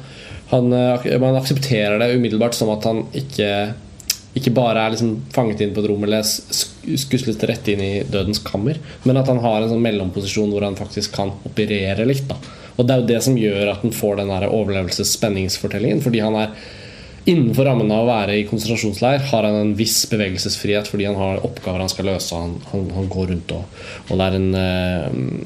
han 0.54 0.74
eh, 0.78 1.08
Man 1.22 1.36
aksepterer 1.40 2.00
det 2.02 2.14
umiddelbart 2.16 2.56
som 2.58 2.72
at 2.74 2.86
han 2.90 3.06
ikke 3.18 3.50
ikke 4.34 4.50
bare 4.56 4.82
er 4.82 4.94
liksom 4.96 5.12
fanget 5.30 5.60
inn 5.62 5.74
på 5.76 5.84
et 5.84 5.88
rom 5.92 6.06
eller 6.08 6.24
sk- 6.26 6.96
skuslet 6.98 7.44
rett 7.46 7.68
inn 7.70 7.84
i 7.86 7.92
dødens 8.10 8.40
kammer, 8.42 8.80
men 9.06 9.20
at 9.20 9.28
han 9.30 9.38
har 9.44 9.62
en 9.62 9.70
sånn 9.70 9.84
mellomposisjon 9.86 10.50
hvor 10.50 10.66
han 10.66 10.78
faktisk 10.80 11.14
kan 11.14 11.36
operere 11.46 12.08
litt. 12.10 12.24
Da. 12.32 12.40
Og 12.74 12.88
det 12.88 12.96
er 12.96 13.04
jo 13.04 13.10
det 13.12 13.20
som 13.28 13.38
gjør 13.38 13.70
at 13.76 13.84
han 13.86 13.94
får 13.94 14.18
den 14.24 14.32
overlevelses-spenningsfortellingen. 14.34 16.02
Fordi 16.02 16.24
han 16.26 16.40
er 16.40 16.56
innenfor 17.26 17.66
rammen 17.66 17.92
av 17.94 18.04
å 18.04 18.08
være 18.10 18.36
i 18.36 18.46
konsentrasjonsleir, 18.48 19.22
har 19.30 19.46
han 19.48 19.56
en 19.56 19.74
viss 19.80 20.02
bevegelsesfrihet 20.12 20.90
fordi 20.92 21.06
han 21.08 21.16
har 21.16 21.44
oppgaver 21.48 21.80
han 21.80 21.92
skal 21.92 22.10
løse. 22.12 22.36
Han, 22.36 22.58
han, 22.72 22.90
han 22.98 23.08
går 23.12 23.30
rundt 23.32 23.54
og, 23.56 23.78
og 24.10 24.20
det 24.20 24.26
er 24.26 24.38
en, 24.40 24.50
eh, 24.60 25.06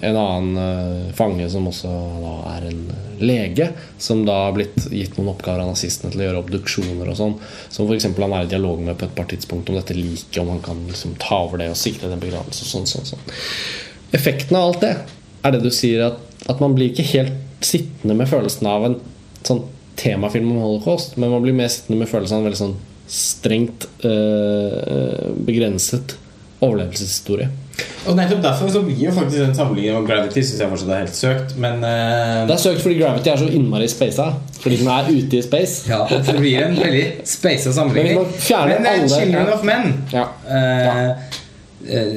en 0.09 0.19
annen 0.23 0.61
eh, 0.63 1.11
fange 1.17 1.45
som 1.53 1.69
også 1.69 1.91
da 2.23 2.33
er 2.55 2.67
en 2.71 2.81
lege, 3.21 3.69
som 4.01 4.23
da 4.25 4.39
har 4.47 4.57
blitt 4.57 4.89
gitt 4.89 5.19
noen 5.19 5.31
oppgaver 5.35 5.63
av 5.63 5.71
nazistene 5.71 6.13
til 6.13 6.23
å 6.23 6.27
gjøre 6.27 6.43
obduksjoner 6.43 7.13
og 7.13 7.19
sånn. 7.21 7.37
Som 7.73 7.89
f.eks. 7.89 8.09
han 8.09 8.37
er 8.39 8.49
i 8.49 8.51
dialog 8.55 8.81
med 8.81 8.97
på 8.97 9.09
et 9.09 9.15
par 9.17 9.29
tidspunkt 9.29 9.69
om 9.69 9.77
dette 9.77 9.97
liket, 9.97 10.41
om 10.41 10.53
han 10.55 10.63
kan 10.65 10.81
liksom 10.89 11.17
ta 11.21 11.43
over 11.45 11.61
det 11.61 11.71
og 11.73 11.79
sikre 11.79 12.09
den 12.09 12.23
begravelsen 12.23 12.65
og 12.65 12.73
sånn, 12.73 12.89
sånn, 12.89 13.11
sånn. 13.13 13.33
Effekten 14.17 14.57
av 14.57 14.71
alt 14.71 14.85
det 14.85 14.95
er 15.45 15.53
det 15.53 15.61
du 15.61 15.69
sier, 15.73 16.09
at, 16.09 16.45
at 16.49 16.61
man 16.63 16.73
blir 16.73 16.89
ikke 16.89 17.05
helt 17.13 17.65
sittende 17.65 18.17
med 18.17 18.29
følelsen 18.29 18.69
av 18.69 18.85
en 18.87 19.01
sånn 19.45 19.65
temafilm 19.97 20.51
om 20.53 20.61
holocaust, 20.61 21.17
men 21.17 21.29
man 21.33 21.41
blir 21.45 21.53
mer 21.57 21.67
sittende 21.73 21.99
med 22.03 22.09
følelsen 22.11 22.37
av 22.37 22.43
en 22.43 22.49
veldig 22.51 22.61
sånn 22.61 22.77
strengt 23.07 23.85
eh, 24.05 25.29
begrenset 25.47 26.17
overlevelseshistorie. 26.61 27.47
Og 28.09 28.15
nettopp 28.17 28.39
derfor 28.41 28.69
så 28.73 28.79
blir 28.81 28.97
jo 29.03 29.11
faktisk 29.13 29.37
den 29.43 29.53
sammenligningen 29.55 30.01
med 30.01 30.09
Gravity 30.09 30.41
synes 30.41 30.61
jeg 30.63 30.69
fortsatt 30.71 30.93
er 30.95 31.01
helt 31.03 31.17
søkt, 31.17 31.51
men 31.61 31.83
eh, 31.85 32.39
Det 32.49 32.55
er 32.55 32.61
søkt 32.63 32.81
fordi 32.81 32.97
Gravity 32.97 33.29
er 33.29 33.41
så 33.43 33.49
innmari 33.53 33.87
spasa. 33.91 34.25
Fordi 34.63 34.79
den 34.81 34.89
er 34.89 35.09
ute 35.11 35.37
i 35.37 35.41
space. 35.45 35.83
Ja, 35.91 35.99
det 36.09 36.35
blir 36.39 36.63
en 36.65 36.77
veldig 36.79 37.03
speisa 37.29 37.73
sammenligning. 37.75 38.17
Men 38.17 38.71
Men 38.71 38.85
eh, 38.87 38.93
alle- 38.93 39.09
'Children 39.09 39.53
of 39.53 39.63
Men' 39.63 39.93
Ja. 40.13 40.25
eh, 40.49 41.09
eh, 41.85 42.13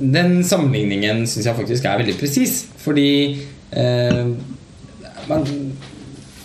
Den 0.00 0.44
sammenligningen 0.44 1.24
syns 1.26 1.46
jeg 1.46 1.56
faktisk 1.56 1.84
er 1.84 1.98
veldig 1.98 2.18
presis. 2.20 2.66
Fordi 2.76 3.38
eh, 3.72 4.24
man 5.28 5.46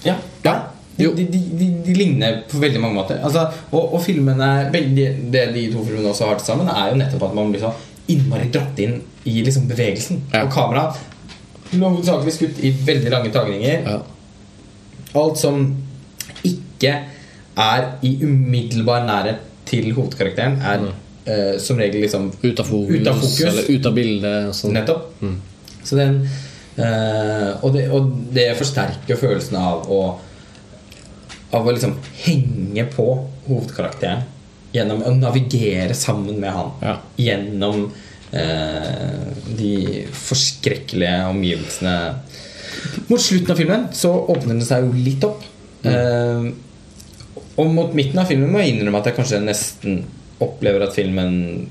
Ja. 0.06 0.16
ja. 0.46 0.56
De, 0.98 1.08
de, 1.18 1.26
de, 1.26 1.70
de, 1.86 1.94
ligner 1.98 2.44
på 2.50 2.60
veldig 2.62 2.82
mange 2.82 3.00
måter. 3.00 3.18
Altså, 3.26 3.48
og, 3.72 3.96
og 3.96 4.02
filmene 4.04 4.70
begge, 4.74 5.08
Det 5.34 5.48
de 5.56 5.64
to 5.74 5.82
filmene 5.88 6.12
også 6.12 6.28
har 6.30 6.38
til 6.38 6.52
sammen, 6.52 6.70
er 6.70 6.91
jo 6.91 7.00
nettopp 7.00 7.26
at 7.30 7.34
man 7.38 7.50
blir 7.54 7.64
så 7.64 7.74
innmari 8.14 8.52
dratt 8.54 8.78
inn 8.84 9.00
i 9.26 9.39
liksom 9.41 9.66
bevegelsen. 9.70 10.22
Ja. 10.34 10.44
Og 10.46 10.54
kameraet 10.54 11.02
hovedsakelig 11.74 12.34
skutt 12.36 12.60
i 12.62 12.74
veldig 12.86 13.12
lange 13.14 13.32
tagninger. 13.34 13.88
Ja. 13.88 14.00
Alt 15.18 15.39
som 15.41 15.64
ikke 16.46 16.94
er 17.64 17.88
i 18.06 18.14
umiddelbar 18.24 19.06
nærhet 19.08 19.41
til 19.70 19.91
hovedkarakteren, 19.96 20.60
er 20.62 20.88
eh, 21.26 21.60
som 21.62 21.80
regel 21.80 22.04
liksom 22.04 22.32
Ut 22.44 22.60
av 22.60 22.68
fokus, 22.68 23.00
Ut 23.00 23.08
av 23.08 23.20
fokus. 23.22 23.41
eller 23.41 23.70
ut 23.70 23.86
av 23.86 23.96
bildet. 23.96 24.56
Sånn. 24.58 24.76
Nettopp. 24.78 25.10
Så 25.84 25.98
den 26.00 26.22
uh, 26.78 27.60
og, 27.60 27.74
det, 27.76 27.88
og 27.91 28.12
det 28.34 28.54
forsterker 28.58 29.20
følelsen 29.20 29.58
av 29.60 29.89
å 29.91 30.04
Av 31.54 31.68
å 31.68 31.74
liksom 31.74 31.95
henge 32.24 32.88
på 32.93 33.08
hovedkarakteren. 33.47 34.26
Gjennom 34.74 35.04
å 35.06 35.14
navigere 35.14 35.93
sammen 35.97 36.39
med 36.41 36.56
han. 36.56 36.72
Ja. 36.82 36.95
Gjennom 37.22 37.86
eh, 38.34 39.28
de 39.54 39.74
forskrekkelige 40.18 41.28
omgivelsene. 41.30 41.95
Mot 43.10 43.22
slutten 43.22 43.54
av 43.54 43.62
filmen 43.62 43.88
så 43.93 44.16
åpner 44.34 44.58
det 44.58 44.68
seg 44.68 44.88
jo 44.88 45.06
litt 45.06 45.28
opp. 45.28 45.45
Eh, 45.86 46.49
og 47.54 47.70
mot 47.70 47.93
midten 47.93 48.18
av 48.22 48.30
filmen 48.30 48.49
må 48.49 48.64
jeg 48.64 48.74
innrømme 48.74 49.04
at 49.04 49.12
jeg 49.12 49.18
kanskje 49.20 49.43
nesten 49.43 50.04
opplever 50.43 50.88
at 50.88 50.95
filmen 50.97 51.70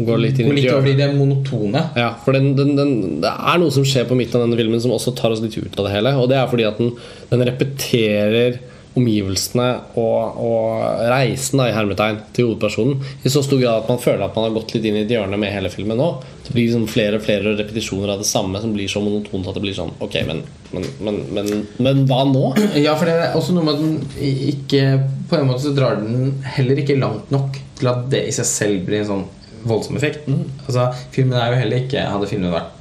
Går 0.00 0.20
litt 0.22 0.38
går 0.38 0.54
litt 0.54 0.70
over 0.72 0.88
i 0.88 0.96
det 0.96 1.08
monotone. 1.12 1.80
Ja, 1.98 2.12
for 2.24 2.32
den, 2.32 2.52
den, 2.56 2.70
den, 2.78 2.92
det 3.20 3.28
er 3.28 3.58
noe 3.60 3.74
som 3.74 3.84
skjer 3.84 4.06
på 4.08 4.16
midten 4.16 4.38
av 4.38 4.46
denne 4.46 4.56
filmen 4.56 4.80
som 4.80 4.94
også 4.94 5.12
tar 5.18 5.34
oss 5.34 5.42
litt 5.44 5.58
ut 5.58 5.76
av 5.76 5.88
det 5.88 5.92
hele. 5.92 6.14
Og 6.16 6.30
det 6.30 6.38
er 6.40 6.46
fordi 6.48 6.64
at 6.68 6.78
den, 6.80 6.94
den 7.28 7.44
repeterer 7.44 8.56
omgivelsene 8.98 9.66
og, 10.00 10.38
og 10.42 11.04
reisen 11.12 11.60
da, 11.60 11.68
i 11.70 11.74
hermetegn 11.74 12.18
til 12.34 12.48
hovedpersonen 12.48 12.98
i 13.22 13.30
så 13.30 13.42
stor 13.46 13.60
grad 13.60 13.84
at 13.84 13.90
man 13.92 14.00
føler 14.02 14.24
at 14.26 14.34
man 14.34 14.48
har 14.48 14.56
gått 14.56 14.74
litt 14.74 14.88
inn 14.88 14.98
i 14.98 15.04
et 15.04 15.12
hjørne 15.14 15.38
med 15.38 15.52
hele 15.54 15.70
filmen 15.70 16.00
nå. 16.00 16.08
Det 16.46 16.54
blir 16.54 16.66
liksom 16.66 16.88
flere 16.90 17.20
og 17.20 17.24
flere 17.24 17.54
repetisjoner 17.60 18.10
av 18.14 18.24
det 18.24 18.26
samme 18.26 18.58
som 18.62 18.74
blir 18.74 18.90
så 18.90 19.02
monotont 19.04 19.46
at 19.46 19.58
det 19.58 19.62
blir 19.62 19.76
sånn 19.76 19.92
Ok, 20.02 20.16
men, 20.26 20.42
men, 20.74 20.88
men, 21.06 21.20
men, 21.36 21.52
men 21.78 22.02
hva 22.10 22.24
nå? 22.26 22.48
Ja, 22.80 22.96
for 22.98 23.06
det 23.06 23.14
er 23.14 23.38
også 23.38 23.54
noe 23.54 23.66
med 23.68 23.78
at 23.78 23.84
den 23.84 24.48
ikke 24.50 24.82
På 25.30 25.38
en 25.38 25.46
måte 25.50 25.68
så 25.68 25.74
drar 25.76 26.00
den 26.00 26.40
heller 26.56 26.82
ikke 26.82 26.98
langt 26.98 27.30
nok 27.30 27.60
til 27.78 27.92
at 27.92 28.08
det 28.12 28.24
i 28.26 28.34
seg 28.34 28.48
selv 28.48 28.82
blir 28.88 29.04
en 29.04 29.10
sånn 29.12 29.28
voldsom 29.68 29.98
effekt. 30.00 30.26
Altså, 30.66 30.88
filmen 31.14 31.36
er 31.38 31.52
jo 31.52 31.62
heller 31.62 31.82
ikke 31.84 32.04
Hadde 32.10 32.28
filmen 32.30 32.54
vært 32.54 32.79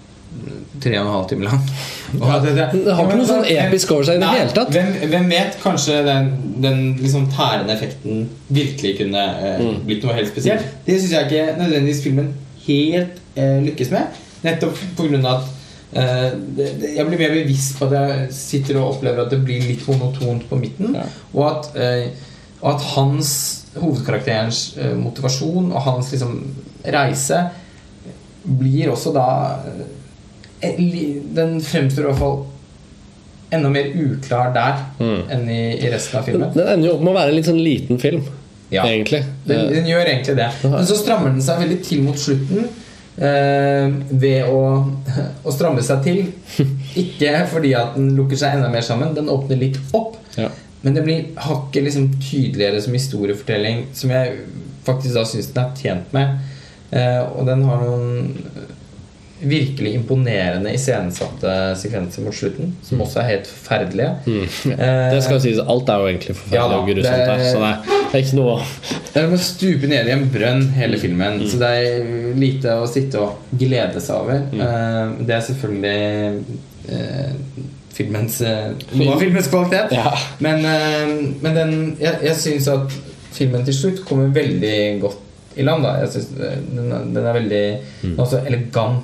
tre 0.80 0.94
og 1.00 1.06
en 1.06 1.12
halv 1.12 1.26
time 1.30 1.44
lang 1.48 1.60
Ja, 2.20 2.38
det, 2.44 2.54
Det 2.56 2.94
har 2.96 3.04
ikke 3.06 3.18
noe 3.20 3.28
sånn 3.28 3.46
episk 3.52 3.92
over 3.96 4.06
seg 4.08 4.18
i 4.18 4.22
det 4.24 4.30
hele 4.32 4.54
tatt. 4.56 4.70
Hvem, 4.74 4.92
hvem 5.12 5.28
vet? 5.34 5.58
Kanskje 5.64 5.98
den, 6.08 6.30
den 6.64 6.80
liksom 7.02 7.28
tærende 7.34 7.74
effekten 7.76 8.28
virkelig 8.48 8.96
kunne 9.02 9.24
eh, 9.44 9.60
Mm. 9.60 9.82
blitt 9.86 10.04
noe 10.06 10.16
helt 10.18 10.32
spesielt. 10.32 10.66
Det 10.86 10.96
syns 11.02 11.12
jeg 11.18 11.28
ikke 11.28 11.58
nødvendigvis 11.60 12.02
filmen 12.06 12.32
helt 12.68 13.20
eh, 13.36 13.60
lykkes 13.66 13.92
med. 13.92 14.18
Nettopp 14.46 14.80
pga. 14.98 15.20
at 15.36 15.44
eh, 15.94 16.32
det, 16.58 16.70
det, 16.82 16.94
jeg 16.96 17.06
blir 17.10 17.20
mer 17.26 17.36
bevisst 17.36 17.78
på 17.80 17.90
at 17.90 17.98
jeg 18.00 18.28
sitter 18.40 18.80
og 18.80 18.96
opplever 18.96 19.26
at 19.26 19.32
det 19.36 19.42
blir 19.46 19.66
litt 19.68 19.86
monotont 19.90 20.48
på 20.50 20.56
midten. 20.62 20.96
Ja. 20.96 21.06
Og, 21.34 21.46
at, 21.52 21.72
eh, 21.76 22.10
at 22.64 22.82
hans 22.96 23.34
hovedkarakterens 23.78 24.64
eh, 24.80 24.96
motivasjon 24.98 25.72
og 25.74 25.82
hans 25.86 26.10
liksom 26.16 26.40
reise 26.86 27.44
blir 28.44 28.90
også 28.94 29.14
da 29.16 29.28
eh, 29.68 29.88
Den 30.62 31.60
fremstår 31.64 32.03
i 32.03 32.07
hvert 32.10 32.20
fall 32.20 32.39
enda 33.51 33.70
mer 33.74 33.88
uklar 33.97 34.51
der 34.53 34.76
Mm. 34.99 35.22
enn 35.32 35.47
i, 35.49 35.62
i 35.80 35.89
resten 35.89 36.20
av 36.20 36.26
filmen. 36.28 36.51
Den 36.53 36.68
ender 36.68 36.88
jo 36.89 36.95
opp 36.97 37.01
med 37.01 37.14
å 37.14 37.18
være 37.18 37.30
en 37.32 37.36
litt 37.39 37.45
sånn 37.49 37.64
liten 37.64 37.97
film, 37.99 38.24
Ja. 38.72 38.84
egentlig. 38.86 39.24
Den, 39.47 39.60
Eh, 39.66 39.72
den 39.74 39.86
gjør 39.89 40.05
egentlig 40.05 40.36
det. 40.38 40.49
Men 40.64 40.86
så 40.86 40.95
strammer 40.99 41.32
den 41.32 41.41
seg 41.41 41.57
veldig 41.64 41.80
til 41.84 42.01
mot 42.03 42.16
slutten. 42.20 42.68
Eh, 43.18 43.89
ved 44.12 44.43
å, 44.47 44.60
å 45.43 45.51
stramme 45.51 45.82
seg 45.84 46.03
til. 46.03 46.22
Ikke 46.95 47.47
fordi 47.51 47.74
at 47.76 47.95
den 47.95 48.14
lukker 48.16 48.38
seg 48.38 48.53
enda 48.55 48.70
mer 48.70 48.82
sammen. 48.86 49.16
Den 49.16 49.28
åpner 49.30 49.57
litt 49.60 49.80
opp. 49.93 50.18
ja. 50.38 50.49
Men 50.82 50.93
det 50.95 51.01
blir 51.03 51.26
hakket 51.36 51.84
liksom 51.84 52.05
tydeligere 52.24 52.80
som 52.82 52.93
historiefortelling, 52.93 53.82
som 53.93 54.10
jeg 54.12 54.38
faktisk 54.86 55.14
da 55.18 55.26
syns 55.28 55.49
den 55.51 55.66
er 55.66 55.74
tjent 55.76 56.14
med. 56.14 56.38
Eh, 56.93 57.20
og 57.36 57.45
den 57.49 57.64
har 57.68 57.82
noen 57.84 58.38
virkelig 59.42 59.94
imponerende 59.96 60.74
iscenesatte 60.76 61.52
sekvenser 61.80 62.26
mot 62.26 62.36
slutten, 62.36 62.74
som 62.84 63.00
også 63.06 63.22
er 63.22 63.28
helt 63.30 63.48
forferdelige. 63.48 64.10
Mm. 64.26 64.74
Eh, 64.74 65.12
Det 65.14 65.24
skal 65.24 65.40
sies, 65.44 65.60
alt 65.64 65.90
er 65.90 66.02
jo 66.04 66.08
egentlig 66.12 66.36
forferdelig 66.36 66.60
Ja 66.60 66.80
og 66.80 66.88
grusomt 66.90 67.30
her, 67.30 67.44
så 67.46 67.60
det 67.64 67.70
er, 67.70 68.24
ikke 68.24 68.36
noe 68.40 68.56
Det 69.14 69.22
er 69.24 69.34
å 69.36 69.40
stupe 69.40 69.88
ned 69.92 70.08
i 70.10 70.14
en 70.18 70.26
brønn 70.34 70.66
hele 70.76 71.00
filmen. 71.00 71.40
Mm. 71.40 71.48
Så 71.52 71.60
det 71.62 71.70
er 71.80 72.10
lite 72.36 72.76
å 72.82 72.88
sitte 72.90 73.22
og 73.24 73.38
glede 73.60 74.02
seg 74.04 74.16
over. 74.24 74.42
Mm. 74.52 74.64
Eh, 74.66 75.26
det 75.30 75.36
er 75.38 75.46
selvfølgelig 75.48 76.44
eh, 76.90 77.32
filmens 78.00 78.42
noe 78.42 79.14
av 79.14 79.20
filmens 79.24 79.48
kvalitet. 79.52 79.92
Ja. 79.96 80.12
Men, 80.40 80.62
men 81.44 81.56
den, 81.58 81.74
jeg, 82.00 82.20
jeg 82.24 82.36
syns 82.40 82.68
at 82.72 82.94
filmen 83.36 83.64
til 83.68 83.76
slutt 83.76 84.04
kommer 84.08 84.32
veldig 84.36 84.78
godt 85.04 85.26
i 85.60 85.64
land. 85.68 85.84
Da. 85.84 85.96
Jeg 86.04 86.12
synes 86.14 86.30
den, 86.76 86.92
er- 86.92 87.08
den 87.16 87.26
er 87.26 87.34
veldig 87.40 87.64
Mm. 88.04 88.20
Elegant. 88.48 89.04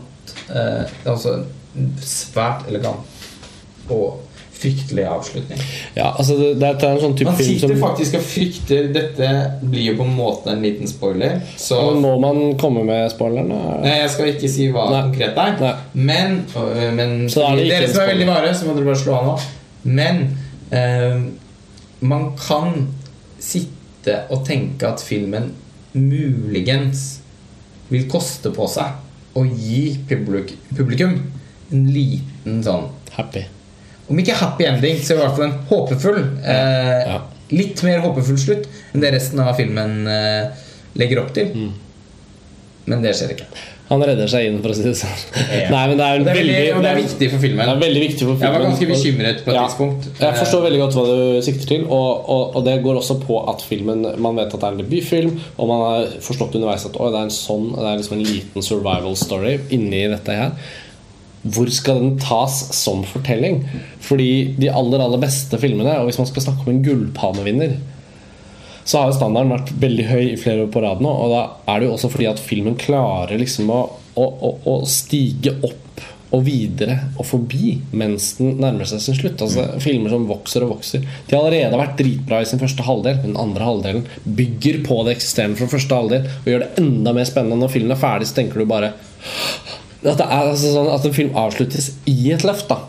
Eh, 0.50 0.86
det 1.04 1.12
er 1.12 1.44
en 1.76 1.92
svært 2.02 2.70
elegant 2.70 3.92
og 3.92 4.22
fryktelig 4.56 5.04
avslutning. 5.04 5.60
Ja, 5.94 6.16
altså 6.18 6.38
det, 6.38 6.54
det 6.60 6.70
er 6.88 6.94
en 6.96 7.02
sånn 7.02 7.16
type 7.18 7.32
Man 7.32 7.40
sitter 7.44 7.72
som 7.74 7.82
faktisk 7.82 8.18
og 8.20 8.24
frykter 8.24 8.88
Dette 8.96 9.32
blir 9.62 9.90
jo 9.90 9.96
på 10.00 10.08
en 10.08 10.16
måte 10.16 10.54
en 10.54 10.64
liten 10.64 10.90
spoiler. 10.90 11.42
Så 11.60 11.80
Må 12.00 12.16
man 12.24 12.56
komme 12.62 12.86
med 12.88 13.10
spoileren? 13.14 13.52
Nei, 13.84 13.98
jeg 14.00 14.14
skal 14.16 14.32
ikke 14.32 14.52
si 14.52 14.70
hva 14.74 14.88
Nei. 14.92 15.02
konkret 15.10 15.42
er. 15.44 15.58
Nei. 15.62 15.74
Men, 16.08 16.40
øh, 16.56 16.88
men 16.96 17.16
er 17.28 17.60
det 17.60 17.68
dere 17.70 17.92
som 17.92 18.06
er 18.06 18.14
veldig 18.14 18.30
vare, 18.32 18.54
så 18.56 18.70
må 18.70 18.78
dere 18.78 18.90
bare 18.90 19.04
slå 19.04 19.18
av 19.20 19.30
nå. 19.30 19.36
Men 20.00 20.24
øh, 20.72 21.26
man 22.08 22.30
kan 22.40 22.88
sitte 23.44 24.22
og 24.32 24.46
tenke 24.48 24.88
at 24.88 25.04
filmen 25.04 25.52
muligens 25.96 27.06
vil 27.92 28.08
koste 28.12 28.52
på 28.56 28.68
seg 28.72 29.05
å 29.36 29.44
gi 29.46 29.98
publik 30.10 30.56
publikum 30.76 31.18
en 31.74 31.88
liten 31.92 32.62
sånn 32.64 32.90
Happy. 33.16 33.46
Om 34.12 34.20
ikke 34.22 34.36
happy 34.38 34.68
ending, 34.68 35.00
så 35.02 35.16
i 35.16 35.20
hvert 35.22 35.38
fall 35.38 35.48
en 35.48 35.58
håpefull 35.70 36.20
eh, 36.44 37.00
Ja. 37.08 37.22
Litt 37.54 37.82
mer 37.86 38.02
håpefull 38.02 38.38
slutt 38.42 38.66
enn 38.92 39.04
det 39.04 39.12
resten 39.14 39.40
av 39.44 39.54
filmen 39.58 40.08
eh, 40.10 40.64
legger 40.98 41.22
opp 41.22 41.34
til. 41.36 41.52
Mm. 41.54 41.74
Men 42.90 43.04
det 43.06 43.14
skjer 43.18 43.36
ikke. 43.36 43.48
Han 43.86 44.02
redder 44.02 44.30
seg 44.32 44.48
inn, 44.50 44.56
for 44.64 44.74
å 44.74 44.76
si 44.78 44.82
det 44.82 44.96
sånn. 44.98 45.18
Ja. 45.36 45.68
Nei, 45.76 45.82
men 45.92 46.00
det 46.00 46.06
er, 46.06 46.22
det 46.26 46.32
er, 46.32 46.38
veldig, 46.40 46.54
veldig, 46.58 46.84
det 46.86 46.90
er 46.92 47.00
viktig 47.04 47.28
for 47.34 47.44
filmen. 47.44 47.62
Det 47.62 47.74
er 47.76 47.82
veldig 47.84 48.02
viktig 48.02 48.24
for 48.26 48.32
filmen. 48.32 48.46
Jeg 48.48 48.56
var 48.56 48.64
ganske 48.66 48.88
bekymret 48.90 49.44
på 49.46 49.52
et 49.52 49.58
Ja. 49.60 49.66
tidspunkt. 49.68 50.08
Jeg 50.24 50.40
forstår 50.40 50.64
veldig 50.66 50.80
godt 50.82 50.98
hva 50.98 51.04
du 51.12 51.20
sikter 51.46 51.70
til, 51.74 51.84
og, 51.86 52.08
og, 52.36 52.56
og 52.58 52.66
det 52.66 52.76
går 52.86 52.98
også 53.02 53.20
på 53.22 53.38
at 53.54 53.62
filmen 53.70 54.02
Man 54.26 54.40
vet 54.42 54.50
at 54.56 54.58
det 54.58 54.66
er 54.72 54.74
en 54.78 54.82
debutfilm, 54.82 55.36
og 55.60 55.70
man 55.70 55.84
har 55.86 56.16
forstått 56.26 56.58
underveis 56.58 56.88
at 56.90 56.98
det 56.98 57.12
er 57.12 57.20
en 57.28 57.36
sånn 57.38 57.68
Det 57.76 57.86
er 57.92 58.02
liksom 58.02 58.18
en 58.18 58.26
liten 58.26 58.66
survival 58.66 59.16
story 59.22 59.58
inni 59.78 60.02
dette 60.16 60.40
her. 60.42 60.56
Hvor 61.46 61.70
skal 61.70 62.00
den 62.02 62.16
tas 62.18 62.56
som 62.74 63.04
fortelling? 63.06 63.60
Fordi 64.02 64.56
de 64.58 64.72
aller 64.74 65.04
aller 65.06 65.22
beste 65.22 65.60
filmene, 65.62 66.00
og 66.02 66.08
hvis 66.10 66.18
man 66.18 66.26
skal 66.32 66.42
snakke 66.48 66.66
om 66.66 66.74
en 66.74 66.82
gullpalmevinner 66.88 67.76
så 68.86 69.00
har 69.02 69.10
jo 69.10 69.18
standarden 69.18 69.54
vært 69.56 69.72
veldig 69.82 70.06
høy 70.12 70.24
i 70.30 70.40
flere 70.40 70.66
år 70.68 70.74
på 70.74 70.84
rad 70.84 71.02
nå. 71.02 71.10
Og 71.10 71.34
da 71.34 71.42
er 71.74 71.82
det 71.82 71.88
jo 71.90 71.96
også 71.96 72.12
fordi 72.14 72.30
at 72.30 72.42
filmen 72.42 72.78
klarer 72.80 73.42
liksom 73.42 73.72
å, 73.74 73.82
å, 74.14 74.26
å, 74.26 74.52
å 74.72 74.76
stige 74.90 75.58
opp 75.66 75.82
og 76.36 76.42
videre 76.46 76.96
og 77.16 77.28
forbi 77.28 77.76
mens 77.96 78.34
den 78.40 78.58
nærmer 78.62 78.88
seg 78.90 79.02
sin 79.04 79.18
slutt. 79.18 79.42
Altså 79.46 79.66
Filmer 79.84 80.14
som 80.14 80.28
vokser 80.30 80.66
og 80.66 80.76
vokser. 80.76 81.06
De 81.28 81.36
har 81.36 81.44
allerede 81.44 81.80
vært 81.80 81.98
dritbra 82.02 82.42
i 82.44 82.50
sin 82.50 82.62
første 82.62 82.86
halvdel, 82.86 83.22
men 83.22 83.34
den 83.34 83.42
andre 83.42 83.70
halvdelen 83.70 84.08
bygger 84.26 84.82
på 84.88 85.02
det 85.08 85.16
eksisterende 85.18 85.60
fra 85.60 85.70
første 85.72 86.02
halvdel 86.02 86.28
og 86.28 86.50
gjør 86.52 86.66
det 86.66 86.84
enda 86.84 87.16
mer 87.16 87.30
spennende. 87.30 87.62
Når 87.64 87.74
filmen 87.78 87.96
er 87.96 88.02
ferdig, 88.02 88.30
så 88.30 88.40
tenker 88.42 88.62
du 88.62 88.70
bare 88.70 88.94
at, 90.06 90.20
det 90.20 90.26
er 90.28 90.52
altså 90.52 90.74
sånn 90.76 90.92
at 90.94 91.08
en 91.08 91.16
film 91.16 91.38
avsluttes 91.40 91.96
i 92.12 92.20
et 92.36 92.46
løft. 92.46 92.70
da 92.70 92.84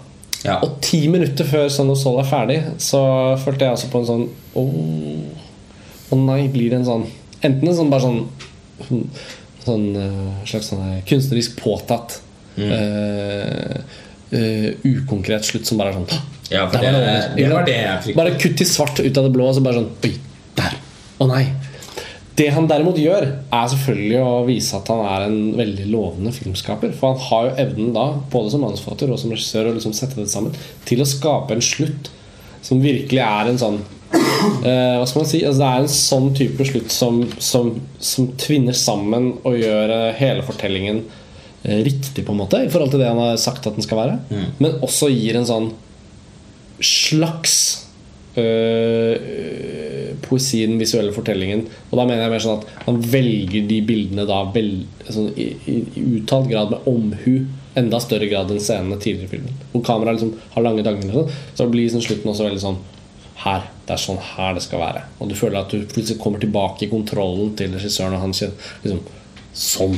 Ja. 0.44 0.58
Og 0.60 0.80
ti 0.84 1.06
minutter 1.10 1.48
før 1.48 1.70
Son 1.72 1.90
of 1.90 2.00
Soul 2.00 2.20
er 2.20 2.28
ferdig, 2.28 2.60
så 2.82 3.00
følte 3.42 3.66
jeg 3.66 3.76
altså 3.76 3.92
på 3.92 4.02
en 4.02 4.10
sånn 4.10 4.26
Åh, 4.56 5.35
å 6.10 6.18
nei, 6.20 6.46
blir 6.52 6.70
det 6.72 6.80
en 6.80 6.88
sånn 6.88 7.06
Enten 7.44 7.68
en 7.68 7.76
sånn 7.76 7.92
bare 7.92 8.06
sånn 8.06 9.04
Sånn 9.66 9.86
eh, 9.98 10.42
slags 10.46 10.70
sånn 10.70 10.82
eh, 10.86 11.02
kunstnerisk 11.08 11.56
påtatt 11.58 12.20
mm. 12.54 12.70
uh, 12.70 14.00
uh, 14.30 14.68
Ukonkret 14.86 15.48
slutt 15.48 15.66
som 15.66 15.80
bare 15.80 15.90
er 15.90 15.98
sånn 15.98 16.10
Ja, 16.52 16.66
det, 16.70 16.80
var 16.84 17.34
det 17.34 17.48
var 17.50 17.66
det 17.66 17.78
jeg 17.80 18.02
fryktet. 18.04 18.18
Bare 18.20 18.36
kutt 18.38 18.62
i 18.62 18.68
svart 18.68 19.00
ut 19.02 19.18
av 19.18 19.26
det 19.26 19.32
blå, 19.34 19.48
og 19.50 19.56
så 19.56 19.64
bare 19.64 19.80
sånn 19.80 19.88
Oi, 20.06 20.12
der. 20.60 20.76
Å 21.18 21.26
nei. 21.30 21.42
Det 22.36 22.50
han 22.52 22.68
derimot 22.68 22.98
gjør, 23.00 23.24
er 23.56 23.68
selvfølgelig 23.72 24.18
å 24.20 24.32
vise 24.44 24.76
at 24.76 24.90
han 24.92 25.02
er 25.08 25.24
en 25.24 25.38
veldig 25.56 25.86
lovende 25.88 26.32
filmskaper. 26.36 26.92
For 26.94 27.14
han 27.14 27.22
har 27.30 27.46
jo 27.46 27.54
evnen 27.64 27.94
da, 27.96 28.04
både 28.32 28.52
som 28.52 28.62
manusforfatter 28.62 29.10
og 29.10 29.20
som 29.22 29.32
regissør, 29.32 29.70
å 29.70 29.76
liksom 29.78 29.94
sette 29.96 30.20
det 30.20 30.28
sammen 30.28 30.52
til 30.86 31.00
å 31.00 31.08
skape 31.08 31.56
en 31.56 31.64
slutt 31.64 32.10
som 32.66 32.82
virkelig 32.82 33.22
er 33.24 33.48
en 33.48 33.60
sånn 33.62 33.80
eh, 34.66 34.96
Hva 34.98 35.06
skal 35.08 35.22
man 35.22 35.30
si? 35.30 35.42
Altså, 35.44 35.60
det 35.62 35.70
er 35.70 35.84
en 35.84 35.94
sånn 35.96 36.28
type 36.36 36.66
slutt 36.68 36.92
som, 36.94 37.22
som, 37.42 37.72
som 37.98 38.28
tvinner 38.40 38.76
sammen 38.76 39.32
og 39.42 39.58
gjør 39.60 39.94
eh, 39.94 40.12
hele 40.20 40.44
fortellingen 40.46 41.02
eh, 41.64 41.80
riktig, 41.86 42.24
på 42.26 42.34
en 42.34 42.42
måte, 42.42 42.62
i 42.64 42.70
forhold 42.72 42.94
til 42.94 43.02
det 43.02 43.10
han 43.10 43.22
har 43.22 43.40
sagt 43.40 43.66
at 43.66 43.78
den 43.78 43.86
skal 43.86 44.02
være. 44.02 44.20
Mm. 44.30 44.46
Men 44.62 44.78
også 44.86 45.10
gir 45.12 45.38
en 45.38 45.48
sånn 45.48 45.72
slags 46.84 47.56
øh, 48.36 49.14
poesi 50.26 50.62
i 50.62 50.66
den 50.68 50.80
visuelle 50.80 51.14
fortellingen. 51.14 51.66
Og 51.90 51.98
da 51.98 52.04
mener 52.06 52.26
jeg 52.26 52.34
mer 52.34 52.44
sånn 52.44 52.60
at 52.60 52.82
han 52.86 52.98
velger 53.12 53.68
de 53.70 53.78
bildene 53.86 54.26
da 54.28 54.42
vel, 54.54 54.72
sånn, 55.08 55.30
i, 55.38 55.52
i, 55.70 55.78
uttalt 56.18 56.50
grad 56.50 56.74
med 56.74 56.90
omhu. 56.90 57.46
Enda 57.76 58.00
større 58.00 58.28
grad 58.30 58.52
enn 58.52 58.62
scenene 58.62 58.98
tidligere 59.00 59.28
i 59.28 59.32
filmen. 59.34 59.56
Hvor 59.72 59.84
kameraet 59.86 60.20
liksom 60.20 60.52
har 60.54 60.64
lange 60.64 60.84
dager. 60.84 61.10
sånn, 61.12 61.32
Så 61.54 61.68
blir 61.72 61.88
liksom 61.88 62.04
slutten 62.04 62.32
også 62.32 62.46
veldig 62.48 62.62
sånn 62.62 62.78
her. 63.44 63.66
Det 63.86 63.94
er 63.94 64.00
sånn 64.02 64.18
her 64.34 64.54
det 64.56 64.62
skal 64.64 64.80
være. 64.82 65.02
Og 65.20 65.28
du 65.30 65.34
føler 65.38 65.60
at 65.60 65.70
du 65.70 65.84
plutselig 65.86 66.18
kommer 66.22 66.42
tilbake 66.42 66.86
i 66.86 66.90
kontrollen 66.90 67.52
til 67.58 67.74
regissøren. 67.76 68.16
Og 68.18 68.24
han 68.26 68.36
kjenner 68.36 68.70
liksom 68.84 69.04
Sånn. 69.56 69.94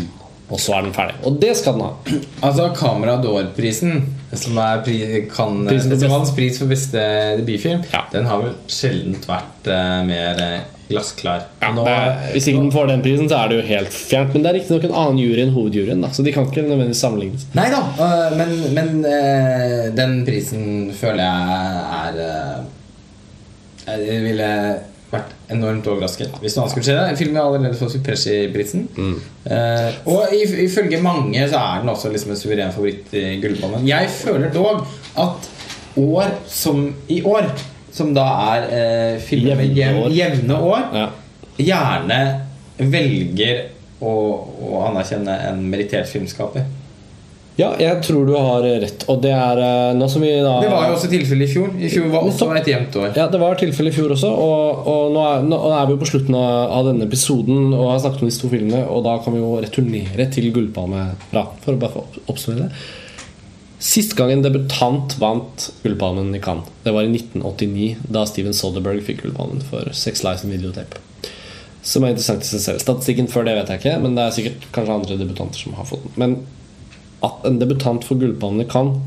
Og 0.49 0.61
så 0.63 0.77
er 0.79 0.85
den 0.87 0.93
ferdig. 0.97 1.17
Og 1.29 1.35
det 1.43 1.51
skal 1.59 1.75
den 1.77 1.83
ha. 1.85 2.19
Altså 2.47 2.69
Camera 2.79 3.17
d'Or-prisen, 3.21 4.05
som 4.39 4.57
er 4.63 4.79
pri, 4.87 4.95
kan, 5.29 5.65
festivalens 5.69 6.31
pris 6.37 6.61
for 6.61 6.71
beste 6.71 7.03
debutfilm, 7.41 7.83
Ja. 7.93 8.05
den 8.13 8.25
har 8.31 8.45
vel 8.45 8.55
sjelden 8.71 9.19
vært 9.27 9.69
uh, 9.69 9.99
mer 10.09 10.41
eh, 10.45 10.63
glassklar. 10.89 11.43
Ja, 11.61 11.73
Nå- 11.75 11.85
det 11.85 11.99
hvis 12.37 12.49
ikke 12.49 12.63
den 12.63 12.73
får 12.73 12.89
den 12.95 13.03
prisen, 13.05 13.29
så 13.29 13.43
er 13.43 13.51
det 13.53 13.59
jo 13.59 13.67
helt 13.75 13.93
fjernt. 13.93 14.33
Men 14.33 14.47
det 14.47 14.53
er 14.53 14.59
riktignok 14.61 14.87
en 14.89 14.97
annen 15.03 15.21
jury 15.21 15.43
enn 15.45 15.53
hovedjuryen, 15.59 16.07
da, 16.07 16.15
så 16.17 16.25
de 16.25 16.33
kan 16.39 16.47
ikke 16.49 16.65
nødvendigvis 16.65 17.03
sammenlignes. 17.05 17.45
Nei 17.59 17.69
da, 17.75 17.83
uh, 17.99 18.39
men, 18.39 18.57
men 18.79 18.95
uh, 19.05 19.85
den 19.99 20.21
prisen 20.29 20.93
føler 20.97 21.27
jeg 21.27 22.17
er 22.23 22.67
Jeg 23.97 24.23
ville 24.25 24.49
vært 25.09 25.31
enormt 25.55 25.87
overrasket 25.89 26.35
hvis 26.43 26.57
noe 26.57 26.67
annet 26.67 26.75
skulle 26.75 26.87
skje. 26.89 27.17
Filmen 27.17 27.39
har 27.41 27.49
allerede 27.49 27.79
fått 27.81 27.97
Pesci-prisen. 28.05 28.83
Uh, 29.49 29.89
og 30.13 30.35
ifølge 30.37 31.01
mange 31.05 31.47
så 31.49 31.61
er 31.63 31.81
den 31.85 31.93
også 31.95 32.11
liksom 32.13 32.35
en 32.35 32.41
suveren 32.41 32.75
favoritt 32.75 33.15
i 33.17 33.39
Gullpalmen. 33.43 33.87
Jeg 33.89 34.11
føler 34.13 34.53
dog 34.53 34.85
at 35.19 35.49
år 35.99 36.35
som 36.53 36.83
i 37.11 37.23
år, 37.27 37.49
som 37.97 38.13
da 38.15 38.27
er 38.53 38.69
uh, 38.69 39.23
filmer 39.25 39.57
med 39.59 39.73
Jevne 39.79 40.05
år. 40.05 40.13
jevne 40.19 40.61
år, 40.69 40.85
Ja. 40.95 41.07
gjerne 41.59 42.21
velger 42.79 43.65
å, 43.99 44.13
å 44.69 44.83
anerkjenne 44.91 45.35
en 45.49 45.65
merittert 45.73 46.07
filmskaper. 46.07 46.69
Ja, 47.59 47.73
jeg 47.83 47.99
tror 48.07 48.29
du 48.29 48.37
har 48.39 48.63
rett. 48.63 49.03
Og 49.11 49.19
det 49.25 49.33
er 49.35 49.61
eh, 49.65 49.97
nå 49.99 50.07
som 50.11 50.23
vi 50.23 50.31
da 50.31 50.53
Det 50.63 50.71
var 50.71 50.85
jo 50.87 50.95
også 50.95 51.09
tilfellet 51.11 51.49
i 51.49 51.51
fjor. 51.51 51.73
I 51.75 51.91
fjor 51.91 52.07
var 52.13 52.29
også 52.29 52.47
et 52.55 52.71
jevnt 52.71 52.99
år. 53.01 53.09
Ja, 53.19 53.25
det 53.33 53.41
var 53.43 53.59
tilfellet 53.59 53.91
i 53.91 53.97
fjor 53.97 54.15
også. 54.15 54.31
Og, 54.31 54.85
og 54.93 55.17
nå, 55.17 55.25
er, 55.27 55.49
nå 55.49 55.59
er 55.75 55.89
vi 55.89 55.97
jo 55.97 55.99
på 55.99 56.11
slutten 56.13 56.37
av, 56.39 56.77
av 56.77 56.87
denne 56.93 57.09
episoden 57.09 57.73
og 57.73 57.91
har 57.91 57.99
snakket 58.05 58.23
om 58.23 58.31
disse 58.31 58.45
to 58.45 58.53
filmene, 58.53 58.85
og 58.87 59.03
da 59.09 59.17
kan 59.25 59.35
vi 59.35 59.43
jo 59.43 59.57
returnere 59.65 60.29
til 60.37 60.53
gullpalmeprat 60.55 61.59
for 61.65 61.75
å 61.75 61.83
bare 61.83 61.97
få 61.97 62.05
oppsummere 62.31 62.69
det. 62.69 62.87
Sist 63.89 64.15
gang 64.19 64.31
en 64.35 64.43
debutant 64.43 65.15
vant 65.23 65.67
Gullpalmen 65.85 66.31
i 66.35 66.41
Cannes, 66.43 66.67
det 66.83 66.95
var 66.95 67.07
i 67.07 67.11
1989, 67.13 68.07
da 68.11 68.25
Steven 68.27 68.55
Soderberg 68.55 69.03
fikk 69.07 69.25
Gullpalmen 69.25 69.63
for 69.67 69.91
Sex 69.95 70.23
Lies 70.27 70.43
and 70.47 70.55
Videotape. 70.55 71.03
Som 71.87 72.07
er 72.07 72.15
interessant 72.15 72.43
i 72.43 72.51
seg 72.51 72.63
selv. 72.63 72.83
Statistikken 72.83 73.31
før 73.31 73.47
det 73.47 73.55
vet 73.59 73.71
jeg 73.71 73.83
ikke, 73.83 73.99
men 74.03 74.19
det 74.19 74.25
er 74.25 74.35
sikkert 74.35 74.71
kanskje 74.75 74.97
andre 74.99 75.19
debutanter 75.21 75.63
som 75.63 75.79
har 75.79 75.87
fått 75.91 76.07
den. 76.07 76.17
Men 76.19 76.39
at 77.27 77.47
en 77.49 77.59
debutant 77.61 78.05
for 78.07 78.21
Gullpalmen 78.21 78.65
i 78.65 78.69
Cannes, 78.71 79.01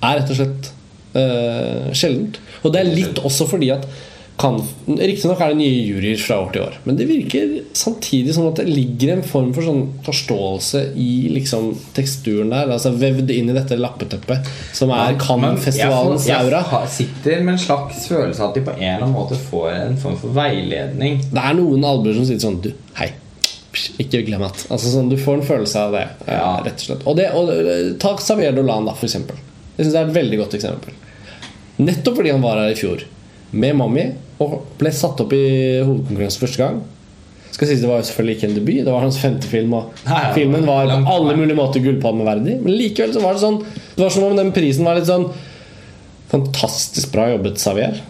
er 0.00 0.20
rett 0.20 0.30
og 0.32 0.38
slett 0.38 0.70
eh, 1.18 1.90
sjeldent. 1.96 2.40
Og 2.64 2.72
det 2.72 2.80
er 2.80 2.94
litt 2.94 3.20
også 3.20 3.48
fordi 3.50 3.72
at 3.74 3.88
Riktignok 4.40 5.40
er 5.44 5.52
det 5.52 5.58
nye 5.58 5.80
juryer 5.84 6.20
fra 6.20 6.38
år 6.40 6.52
til 6.54 6.62
år, 6.64 6.76
men 6.86 6.96
det 6.96 7.06
virker 7.10 7.50
samtidig 7.76 8.32
som 8.32 8.46
at 8.48 8.60
det 8.62 8.70
ligger 8.70 9.12
en 9.12 9.24
form 9.26 9.50
for 9.52 9.66
sånn 9.66 9.82
forståelse 10.06 10.80
i 10.96 11.28
liksom 11.34 11.74
teksturen 11.96 12.52
der. 12.54 12.72
Altså 12.72 12.94
Vevd 12.96 13.34
inn 13.34 13.52
i 13.52 13.56
dette 13.56 13.76
lappeteppet 13.76 14.48
som 14.76 14.92
er 14.96 15.18
Cannes-festivalens 15.20 16.28
aura. 16.38 16.62
jeg 16.86 16.94
sitter 16.96 17.44
med 17.44 17.58
en 17.58 17.64
slags 17.66 18.06
følelse 18.08 18.40
av 18.40 18.54
at 18.54 18.56
de 18.56 18.64
på 18.64 18.76
en 18.78 18.84
eller 18.86 19.04
annen 19.04 19.16
måte 19.18 19.36
får 19.50 19.72
en 19.74 20.00
form 20.00 20.16
for 20.22 20.36
veiledning. 20.36 21.20
Det 21.28 21.44
er 21.44 21.58
noen 21.60 21.84
albuer 21.92 22.16
som 22.16 22.28
sier 22.28 22.40
sånn 22.40 22.62
Du, 22.64 22.72
hei. 22.96 23.12
Ikke 24.02 24.24
glem 24.26 24.42
at 24.42 24.64
altså 24.68 24.90
sånn, 24.90 25.10
Du 25.12 25.16
får 25.20 25.38
en 25.40 25.46
følelse 25.46 25.76
av 25.78 25.92
det, 25.94 26.02
eh, 26.26 26.34
Ja. 26.34 26.56
rett 26.64 26.74
og 26.80 26.86
slett. 26.88 27.06
Og, 27.06 27.16
det, 27.16 27.28
og 27.34 27.50
eh, 27.54 27.92
Ta 28.02 28.16
Xavier 28.16 28.52
Dolan, 28.56 28.84
da, 28.88 28.94
for 28.98 29.06
eksempel. 29.06 29.36
Jeg 29.76 29.86
synes 29.86 29.92
det 29.94 30.00
er 30.00 30.08
et 30.08 30.16
veldig 30.16 30.38
godt 30.42 30.54
eksempel. 30.58 30.92
Nettopp 31.80 32.16
fordi 32.18 32.32
han 32.34 32.42
var 32.42 32.58
her 32.58 32.72
i 32.72 32.74
fjor 32.78 33.04
med 33.52 33.76
Mommy 33.78 34.08
og 34.40 34.58
ble 34.78 34.90
satt 34.92 35.20
opp 35.22 35.32
i 35.32 35.44
hovedkonkurransen 35.86 36.42
første 36.42 36.58
gang. 36.60 36.82
Skal 37.50 37.68
sies 37.68 37.80
Det 37.80 37.88
var 37.88 37.98
jo 38.00 38.08
selvfølgelig 38.08 38.36
ikke 38.36 38.48
en 38.48 38.54
debut, 38.58 38.84
det 38.84 38.92
var 38.92 39.00
hans 39.02 39.18
femte 39.18 39.46
film. 39.50 39.72
Og 39.74 39.90
Nei, 40.06 40.20
ja, 40.22 40.32
filmen 40.34 40.66
var 40.66 40.86
langt 40.86 41.06
på 41.06 41.14
alle 41.14 41.36
mulige 41.36 41.56
måter 41.58 41.82
gullpalmeverdig. 41.84 42.58
Men 42.62 42.76
likevel 42.76 43.12
så 43.14 43.22
var 43.22 43.34
det 43.34 43.42
sånn 43.42 43.58
Det 43.62 44.02
var 44.02 44.10
som 44.10 44.24
om 44.24 44.36
den 44.36 44.52
prisen 44.52 44.84
var 44.84 44.94
litt 44.98 45.06
sånn 45.10 45.30
Fantastisk 46.30 47.10
bra 47.12 47.28
jobbet, 47.32 47.58
Xavier. 47.58 48.00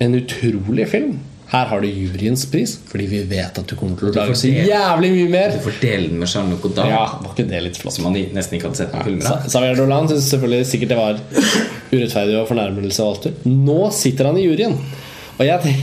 En 0.00 0.14
utrolig 0.16 0.86
film. 0.88 1.18
Her 1.52 1.66
har 1.68 1.82
du 1.84 1.88
juryens 1.88 2.46
pris, 2.48 2.78
fordi 2.88 3.06
vi 3.10 3.18
vet 3.28 3.58
at 3.60 3.68
du 3.68 3.74
kommer 3.76 3.98
til 4.00 4.08
å 4.08 4.12
lage 4.16 4.36
så 4.40 4.48
jævlig 4.48 5.10
mye 5.12 5.28
mer. 5.34 5.50
Du 5.58 5.64
får 5.66 5.74
dele 5.82 6.08
den 6.08 6.22
med 6.22 6.30
Jean-Luc 6.32 6.62
Godard, 6.64 6.88
Ja, 6.88 7.02
var 7.20 7.34
ikke 7.34 7.44
det 7.50 7.60
litt 7.66 7.76
flott? 7.76 7.92
som 7.98 8.06
man 8.08 8.16
nesten 8.16 8.56
ikke 8.56 8.70
hadde 8.70 8.80
sett 8.80 8.94
noen 8.96 9.04
filmer 9.10 9.28
av. 9.34 9.44
Xavier 9.52 9.76
Dolan 9.76 10.08
syns 10.08 10.30
selvfølgelig 10.32 10.68
sikkert 10.70 10.94
det 10.94 11.00
var 11.02 11.20
urettferdig 11.92 12.38
og 12.40 12.46
fornærmelse 12.48 13.04
og 13.04 13.10
alt 13.12 13.26
det. 13.28 13.34
Nå 13.52 13.80
sitter 13.92 14.30
han 14.30 14.38
i 14.40 14.46
juryen. 14.46 14.78
Og 15.38 15.44
jeg, 15.48 15.74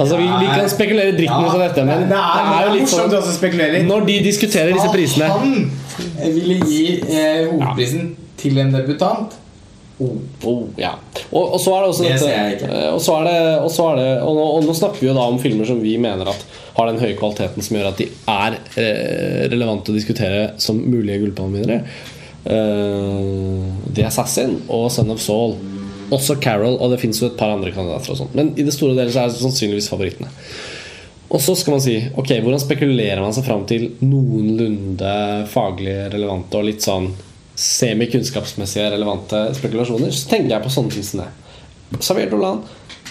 altså, 0.00 0.16
vi, 0.20 0.26
vi 0.28 0.48
kan 0.52 0.70
spekulere 0.72 1.12
dritten 1.16 1.44
ut 1.44 1.52
av 1.54 1.62
dette, 1.66 1.84
men 1.88 2.08
det 2.08 2.22
er 2.22 2.66
jo 2.68 2.72
litt 2.78 2.92
sånn. 2.92 3.86
Når 3.88 4.08
de 4.08 4.16
diskuterer 4.24 4.72
disse 4.76 4.90
prisene 4.92 5.28
Skal 5.28 5.44
Han 6.24 6.34
ville 6.38 6.58
gi 6.64 6.82
eh, 7.04 7.44
hovedprisen 7.52 8.10
til 8.38 8.60
en 8.62 8.72
debutant. 8.76 9.37
Oh. 9.98 10.18
Oh, 10.46 10.66
ja. 10.78 10.92
og, 11.32 11.54
og 11.56 11.58
så 11.58 11.72
er 11.74 11.80
det 11.82 11.86
også 11.90 12.04
Det 12.04 12.10
dette 12.14 12.66
det 12.68 12.68
eh, 12.70 12.92
Og 12.94 13.00
så 13.02 13.16
er 13.18 13.24
det, 13.26 13.38
og, 13.58 13.70
så 13.74 13.86
er 13.90 13.96
det 13.98 14.10
og, 14.22 14.36
nå, 14.36 14.44
og 14.54 14.68
nå 14.68 14.76
snakker 14.78 15.02
vi 15.02 15.08
jo 15.08 15.14
da 15.16 15.24
om 15.26 15.40
filmer 15.42 15.66
som 15.66 15.80
vi 15.82 15.96
mener 15.98 16.30
at 16.30 16.44
har 16.76 16.86
den 16.86 17.00
høye 17.02 17.16
kvaliteten 17.18 17.66
som 17.66 17.74
gjør 17.74 17.88
at 17.90 17.98
de 17.98 18.06
er 18.30 18.60
eh, 18.78 19.48
relevante 19.50 19.90
å 19.90 19.96
diskutere 19.96 20.52
som 20.62 20.78
mulige 20.78 21.18
gullpalmevinnere. 21.24 21.82
Uh, 22.46 23.66
The 23.90 24.04
Assassin 24.06 24.54
og 24.70 24.86
Son 24.94 25.10
of 25.10 25.18
Soul. 25.18 25.56
Også 26.14 26.38
Carol, 26.40 26.78
og 26.78 26.94
det 26.94 27.00
fins 27.02 27.18
jo 27.18 27.26
et 27.26 27.36
par 27.36 27.50
andre 27.56 27.74
kandidater. 27.74 28.14
og 28.14 28.20
sånt 28.22 28.36
Men 28.38 28.54
i 28.54 28.64
det 28.64 28.72
store 28.76 28.94
og 28.94 29.10
så 29.10 29.24
er 29.24 29.32
det 29.32 29.42
sannsynligvis 29.42 29.90
favorittene. 29.90 30.30
Og 31.28 31.42
så 31.44 31.56
skal 31.58 31.74
man 31.74 31.82
si 31.84 31.98
Ok, 32.14 32.30
hvordan 32.38 32.62
spekulerer 32.62 33.20
man 33.20 33.34
seg 33.36 33.44
fram 33.44 33.66
til 33.68 33.90
noenlunde 34.00 35.16
faglig 35.50 35.98
relevante 36.14 36.62
og 36.62 36.70
litt 36.70 36.86
sånn 36.86 37.10
semikunnskapsmessige 37.58 38.90
relevante 38.94 39.48
spekulasjoner? 39.58 40.12
Så 40.14 40.30
tenker 40.30 40.56
jeg 40.56 40.66
på 40.66 40.72
sånne 40.72 40.94
ting 40.94 41.06
som 41.06 41.24
det. 41.24 41.30
Xavier 41.98 42.30
Dolan 42.30 42.62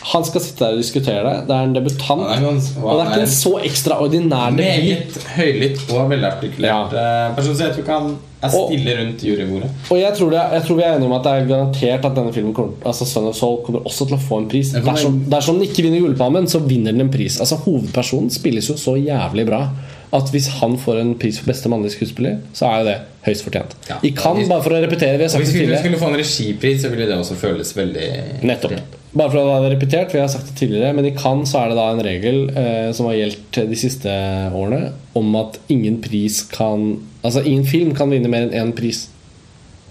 han 0.08 0.24
skal 0.24 0.44
sitte 0.44 0.64
der 0.64 0.76
og 0.76 0.82
diskutere 0.82 1.24
det. 1.26 1.36
Det 1.50 1.56
er 1.56 1.68
en 1.68 1.74
debutant. 1.76 2.22
Han 2.30 2.38
er 2.38 2.46
gans- 2.46 2.70
og 2.78 2.86
og 2.86 3.00
det 3.00 3.04
er 3.04 3.10
ikke 3.12 3.26
en 3.26 3.34
så 3.34 3.54
ekstraordinær 3.66 4.54
debut. 4.56 4.62
Meget 4.62 5.18
høylytt 5.36 5.92
og 5.92 6.10
velartikulert 6.12 6.94
ja. 6.96 7.34
person. 7.36 7.56
Så 7.58 7.66
jeg 7.66 7.74
tror 7.74 7.84
ikke 7.84 7.98
han 7.98 8.16
er 8.42 8.54
Og- 8.54 8.70
stille 8.70 8.96
rundt 9.00 9.24
jurybordet. 9.24 9.70
Og 9.90 10.00
jeg 10.00 10.14
tror, 10.18 10.30
det, 10.30 10.42
jeg 10.54 10.64
tror 10.68 10.76
vi 10.76 10.84
er 10.84 10.96
enige 10.96 11.10
om 11.10 11.18
at 11.18 11.24
det 11.24 11.34
er 11.34 11.48
garantert 11.48 12.06
at 12.06 12.16
denne 12.16 12.34
filmen 12.34 12.54
kommer, 12.54 12.74
altså 12.86 13.06
Son 13.06 13.28
of 13.28 13.36
Soul 13.36 13.60
kommer 13.66 13.80
også 13.86 14.08
til 14.08 14.16
å 14.16 14.22
få 14.30 14.38
en 14.44 14.50
pris. 14.50 14.72
Dersom, 14.72 15.20
dersom 15.30 15.60
den 15.60 15.68
ikke 15.68 15.84
vinner 15.84 16.00
Gullpalmen, 16.06 16.48
så 16.48 16.60
vinner 16.60 16.92
den 16.92 17.02
en 17.02 17.12
pris. 17.12 17.40
Altså 17.40 17.58
Hovedpersonen 17.66 18.30
spilles 18.30 18.70
jo 18.70 18.78
så 18.78 18.96
jævlig 18.96 19.46
bra 19.50 19.68
at 20.16 20.30
hvis 20.32 20.48
han 20.62 20.78
får 20.80 21.02
en 21.02 21.16
pris 21.20 21.40
for 21.40 21.50
beste 21.52 21.70
mannlige 21.72 21.98
skuespiller, 21.98 22.38
så 22.56 22.70
er 22.70 22.78
jo 22.80 22.86
det 22.88 22.98
høyst 23.28 23.44
fortjent. 23.44 23.74
Ja. 23.90 23.98
I 24.08 24.14
Cannes, 24.16 24.48
bare 24.48 24.64
for 24.64 24.76
å 24.76 24.80
repetere 24.84 25.18
vi 25.18 25.26
har 25.26 25.32
Og 25.32 25.36
sagt 25.36 25.44
hvis 25.44 25.68
vi 25.68 25.82
skulle 25.82 26.00
få 26.00 26.12
en 26.14 26.20
regipris, 26.22 26.80
så 26.84 26.92
ville 26.94 27.10
det 27.10 27.18
også 27.18 27.36
føles 27.40 27.74
veldig 27.76 28.08
Nettopp. 28.48 28.78
Bare 29.18 29.34
for 29.34 29.42
å 29.42 29.50
ha 29.50 29.60
det 29.64 29.74
repetert, 29.74 30.14
vi 30.14 30.22
har 30.22 30.30
sagt 30.32 30.50
det 30.52 30.58
tidligere 30.60 30.94
Men 30.94 31.08
i 31.10 31.14
Cannes 31.16 31.50
så 31.50 31.64
er 31.64 31.72
det 31.72 31.78
da 31.80 31.86
en 31.90 32.02
regel 32.06 32.42
eh, 32.52 32.90
som 32.96 33.08
har 33.10 33.18
gjeldt 33.18 33.62
de 33.72 33.80
siste 33.80 34.16
årene, 34.56 34.94
om 35.18 35.38
at 35.40 35.60
ingen 35.74 36.00
pris 36.04 36.44
kan 36.54 36.90
Altså 37.26 37.44
ingen 37.44 37.68
film 37.68 37.94
kan 37.98 38.12
vinne 38.14 38.30
mer 38.32 38.46
enn 38.46 38.54
én 38.56 38.70
pris. 38.78 39.08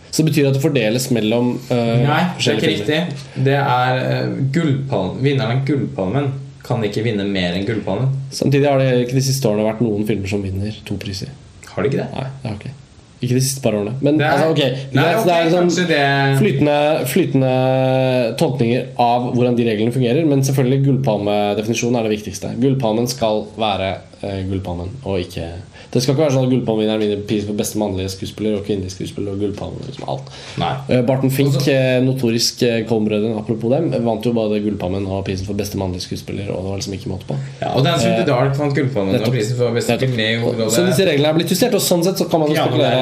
Så 0.08 0.22
det 0.22 0.30
betyr 0.30 0.46
at 0.48 0.54
det 0.56 0.62
fordeles 0.62 1.10
mellom 1.12 1.50
eh, 1.68 2.04
Nei, 2.06 2.22
det 2.38 2.46
er 2.48 2.60
ikke 2.60 2.70
riktig. 2.70 3.00
Det 3.44 3.56
er 3.60 3.98
uh, 4.24 5.18
Vinneren 5.20 5.58
av 5.58 5.64
Gullpalmen 5.68 6.30
kan 6.66 6.82
ikke 6.86 7.04
vinne 7.06 7.26
mer 7.28 7.54
enn 7.56 7.66
Gullpalmen. 7.68 8.10
Samtidig 8.34 8.66
har 8.68 8.80
det 8.82 9.04
ikke 9.04 9.20
de 9.20 9.28
siste 9.28 9.46
årene 9.48 9.66
vært 9.68 9.84
noen 9.84 10.06
filmer 10.08 10.30
som 10.30 10.42
vinner 10.44 10.74
to 10.88 10.98
priser. 11.00 11.30
Har 11.70 11.84
de 11.84 11.92
ikke 11.92 12.02
det? 12.02 12.10
Nei, 12.14 12.26
det 12.42 12.50
har 12.50 12.58
ikke 12.58 12.74
Ikke 13.16 13.36
de 13.36 13.42
siste 13.44 13.62
par 13.64 13.76
årene. 13.78 13.94
Men 14.04 14.18
Det 14.18 14.26
er, 14.26 14.32
altså, 14.34 14.50
okay. 14.52 14.70
nei, 14.92 15.04
greit, 15.04 15.20
okay, 15.20 15.28
det 15.28 15.36
er 15.36 15.52
sånn 15.54 15.88
det 15.88 16.00
flytende, 16.40 16.78
flytende 17.12 17.52
tolkninger 18.40 18.90
av 19.00 19.30
hvordan 19.32 19.56
de 19.56 19.68
reglene 19.70 19.94
fungerer. 19.94 20.26
Men 20.28 20.44
selvfølgelig 20.44 20.84
gullpalmedefinisjonen 20.88 22.00
er 22.00 22.08
det 22.08 22.14
viktigste. 22.16 22.52
Gullpalmen 22.60 23.08
skal 23.08 23.46
være 23.56 23.92
uh, 24.20 24.42
gullpalmen, 24.50 24.92
og 25.04 25.24
ikke 25.24 25.48
Det 25.92 26.02
skal 26.02 26.14
ikke 26.14 26.24
være 26.24 26.34
sånn 26.34 26.46
at 26.48 26.52
gullpalmevinneren 26.52 27.02
vinner 27.02 27.22
pris 27.28 27.44
for 27.46 27.58
beste 27.58 27.80
mannlige 27.80 28.12
skuespiller 28.14 28.58
og 28.58 28.64
kvinnelige 28.66 28.94
skuespiller 28.96 29.36
og 29.36 29.44
gullpalmen. 29.44 29.84
Liksom 29.86 30.08
alt. 30.12 30.32
Eh, 30.90 31.02
Barton 31.06 31.32
Fink, 31.32 31.54
Også... 31.60 31.76
notorisk 32.06 32.64
eh, 32.66 32.80
Coen-brødrene, 32.88 33.36
apropos 33.40 33.72
dem, 33.72 33.92
vant 34.06 34.26
jo 34.26 34.34
både 34.36 34.60
gullpalmen 34.64 35.06
og 35.06 35.22
prisen 35.28 35.48
for 35.48 35.58
beste 35.58 35.80
mannlige 35.80 36.06
skuespiller. 36.08 36.50
Og 36.54 36.64
det 36.64 36.72
var 36.72 36.82
liksom 36.82 36.98
ikke 36.98 37.12
måte 37.12 37.30
på. 37.30 37.38
Ja, 37.62 37.72
og 37.72 37.86
Dance 37.86 38.08
with 38.08 38.18
the 38.20 38.26
Dark 38.28 38.58
vant 38.58 38.76
Gullpalmen 38.76 39.20
og 39.20 39.30
prisen 39.32 39.60
for 39.60 39.76
beste 39.76 39.98
kvinnelige 40.02 40.42
hovedrolle. 40.42 40.74
Så 40.74 40.84
disse 40.88 41.06
reglene 41.08 41.32
er 41.32 41.40
blitt 41.40 41.54
justert, 41.54 41.78
og 41.78 41.84
sånn 41.84 42.04
sett 42.06 42.20
så 42.20 42.28
kan 42.30 42.42
man 42.42 42.52
jo 42.52 42.58
spekulere. 42.58 43.00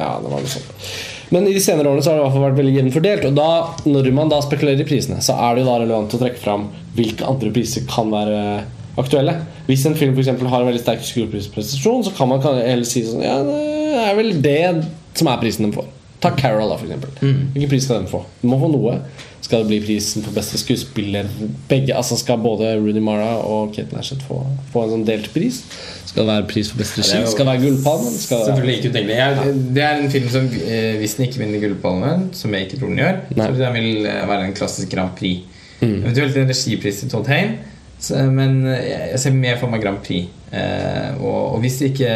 Ja, 0.00 0.16
det 0.22 0.32
var 0.32 0.40
noe 0.40 0.56
sånt. 0.56 0.88
Men 1.34 1.48
i 1.50 1.52
de 1.56 1.60
senere 1.60 1.90
årene 1.90 2.04
så 2.04 2.12
har 2.12 2.18
det 2.18 2.22
i 2.22 2.26
hvert 2.26 2.36
fall 2.36 2.44
vært 2.44 2.58
veldig 2.60 2.74
jevnt 2.76 2.94
fordelt. 2.94 3.24
Og 3.26 3.34
da, 3.34 3.50
når 3.88 4.10
man 4.14 4.30
da 4.30 4.38
spekulerer 4.44 4.82
i 4.82 4.86
prisene, 4.86 5.18
så 5.24 5.34
er 5.42 5.56
det 5.56 5.64
jo 5.64 5.70
da 5.70 5.78
relevant 5.82 6.14
å 6.14 6.20
trekke 6.22 6.38
fram 6.42 6.68
hvilke 6.96 7.26
andre 7.26 7.50
priser 7.54 7.86
kan 7.90 8.12
være 8.12 8.42
aktuelle. 9.00 9.36
Hvis 9.66 9.84
en 9.88 9.96
film 9.98 10.14
for 10.14 10.24
eksempel 10.24 10.48
har 10.52 10.62
en 10.62 10.70
veldig 10.70 10.82
sterk 10.82 11.04
skuespillerprestasjon, 11.04 12.06
så 12.06 12.14
kan 12.16 12.30
man 12.30 12.42
heller 12.44 12.86
si 12.88 13.04
sånn 13.06 13.24
Ja, 13.24 13.40
det 13.44 14.06
er 14.06 14.16
vel 14.18 14.34
det 14.44 14.58
som 15.16 15.30
er 15.32 15.40
prisen 15.42 15.68
de 15.68 15.76
får. 15.76 15.92
Ta 16.20 16.30
Carol, 16.36 16.70
da, 16.72 16.78
eksempel. 16.80 17.12
Hvilken 17.20 17.70
pris 17.70 17.84
skal 17.84 18.00
den 18.00 18.08
få? 18.10 18.22
Den 18.40 18.52
må 18.52 18.58
få 18.60 18.70
noe. 18.72 19.00
Skal 19.44 19.62
det 19.62 19.68
bli 19.68 19.78
prisen 19.84 20.24
for 20.24 20.34
beste 20.34 20.58
skuespiller? 20.58 21.28
Begge, 21.70 21.94
altså 21.94 22.16
Skal 22.18 22.40
både 22.42 22.72
Rooney 22.80 23.04
Mara 23.04 23.36
og 23.46 23.74
Kate 23.76 23.94
Nashett 23.94 24.24
få, 24.26 24.40
få 24.72 24.86
en 24.86 24.94
sånn 24.96 25.04
delt 25.06 25.28
pris? 25.34 25.60
Skal 26.08 26.24
det 26.24 26.32
være 26.32 26.48
pris 26.50 26.72
for 26.72 26.80
beste 26.80 27.04
regi? 27.04 27.20
Skal 27.30 27.44
det 27.44 27.52
være 27.52 27.62
Gullpalmen? 27.66 28.16
Selvfølgelig 28.16 28.78
ikke 28.78 28.90
utenkelig. 28.94 29.18
Jeg, 29.20 29.54
det 29.76 29.84
er 29.84 30.00
en 30.00 30.10
film 30.16 30.28
som, 30.32 30.48
eh, 30.48 30.96
hvis 31.02 31.14
den 31.18 31.28
ikke 31.28 31.42
vinner 31.44 31.62
Gullpalmen, 31.62 32.26
som 32.34 32.56
jeg 32.56 32.66
ikke 32.66 32.80
tror 32.80 32.90
den 32.90 33.02
gjør, 33.04 33.20
Nei. 33.36 33.46
så 33.46 33.70
vil 33.76 33.88
den 33.92 34.10
eh, 34.14 34.22
være 34.32 34.48
en 34.48 34.56
klassisk 34.56 34.90
Grand 34.96 35.14
Prix. 35.20 35.44
Mm. 35.82 35.98
Eventuelt 36.00 36.40
en 36.40 36.50
regipris 36.50 37.02
til 37.02 37.12
Todd 37.12 37.28
Hayne. 37.30 37.75
Så, 37.98 38.18
men 38.30 38.58
jeg 38.66 39.10
jeg 39.14 39.20
ser 39.22 39.32
mer 39.32 39.56
for 39.60 39.72
meg 39.72 39.80
Grand 39.82 40.02
Prix. 40.04 40.26
Eh, 40.52 41.16
og, 41.18 41.54
og 41.56 41.60
hvis 41.64 41.78
det 41.80 41.88
ikke 41.90 42.10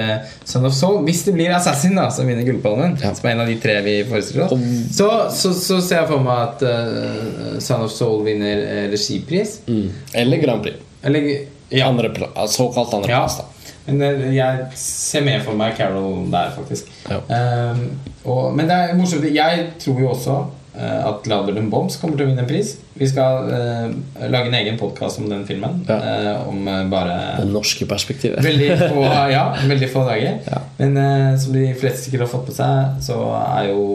Son 0.47 0.65
of 0.69 0.73
Soul 0.77 1.01
Hvis 1.03 1.25
det 1.27 1.33
blir 1.35 1.51
Assassin 1.51 1.97
da 1.99 2.05
som 2.15 2.29
vinner 2.31 2.45
Gullpalmen, 2.47 2.93
Ja. 3.03 3.11
som 3.17 3.27
er 3.27 3.33
en 3.35 3.41
av 3.43 3.49
de 3.51 3.57
tre 3.59 3.81
vi 3.83 3.97
forestiller 4.07 4.45
oss, 4.47 4.69
så, 4.95 5.09
så, 5.35 5.51
så 5.59 5.81
ser 5.83 6.05
jeg 6.05 6.11
for 6.13 6.23
meg 6.23 6.45
at 6.45 6.63
uh, 6.63 7.57
Son 7.59 7.83
of 7.89 7.91
Soul 7.91 8.23
vinner 8.29 8.63
eh, 8.63 8.85
regipris. 8.93 9.59
Mm. 9.67 9.89
Eller 10.23 10.45
Grand 10.45 10.63
Prix. 10.63 10.79
Eller 11.03 11.27
ja. 11.71 11.89
Andre, 11.89 12.13
såkalt 12.51 13.09
Ja. 13.11 13.25
da. 13.27 13.49
Men 13.87 14.03
eh, 14.07 14.31
jeg 14.37 14.67
ser 14.79 15.27
mer 15.27 15.43
for 15.43 15.59
meg 15.59 15.75
Carol 15.79 16.23
der, 16.31 16.53
faktisk. 16.55 16.87
Ja. 17.11 17.19
Ehm, 17.35 17.85
og, 18.25 18.53
men 18.55 18.69
det 18.71 18.77
er 18.77 18.95
morsomt. 18.99 19.27
Jeg 19.35 19.67
tror 19.83 20.01
jo 20.05 20.11
også 20.15 20.37
eh, 20.39 20.60
at 20.79 21.27
Louder 21.27 21.57
Than 21.57 21.67
Bombs 21.73 21.97
kommer 21.99 22.15
til 22.17 22.29
å 22.29 22.31
vinne 22.31 22.45
en 22.45 22.49
pris. 22.49 22.77
Vi 22.95 23.09
skal 23.11 23.49
uh, 23.51 24.27
lage 24.31 24.51
en 24.51 24.57
egen 24.61 24.77
podkast 24.79 25.19
om 25.19 25.27
den 25.31 25.43
filmen. 25.49 25.81
Ja. 25.89 25.97
Uh, 25.99 26.49
om 26.53 26.69
eh, 26.69 26.85
bare 26.93 27.17
Det 27.41 27.49
norske 27.51 27.89
perspektivet. 27.91 28.39
veldig 28.45 28.69
få, 28.79 29.05
ja, 29.37 29.45
veldig 29.67 29.89
få 29.91 30.05
dager. 30.07 30.39
Ja. 30.47 30.61
Men 30.79 30.99
uh, 31.01 31.39
som 31.41 31.57
de 31.57 31.67
fleste 31.75 32.07
sikkert 32.07 32.29
har 32.29 32.33
fått 32.37 32.47
på 32.51 32.57
seg, 32.57 33.01
så 33.03 33.19
er 33.41 33.71
jo 33.73 33.87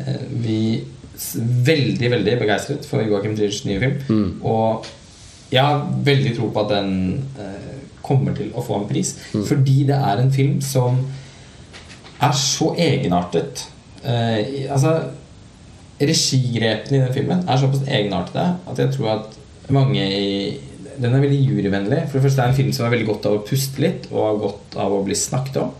eh, 0.00 0.22
vi 0.32 0.60
veldig, 1.66 2.10
veldig 2.12 2.38
begeistret 2.40 2.86
for 2.88 3.04
Joachim 3.04 3.36
Triers 3.36 3.62
nye 3.66 3.80
film. 3.80 4.00
Mm. 4.08 4.30
Og 4.46 4.86
jeg 5.52 5.62
har 5.62 5.86
veldig 6.04 6.34
tro 6.36 6.50
på 6.52 6.64
at 6.64 6.74
den 6.74 6.90
eh, 7.40 7.76
kommer 8.06 8.36
til 8.36 8.50
å 8.54 8.64
få 8.64 8.80
en 8.80 8.88
pris. 8.88 9.14
Mm. 9.32 9.44
Fordi 9.48 9.76
det 9.88 10.00
er 10.10 10.22
en 10.22 10.32
film 10.34 10.58
som 10.64 11.00
er 12.22 12.36
så 12.38 12.72
egenartet. 12.80 13.66
Eh, 14.04 14.66
altså 14.70 14.98
Regigrepene 15.96 16.98
i 16.98 17.02
den 17.06 17.14
filmen 17.14 17.44
er 17.48 17.60
såpass 17.60 17.86
egenartede 17.88 18.46
at 18.68 18.80
jeg 18.82 18.92
tror 18.96 19.12
at 19.14 19.36
mange 19.72 20.02
i 20.02 20.30
Den 20.96 21.12
er 21.12 21.20
veldig 21.20 21.38
juryvennlig. 21.44 21.98
For 22.08 22.16
det 22.16 22.22
første 22.24 22.40
er 22.40 22.48
en 22.48 22.56
film 22.56 22.70
som 22.72 22.86
er 22.86 22.92
veldig 22.94 23.06
godt 23.10 23.26
av 23.28 23.34
å 23.36 23.40
puste 23.44 23.82
litt, 23.84 24.06
og 24.08 24.22
har 24.22 24.38
godt 24.40 24.76
av 24.80 24.94
å 24.96 25.02
bli 25.04 25.12
snakket 25.12 25.58
om. 25.60 25.74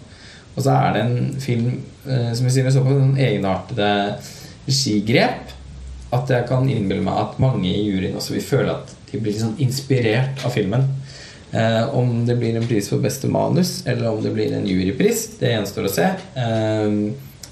Og 0.52 0.58
så 0.60 0.74
er 0.76 0.90
det 0.92 1.04
en 1.06 1.40
film 1.40 1.70
eh, 2.04 2.34
som 2.36 2.44
jeg 2.44 2.52
sier 2.52 2.66
med 2.66 2.74
såpass 2.74 2.98
sånn 2.98 3.16
egenartede 3.16 3.88
regigrep 4.66 5.54
at 6.16 6.30
jeg 6.34 6.46
kan 6.50 6.68
innbille 6.68 7.04
meg 7.06 7.22
at 7.22 7.40
mange 7.40 7.70
i 7.70 7.86
juryen 7.86 8.18
også 8.20 8.36
vil 8.36 8.44
føle 8.44 8.76
at 8.76 8.92
de 9.08 9.22
blir 9.22 9.36
sånn 9.40 9.56
inspirert 9.62 10.44
av 10.44 10.52
filmen. 10.52 10.84
Eh, 11.56 11.94
om 11.96 12.24
det 12.28 12.36
blir 12.40 12.56
en 12.58 12.66
pris 12.66 12.88
for 12.90 13.00
beste 13.00 13.30
manus, 13.32 13.78
eller 13.88 14.10
om 14.10 14.20
det 14.22 14.34
blir 14.34 14.52
en 14.52 14.66
jurypris, 14.68 15.26
det 15.40 15.54
gjenstår 15.54 15.88
å 15.88 15.92
se. 15.92 16.10
Eh, 16.42 16.96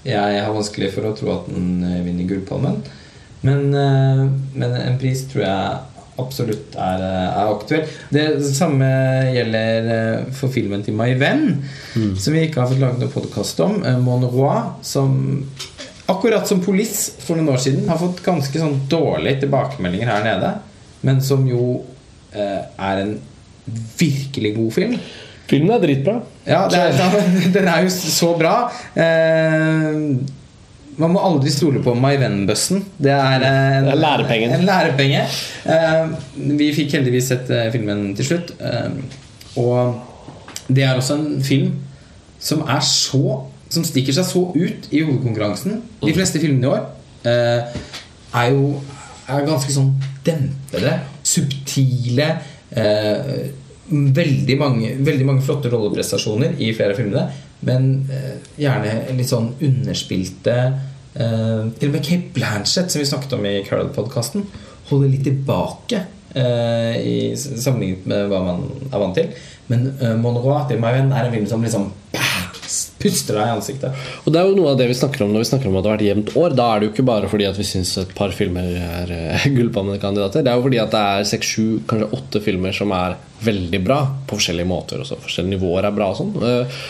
jeg 0.05 0.44
har 0.44 0.52
vanskelig 0.55 0.92
for 0.94 1.09
å 1.09 1.16
tro 1.16 1.32
at 1.34 1.48
den 1.50 1.82
eh, 1.86 2.02
vinner 2.05 2.28
Gullpalmen. 2.28 2.78
Men, 3.44 3.74
eh, 3.76 4.22
men 4.55 4.78
en 4.80 5.00
pris 5.00 5.24
tror 5.30 5.44
jeg 5.44 5.78
absolutt 6.20 6.76
er, 6.78 7.02
eh, 7.02 7.40
er 7.40 7.50
aktuell. 7.50 7.88
Det 8.14 8.26
samme 8.46 8.88
gjelder 9.34 10.28
for 10.36 10.52
filmen 10.55 10.84
til 10.86 10.96
My 10.96 11.11
Venn, 11.18 11.64
som 11.94 12.36
vi 12.36 12.46
ikke 12.46 12.62
har 12.62 12.70
fått 12.70 12.82
laget 12.82 13.02
noen 13.02 13.14
podkast 13.14 13.64
om. 13.64 13.80
Mon 14.05 14.28
Roi, 14.30 14.61
som 14.86 15.16
akkurat 16.07 16.48
som 16.48 16.62
Police 16.64 17.12
for 17.24 17.38
noen 17.38 17.55
år 17.55 17.61
siden 17.64 17.88
har 17.88 18.00
fått 18.00 18.22
ganske 18.24 18.61
sånn 18.61 18.82
dårlige 18.90 19.44
tilbakemeldinger 19.44 20.11
her 20.11 20.24
nede, 20.26 20.55
men 21.05 21.20
som 21.24 21.46
jo 21.48 21.82
eh, 22.32 22.61
er 22.64 23.05
en 23.05 23.14
virkelig 23.98 24.55
god 24.59 24.74
film. 24.76 24.98
Filmen 25.51 25.74
er 25.76 25.82
dritbra. 25.82 26.16
Ja, 26.49 26.64
er, 26.72 26.97
den 27.57 27.68
er 27.68 27.84
jo 27.84 27.92
så 27.92 28.32
bra. 28.38 28.55
Eh, 28.97 30.01
man 30.95 31.11
må 31.11 31.22
aldri 31.26 31.51
stole 31.51 31.82
på 31.82 31.95
My 31.99 32.14
Venn-bussen. 32.20 32.84
Det 33.03 33.12
er 33.12 33.42
en, 33.42 33.88
er 33.90 33.99
lærepengen. 33.99 34.55
En 34.55 34.66
lærepenge. 34.68 35.24
Eh, 35.74 36.14
vi 36.61 36.70
fikk 36.76 36.95
heldigvis 36.99 37.32
sett 37.32 37.51
eh, 37.53 37.66
filmen 37.74 38.12
til 38.18 38.28
slutt. 38.30 38.55
Eh, 38.62 38.92
og 39.61 40.68
det 40.68 40.86
er 40.86 40.95
også 40.97 41.18
en 41.18 41.42
film 41.45 41.74
som 42.45 42.64
er 42.68 42.80
så 42.84 43.42
Som 43.74 43.82
stikker 43.86 44.14
seg 44.14 44.26
så 44.28 44.40
ut 44.55 44.84
i 44.95 45.01
hovedkonkurransen. 45.03 45.80
De 46.05 46.12
fleste 46.14 46.38
filmene 46.38 46.68
i 46.68 46.70
år 46.70 46.82
eh, 47.26 47.78
er 48.38 48.51
jo 48.53 48.68
er 49.26 49.47
ganske 49.49 49.72
sånn 49.72 49.88
dempede, 50.22 50.92
subtile 51.26 52.28
eh, 52.76 53.49
veldig, 53.91 54.57
mange, 54.61 54.95
veldig 55.05 55.26
mange 55.28 55.45
flotte 55.45 55.70
rolleprestasjoner 55.72 56.57
i 56.62 56.72
flere 56.76 56.95
av 56.95 57.01
filmene. 57.01 57.24
Men 57.64 57.89
eh, 58.12 58.37
gjerne 58.61 59.16
litt 59.16 59.30
sånn 59.30 59.53
underspilte 59.64 60.57
eh, 60.61 61.62
Til 61.78 61.89
og 61.89 61.95
med 61.95 62.05
Kate 62.05 62.32
Blanchett, 62.35 62.93
som 62.93 63.01
vi 63.01 63.09
snakket 63.09 63.37
om 63.39 63.47
i 63.49 63.61
Carol-podkasten, 63.64 64.45
holder 64.91 65.12
litt 65.12 65.24
tilbake 65.28 66.03
eh, 66.37 66.97
i 67.01 67.16
sammenlignet 67.39 68.09
med 68.11 68.28
hva 68.32 68.43
man 68.45 68.64
er 68.91 69.01
vant 69.01 69.16
til. 69.16 69.32
Men 69.70 69.87
eh, 69.95 70.16
Mon 70.20 70.37
Roi 70.45 70.61
til 70.68 70.82
My 70.82 70.93
Venn 70.97 71.12
er 71.14 71.28
en 71.28 71.37
film 71.37 71.49
som 71.49 71.64
liksom 71.64 71.89
bah, 72.12 72.34
puster 73.05 73.38
deg 73.38 73.50
i 73.50 73.55
ansiktet. 73.59 74.07
Og 74.24 74.32
det 74.32 74.40
er 74.40 74.48
jo 74.48 74.57
noe 74.59 74.72
av 74.72 74.80
det 74.80 74.88
vi 74.90 74.96
snakker 74.98 75.26
om 75.26 75.34
når 75.34 75.44
vi 75.44 75.50
snakker 75.52 75.70
om 75.70 75.78
at 75.78 75.84
det 75.84 75.90
har 75.90 75.98
vært 75.98 76.09
jevnt 76.09 76.34
år. 76.40 76.57
Da 76.57 76.70
er 76.70 76.80
det 76.80 76.88
jo 76.88 76.94
ikke 76.94 77.07
bare 77.12 77.30
fordi 77.30 77.48
at 77.50 77.61
vi 77.61 77.68
syns 77.68 77.94
et 78.00 78.16
par 78.16 78.34
filmer 78.36 78.72
er 78.80 79.14
uh, 79.36 79.46
gullpalmekandidater. 79.59 80.44
Det 80.44 80.52
er 80.52 80.59
jo 80.59 80.66
fordi 80.66 80.82
at 80.82 80.92
det 80.94 81.05
er 81.12 81.30
seks, 81.34 81.55
sju, 81.55 81.66
kanskje 81.90 82.11
åtte 82.18 82.44
filmer 82.44 82.76
som 82.76 82.94
er 82.96 83.18
veldig 83.44 83.80
bra 83.84 84.00
på 84.24 84.38
forskjellige 84.38 84.70
måter. 84.70 85.05
Også. 85.05 85.20
Forskjellige 85.22 85.59
nivåer 85.59 85.88
er 85.88 85.96
bra 85.96 86.11
og 86.12 86.20
sånn. 86.20 86.34
Eh, 86.48 86.82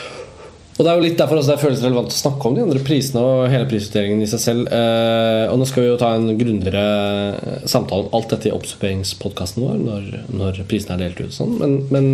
og 0.74 0.80
det 0.82 0.90
er 0.90 0.98
jo 0.98 1.04
litt 1.04 1.20
derfor 1.20 1.38
det 1.38 1.54
føles 1.60 1.82
relevant 1.84 2.10
å 2.10 2.16
snakke 2.16 2.48
om 2.48 2.56
de 2.56 2.62
andre 2.64 2.80
prisene 2.82 3.20
og 3.22 3.44
hele 3.52 3.66
prisutdelingen 3.70 4.24
i 4.24 4.26
seg 4.26 4.40
selv. 4.42 4.70
Eh, 4.74 5.44
og 5.46 5.60
nå 5.60 5.68
skal 5.70 5.84
vi 5.84 5.90
jo 5.92 5.98
ta 6.00 6.08
en 6.16 6.32
grundigere 6.34 7.62
samtale 7.70 8.08
om 8.08 8.16
alt 8.18 8.34
dette 8.34 8.50
i 8.50 8.54
oppsummeringspodkasten 8.56 9.62
vår 9.62 9.78
når, 9.84 10.08
når 10.34 10.58
prisene 10.70 10.96
er 10.96 11.04
delt 11.04 11.22
ut. 11.22 11.36
Sånn. 11.36 11.54
Men, 11.60 11.76
men, 11.94 12.10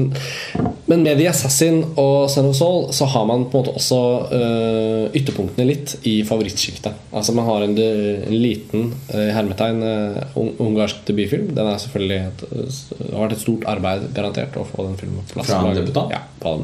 men 0.92 1.06
med 1.06 1.22
The 1.22 1.30
Assassin 1.32 1.80
og 1.94 2.28
Son 2.34 2.50
of 2.50 2.60
Soul 2.60 2.86
så 2.96 3.08
har 3.14 3.24
man 3.32 3.48
på 3.48 3.62
en 3.62 3.64
måte 3.64 3.76
også 3.80 4.02
uh, 4.28 5.08
ytterpunktene 5.16 5.68
litt 5.70 5.96
i 6.04 6.18
favorittsjiktet. 6.28 7.08
Altså 7.16 7.32
man 7.36 7.48
har 7.48 7.64
en, 7.64 7.76
en 7.80 8.38
liten 8.44 8.90
uh, 9.14 9.28
hermetegn 9.38 9.80
uh, 9.80 10.40
ungarsk 10.60 11.06
debutfilm. 11.08 11.54
Den 11.56 11.64
er 11.64 11.80
selvfølgelig 11.80 12.22
et, 12.28 12.48
det 12.52 13.12
har 13.14 13.24
vært 13.24 13.38
et 13.40 13.44
stort 13.48 13.68
arbeid 13.72 14.10
garantert 14.12 14.60
å 14.60 14.68
få 14.68 14.90
den 14.90 15.00
filmen 15.00 15.24
på 15.24 15.38
plass. 15.38 15.48
Fra 15.48 15.64
en 15.64 15.80
debutant? 15.80 16.12
Ja, 16.12 16.26
på. 16.44 16.58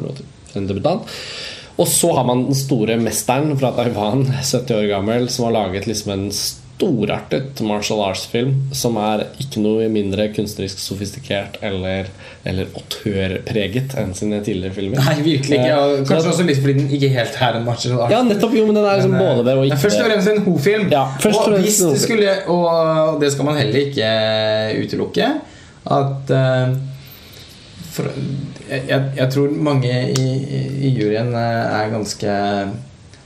En 0.57 0.69
debutant. 0.69 1.17
Og 1.79 1.87
så 1.93 2.12
har 2.16 2.24
man 2.24 2.47
den 2.49 2.55
store 2.57 2.97
mesteren 2.97 3.57
fra 3.61 3.72
Taiwan, 3.77 4.24
70 4.43 4.70
år 4.79 4.87
gammel, 4.95 5.29
som 5.29 5.45
har 5.51 5.53
laget 5.59 5.87
liksom 5.91 6.12
en 6.14 6.29
storartet 6.77 7.61
martial 7.64 8.03
arts-film 8.05 8.51
som 8.77 8.99
er 9.01 9.22
ikke 9.41 9.62
noe 9.64 9.87
mindre 9.89 10.27
kunstnerisk 10.37 10.77
sofistikert 10.83 11.55
eller, 11.64 12.11
eller 12.45 12.68
autørpreget 12.77 13.95
enn 13.97 14.12
sine 14.16 14.43
tidligere 14.45 14.77
filmer. 14.77 15.01
Nei, 15.01 15.14
virkelig 15.24 15.57
ikke. 15.57 15.70
Og 15.79 15.95
Eh, 15.95 16.03
kanskje 16.05 16.20
så- 16.27 16.33
også 16.35 16.47
litt 16.51 16.61
fordi 16.61 16.74
den 16.83 16.91
ikke 16.99 17.09
helt 17.14 17.39
er 17.49 17.57
en 17.57 17.64
martial 17.64 18.01
art. 18.05 18.11
Ja, 18.12 18.20
nettopp. 18.29 18.53
Jo, 18.59 18.66
men 18.68 18.74
den 18.77 18.85
er 18.85 18.97
liksom 18.99 19.11
Men, 19.16 19.20
eh, 19.22 19.37
både 19.37 19.45
det 19.49 19.55
og 19.57 19.64
ikke 19.70 19.81
først 19.87 19.97
og 19.97 20.05
det. 20.05 20.12
fremst 20.12 20.29
en 20.35 20.43
ho-film. 20.45 20.91
Ja, 20.93 21.05
og 21.24 21.53
og 21.53 21.59
hvis 21.61 21.79
det 21.81 22.01
skulle 22.01 22.37
Og 22.49 23.20
det 23.20 23.33
skal 23.33 23.45
man 23.45 23.57
heller 23.57 23.81
ikke 23.81 24.85
utelukke. 24.85 25.31
At 25.87 26.31
uh, 26.31 26.77
for, 27.93 28.05
jeg, 28.71 29.01
jeg 29.17 29.31
tror 29.33 29.55
mange 29.69 29.93
i, 30.12 30.27
i 30.89 30.91
juryen 30.97 31.33
eh, 31.35 31.79
er 31.81 31.91
ganske 31.95 32.35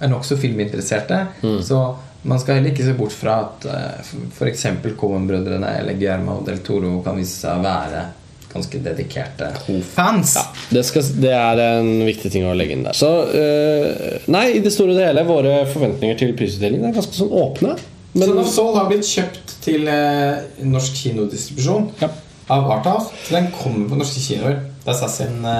Er 0.00 0.08
nokså 0.08 0.36
filminteresserte. 0.40 1.26
Mm. 1.42 1.58
Så 1.64 1.80
man 2.22 2.40
skal 2.40 2.58
heller 2.58 2.72
ikke 2.74 2.84
se 2.84 2.94
bort 2.96 3.12
fra 3.16 3.34
at 3.46 3.66
uh, 3.68 4.14
f.eks. 4.36 4.66
Cohen-brødrene 5.00 5.70
eller 5.80 5.96
Guillermo 5.96 6.38
del 6.44 6.58
Toro 6.64 6.98
kan 7.04 7.16
vise 7.16 7.36
seg 7.42 7.60
å 7.60 7.64
være 7.64 8.02
ganske 8.50 8.80
dedikerte 8.82 9.50
ho-fans. 9.66 10.34
Ja, 10.36 10.42
det, 10.74 10.82
skal, 10.88 11.04
det 11.22 11.30
er 11.36 11.60
en 11.78 11.90
viktig 12.08 12.32
ting 12.34 12.44
å 12.48 12.54
legge 12.56 12.74
inn 12.76 12.84
der. 12.84 12.96
Så 12.96 13.08
uh, 13.28 14.16
Nei, 14.32 14.46
i 14.56 14.62
det 14.64 14.72
store 14.74 14.96
og 14.96 15.00
hele, 15.04 15.24
våre 15.28 15.60
forventninger 15.70 16.18
til 16.20 16.32
prisutdelingen 16.36 16.88
er 16.90 16.96
ganske 16.96 17.16
sånn 17.20 17.32
åpne. 17.44 17.76
Men 18.16 18.32
Son 18.32 18.40
of 18.42 18.50
Soul 18.50 18.74
har 18.80 18.88
blitt 18.90 19.06
kjøpt 19.06 19.56
til 19.64 19.84
uh, 19.86 20.40
norsk 20.66 20.96
kinodistribusjon 21.04 21.92
Ja. 22.02 22.08
av 22.50 22.72
Arthouse. 22.78 23.12
Så 23.28 23.36
den 23.36 23.52
kommer 23.60 23.86
på 23.92 24.00
norske 24.00 24.24
kinoer. 24.24 24.58
Det 24.80 24.88
er 24.88 24.94
Assassin 24.96 25.34
sin 25.40 25.50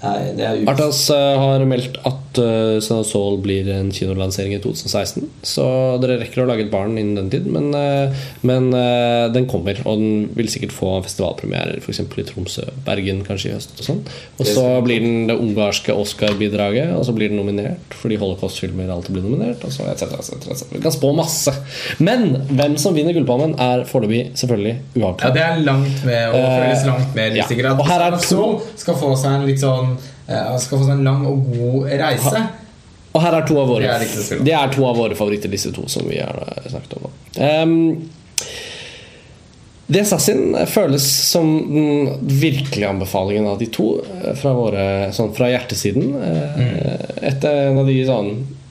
Nei, 0.00 0.32
Det 0.36 0.46
er 0.46 0.60
ut. 0.62 0.68
Artas 0.72 1.02
eh, 1.12 1.38
har 1.40 1.64
meldt 1.68 1.98
at 2.08 2.29
uh, 2.38 2.78
Son 2.80 3.00
of 3.00 3.06
Soul 3.08 3.38
blir 3.42 3.68
en 3.74 3.90
kinolansering 3.94 4.54
i 4.54 4.60
2016. 4.62 5.24
Så 5.42 5.64
dere 6.02 6.18
rekker 6.20 6.42
å 6.44 6.46
lage 6.48 6.66
et 6.66 6.70
barn 6.72 6.98
innen 7.00 7.16
den 7.16 7.30
tid. 7.32 7.46
Men, 7.50 7.70
eh, 7.74 8.12
men 8.46 8.68
eh, 8.76 9.26
den 9.34 9.46
kommer, 9.50 9.80
og 9.86 9.98
den 9.98 10.28
vil 10.36 10.48
sikkert 10.52 10.72
få 10.76 10.92
festivalpremierer 11.06 11.80
f.eks. 11.80 12.00
i 12.04 12.26
Tromsø, 12.28 12.66
Bergen 12.86 13.22
kanskje 13.26 13.50
i 13.50 13.54
høst. 13.56 13.72
Og 13.80 13.86
sånn 13.88 14.00
Og 14.38 14.46
så 14.46 14.66
blir 14.84 15.00
den 15.04 15.26
det 15.30 15.38
ungarske 15.40 15.94
Oscar-bidraget, 15.96 16.92
og 16.96 17.04
så 17.08 17.14
blir 17.16 17.32
den 17.32 17.40
nominert 17.40 17.96
fordi 18.00 18.16
holocaust-filmer 18.20 18.90
alltid 18.92 19.16
blir 19.16 19.26
nominert. 19.26 19.64
Og 19.66 19.72
så 19.74 19.88
et 19.90 20.00
cetera, 20.00 20.20
et 20.20 20.28
cetera, 20.30 20.52
et 20.54 20.62
cetera. 20.62 20.76
Vi 20.76 20.84
kan 20.84 20.94
spå 20.94 21.12
masse. 21.16 21.54
Men 21.98 22.28
hvem 22.50 22.76
som 22.80 22.94
vinner 22.96 23.16
Gullpalmen, 23.16 23.56
er 23.60 23.84
foreløpig 23.88 24.30
selvfølgelig 24.40 24.76
Ja, 25.00 25.12
det 25.34 25.42
er 25.44 25.60
langt 25.66 26.04
med 26.06 26.30
og 26.30 26.40
Eh, 26.40 26.56
føles 26.60 26.86
langt 26.86 27.14
mer 27.16 27.36
ja. 27.36 27.44
usikkert. 27.44 27.72
At 27.72 27.80
Og 27.80 27.86
her 27.90 28.06
er 28.06 28.16
to- 28.20 28.60
skal 28.76 28.94
få 28.98 29.10
seg 29.18 29.32
en 29.40 29.46
litt 29.46 29.60
sånn 29.62 29.92
eh, 29.96 30.09
Skal 30.62 30.78
få 30.78 30.86
seg 30.86 30.96
en 30.98 31.04
lang 31.06 31.26
og 31.28 31.44
god 31.50 31.90
reise. 32.00 32.42
Og 33.10 33.22
her 33.24 33.34
er 33.40 33.46
to 33.48 33.56
av 33.58 33.66
våre 33.72 33.82
Det 33.98 34.10
er. 34.10 34.42
Det 34.46 34.54
er 34.54 34.72
to 34.74 34.84
av 34.86 34.96
våre 35.00 35.16
favoritter, 35.18 35.50
disse 35.50 35.72
to 35.74 35.86
som 35.90 36.06
vi 36.06 36.20
har 36.22 36.36
eh, 36.46 36.68
snakket 36.70 36.96
om. 37.00 37.10
Um, 37.40 38.10
The 39.90 40.04
Assassin 40.04 40.54
føles 40.70 41.02
som 41.26 41.48
den 41.72 42.12
virkelige 42.38 42.86
anbefalingen 42.92 43.48
av 43.50 43.58
de 43.58 43.66
to 43.74 43.88
eh, 44.06 44.30
fra, 44.38 44.52
våre, 44.54 44.84
sånn 45.16 45.32
fra 45.34 45.48
hjertesiden. 45.50 46.12
Mm. 46.14 46.76
Etter 47.32 47.64
en 47.72 47.80
av 47.82 47.90
de 47.90 47.96
sånn 48.06 48.30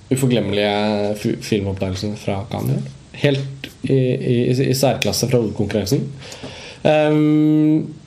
uforglemmelige 0.09 1.11
fi- 1.19 1.35
filmopplevelsene 1.43 2.15
fra 2.17 2.39
Cannes. 2.49 2.87
Helt 3.19 3.67
i, 3.83 3.97
i, 3.99 4.37
i 4.71 4.75
særklasse 4.79 5.27
fra 5.27 5.41
hovedkonkurransen. 5.43 6.07
Um, 6.87 7.98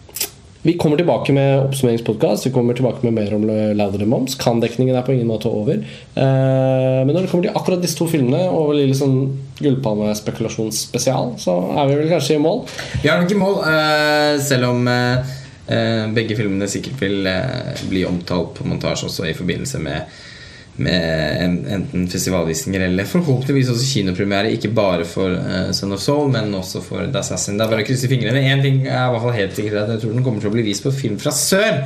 vi 0.62 0.76
kommer 0.78 0.96
tilbake 0.96 1.32
med 1.34 1.64
oppsummeringspodkast. 1.64 2.46
Vi 2.46 2.52
kommer 2.54 2.74
tilbake 2.74 3.02
med 3.02 3.12
mer 3.12 3.34
om 3.34 3.46
Louder 3.74 4.06
Moms. 4.06 4.36
Kan-dekningen 4.38 4.94
er 4.94 5.02
på 5.02 5.12
ingen 5.12 5.26
måte 5.26 5.50
over. 5.50 5.80
Eh, 6.14 7.00
men 7.02 7.10
når 7.10 7.24
det 7.24 7.30
kommer 7.32 7.48
til 7.48 7.56
akkurat 7.58 7.82
disse 7.82 7.98
to 7.98 8.06
filmene 8.06 8.44
og 8.46 8.70
vel 8.70 8.84
litt 8.86 9.00
sånn 9.00 9.16
gullpalmespekulasjonsspesial, 9.58 11.34
så 11.42 11.56
er 11.74 11.90
vi 11.90 11.98
vel 11.98 12.12
kanskje 12.14 12.38
i 12.38 12.42
mål. 12.44 12.62
Vi 13.02 13.10
er 13.10 13.18
nok 13.18 13.34
i 13.34 13.40
mål, 13.40 13.58
eh, 13.72 14.36
selv 14.46 14.70
om 14.70 14.86
eh, 14.92 15.34
eh, 15.66 16.04
begge 16.14 16.38
filmene 16.38 16.70
sikkert 16.70 17.02
vil 17.02 17.26
eh, 17.26 17.82
bli 17.90 18.06
omtalt 18.06 18.54
på 18.60 18.68
montasje 18.70 19.10
også 19.10 19.26
i 19.32 19.36
forbindelse 19.38 19.82
med, 19.82 20.14
med 20.80 21.68
enten 21.74 22.06
festivalvisninger 22.08 22.86
eller 22.86 23.08
forhåpentligvis 23.08 23.70
også 23.74 23.88
kinopremiere. 23.98 24.54
Ikke 24.56 24.72
bare 24.72 25.04
for 25.08 25.34
uh, 25.36 25.68
Son 25.76 25.92
of 25.92 26.00
Soul, 26.00 26.30
men 26.32 26.54
også 26.56 26.80
for 26.84 27.04
The 27.04 27.20
Assassin. 27.20 27.58
Det 27.58 27.66
er 27.66 27.74
bare 27.74 27.84
å 27.84 27.88
krysse 27.90 28.08
fingrene. 28.10 28.40
Én 28.48 28.64
ting 28.64 28.82
er 28.86 29.04
i 29.04 29.12
hvert 29.12 29.26
fall 29.26 29.36
helt 29.36 29.58
sikkert 29.58 29.82
at 29.84 29.94
jeg 29.96 30.04
tror 30.04 30.16
den 30.16 30.24
kommer 30.24 30.40
til 30.40 30.52
å 30.52 30.56
bli 30.56 30.64
vist 30.70 30.86
på 30.86 30.94
film 30.96 31.20
fra 31.20 31.34
sør. 31.36 31.82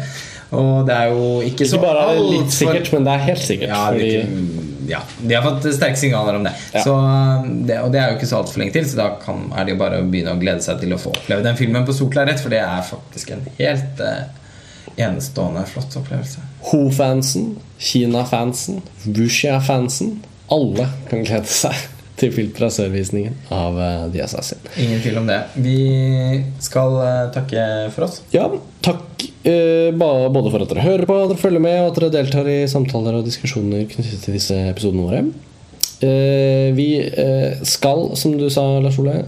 Og 0.54 0.86
det 0.86 0.94
er 0.94 1.10
jo 1.10 1.26
ikke 1.42 1.66
så 1.66 1.80
Ikke 1.80 1.88
bare 1.88 2.06
er 2.06 2.20
det 2.20 2.30
litt 2.30 2.54
sikkert, 2.54 2.92
men 2.94 3.08
det 3.08 3.14
er 3.16 3.24
helt 3.26 3.42
sikkert. 3.42 3.72
ja, 3.72 3.82
det 3.90 4.06
er 4.06 4.20
ikke, 4.20 4.64
ja, 4.86 5.00
de 5.18 5.34
har 5.34 5.42
fått 5.42 5.66
sterke 5.74 5.98
signaler 5.98 6.38
om 6.38 6.46
det. 6.46 6.52
Ja. 6.76 6.82
Så 6.84 6.94
det. 7.66 7.80
Og 7.82 7.90
det 7.90 8.00
er 8.00 8.12
jo 8.12 8.18
ikke 8.20 8.30
så 8.30 8.40
altfor 8.40 8.62
lenge 8.62 8.76
til, 8.76 8.86
så 8.86 9.00
da 9.00 9.08
kan, 9.22 9.48
er 9.56 9.66
det 9.66 9.74
jo 9.74 9.80
bare 9.82 10.00
å 10.02 10.06
begynne 10.06 10.36
å 10.36 10.40
glede 10.40 10.62
seg 10.62 10.78
til 10.82 10.94
å 10.94 11.00
få 11.02 11.14
oppleve 11.16 11.42
den 11.46 11.58
filmen 11.58 11.86
på 11.88 11.96
lerret, 12.14 12.38
for 12.42 12.54
det 12.54 12.62
er 12.62 12.86
faktisk 12.86 13.34
en 13.34 13.42
helt 13.58 14.02
eh, 14.04 14.26
enestående 14.96 15.64
flott 15.68 15.96
opplevelse. 15.98 16.44
Ho-fansen, 16.70 17.56
Kina-fansen, 17.78 18.80
Wuxia-fansen 19.04 20.16
Alle 20.50 20.88
kan 21.10 21.24
glede 21.26 21.50
seg 21.50 21.76
til 22.16 22.32
Film 22.32 22.70
Sørvisningen 22.72 23.34
av 23.52 23.76
eh, 23.76 24.04
The 24.14 24.22
Assassin. 24.24 24.60
Ingen 24.80 25.02
tvil 25.04 25.18
om 25.20 25.26
det. 25.28 25.40
Vi 25.60 25.80
skal 26.64 26.96
eh, 27.04 27.24
takke 27.34 27.66
for 27.92 28.06
oss. 28.08 28.22
Ja, 28.32 28.46
takk 28.84 29.26
eh, 29.44 29.90
både 29.92 30.52
for 30.52 30.64
at 30.64 30.72
dere 30.72 30.86
hører 30.86 31.08
på, 31.08 31.18
at 31.20 31.34
dere 31.34 31.42
følger 31.42 31.64
med, 31.66 31.80
og 31.82 31.90
at 31.90 32.00
dere 32.00 32.14
deltar 32.14 32.48
i 32.48 32.62
samtaler 32.70 33.18
og 33.18 33.26
diskusjoner 33.28 33.84
knyttet 33.90 34.24
til 34.24 34.38
disse 34.38 34.56
episodene 34.70 35.04
våre. 35.04 35.24
Eh, 36.00 36.72
vi 36.76 36.88
eh, 37.04 37.62
skal, 37.68 38.10
som 38.16 38.36
du 38.40 38.48
sa, 38.52 38.64
Lars 38.84 38.98
Ole, 39.02 39.20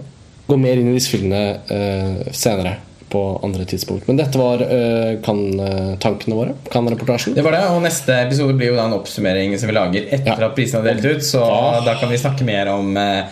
gå 0.48 0.56
mer 0.60 0.80
inn 0.80 0.90
i 0.92 0.96
disse 0.96 1.12
filmene 1.12 1.58
eh, 1.68 2.28
senere. 2.32 2.78
På 3.09 3.40
andre 3.42 3.64
tidspunkt. 3.64 4.06
Men 4.09 4.18
dette 4.20 4.36
var 4.36 4.61
uh, 4.61 5.14
kan-tankene 5.24 6.36
våre. 6.36 6.54
Kan-reportasjen. 6.72 7.34
Det 7.34 7.44
var 7.46 7.52
det, 7.56 7.62
og 7.72 7.80
Neste 7.82 8.12
episode 8.26 8.52
blir 8.59 8.72
jo 8.72 8.76
da 8.76 8.84
en 8.90 8.96
oppsummering 8.98 9.54
som 9.59 9.70
vi 9.70 9.76
lager 9.78 10.09
etter 10.12 10.34
Ja. 10.34 10.48
at 10.50 10.56
prisene 10.59 10.82
er 10.84 10.92
delt 10.94 11.04
ut. 11.16 11.24
Så 11.24 11.40
Da- 11.40 11.80
da 11.86 11.94
kan 12.00 12.11
vi 12.12 12.18
snakke 12.20 12.44
mer 12.44 12.68
om 12.74 12.96
eh, 12.96 13.24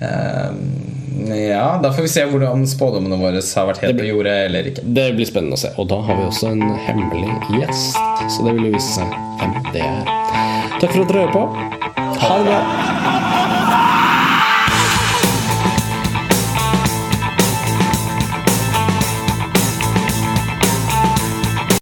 eh, 0.00 0.50
Ja, 1.24 1.78
da 1.82 1.90
får 1.94 2.02
vi 2.02 2.08
se 2.08 2.24
hvordan 2.26 2.66
spådommene 2.66 3.16
våre 3.18 3.40
har 3.40 3.66
vært 3.70 3.78
helt 3.84 3.98
på 3.98 4.06
jordet 4.06 4.34
eller 4.46 4.66
ikke. 4.70 4.82
Det 4.94 5.14
blir 5.16 5.26
spennende 5.26 5.54
å 5.54 5.62
se. 5.62 5.70
Og 5.78 5.88
da 5.88 6.00
har 6.02 6.16
vi 6.18 6.22
også 6.28 6.50
en 6.50 6.62
hemmelig 6.86 7.30
gjest. 7.58 7.96
Så 8.34 8.44
det 8.44 8.54
vil 8.56 8.66
jo 8.70 8.72
vise 8.76 8.98
seg 8.98 9.14
hvem 9.40 9.54
det 9.72 9.82
er. 9.82 10.04
Takk 10.80 10.90
for 10.92 11.02
at 11.02 11.08
dere 11.08 11.26
hører 11.26 11.32
på. 11.32 11.46
Ha 12.18 12.38
det 12.38 12.44
bra. 12.50 13.23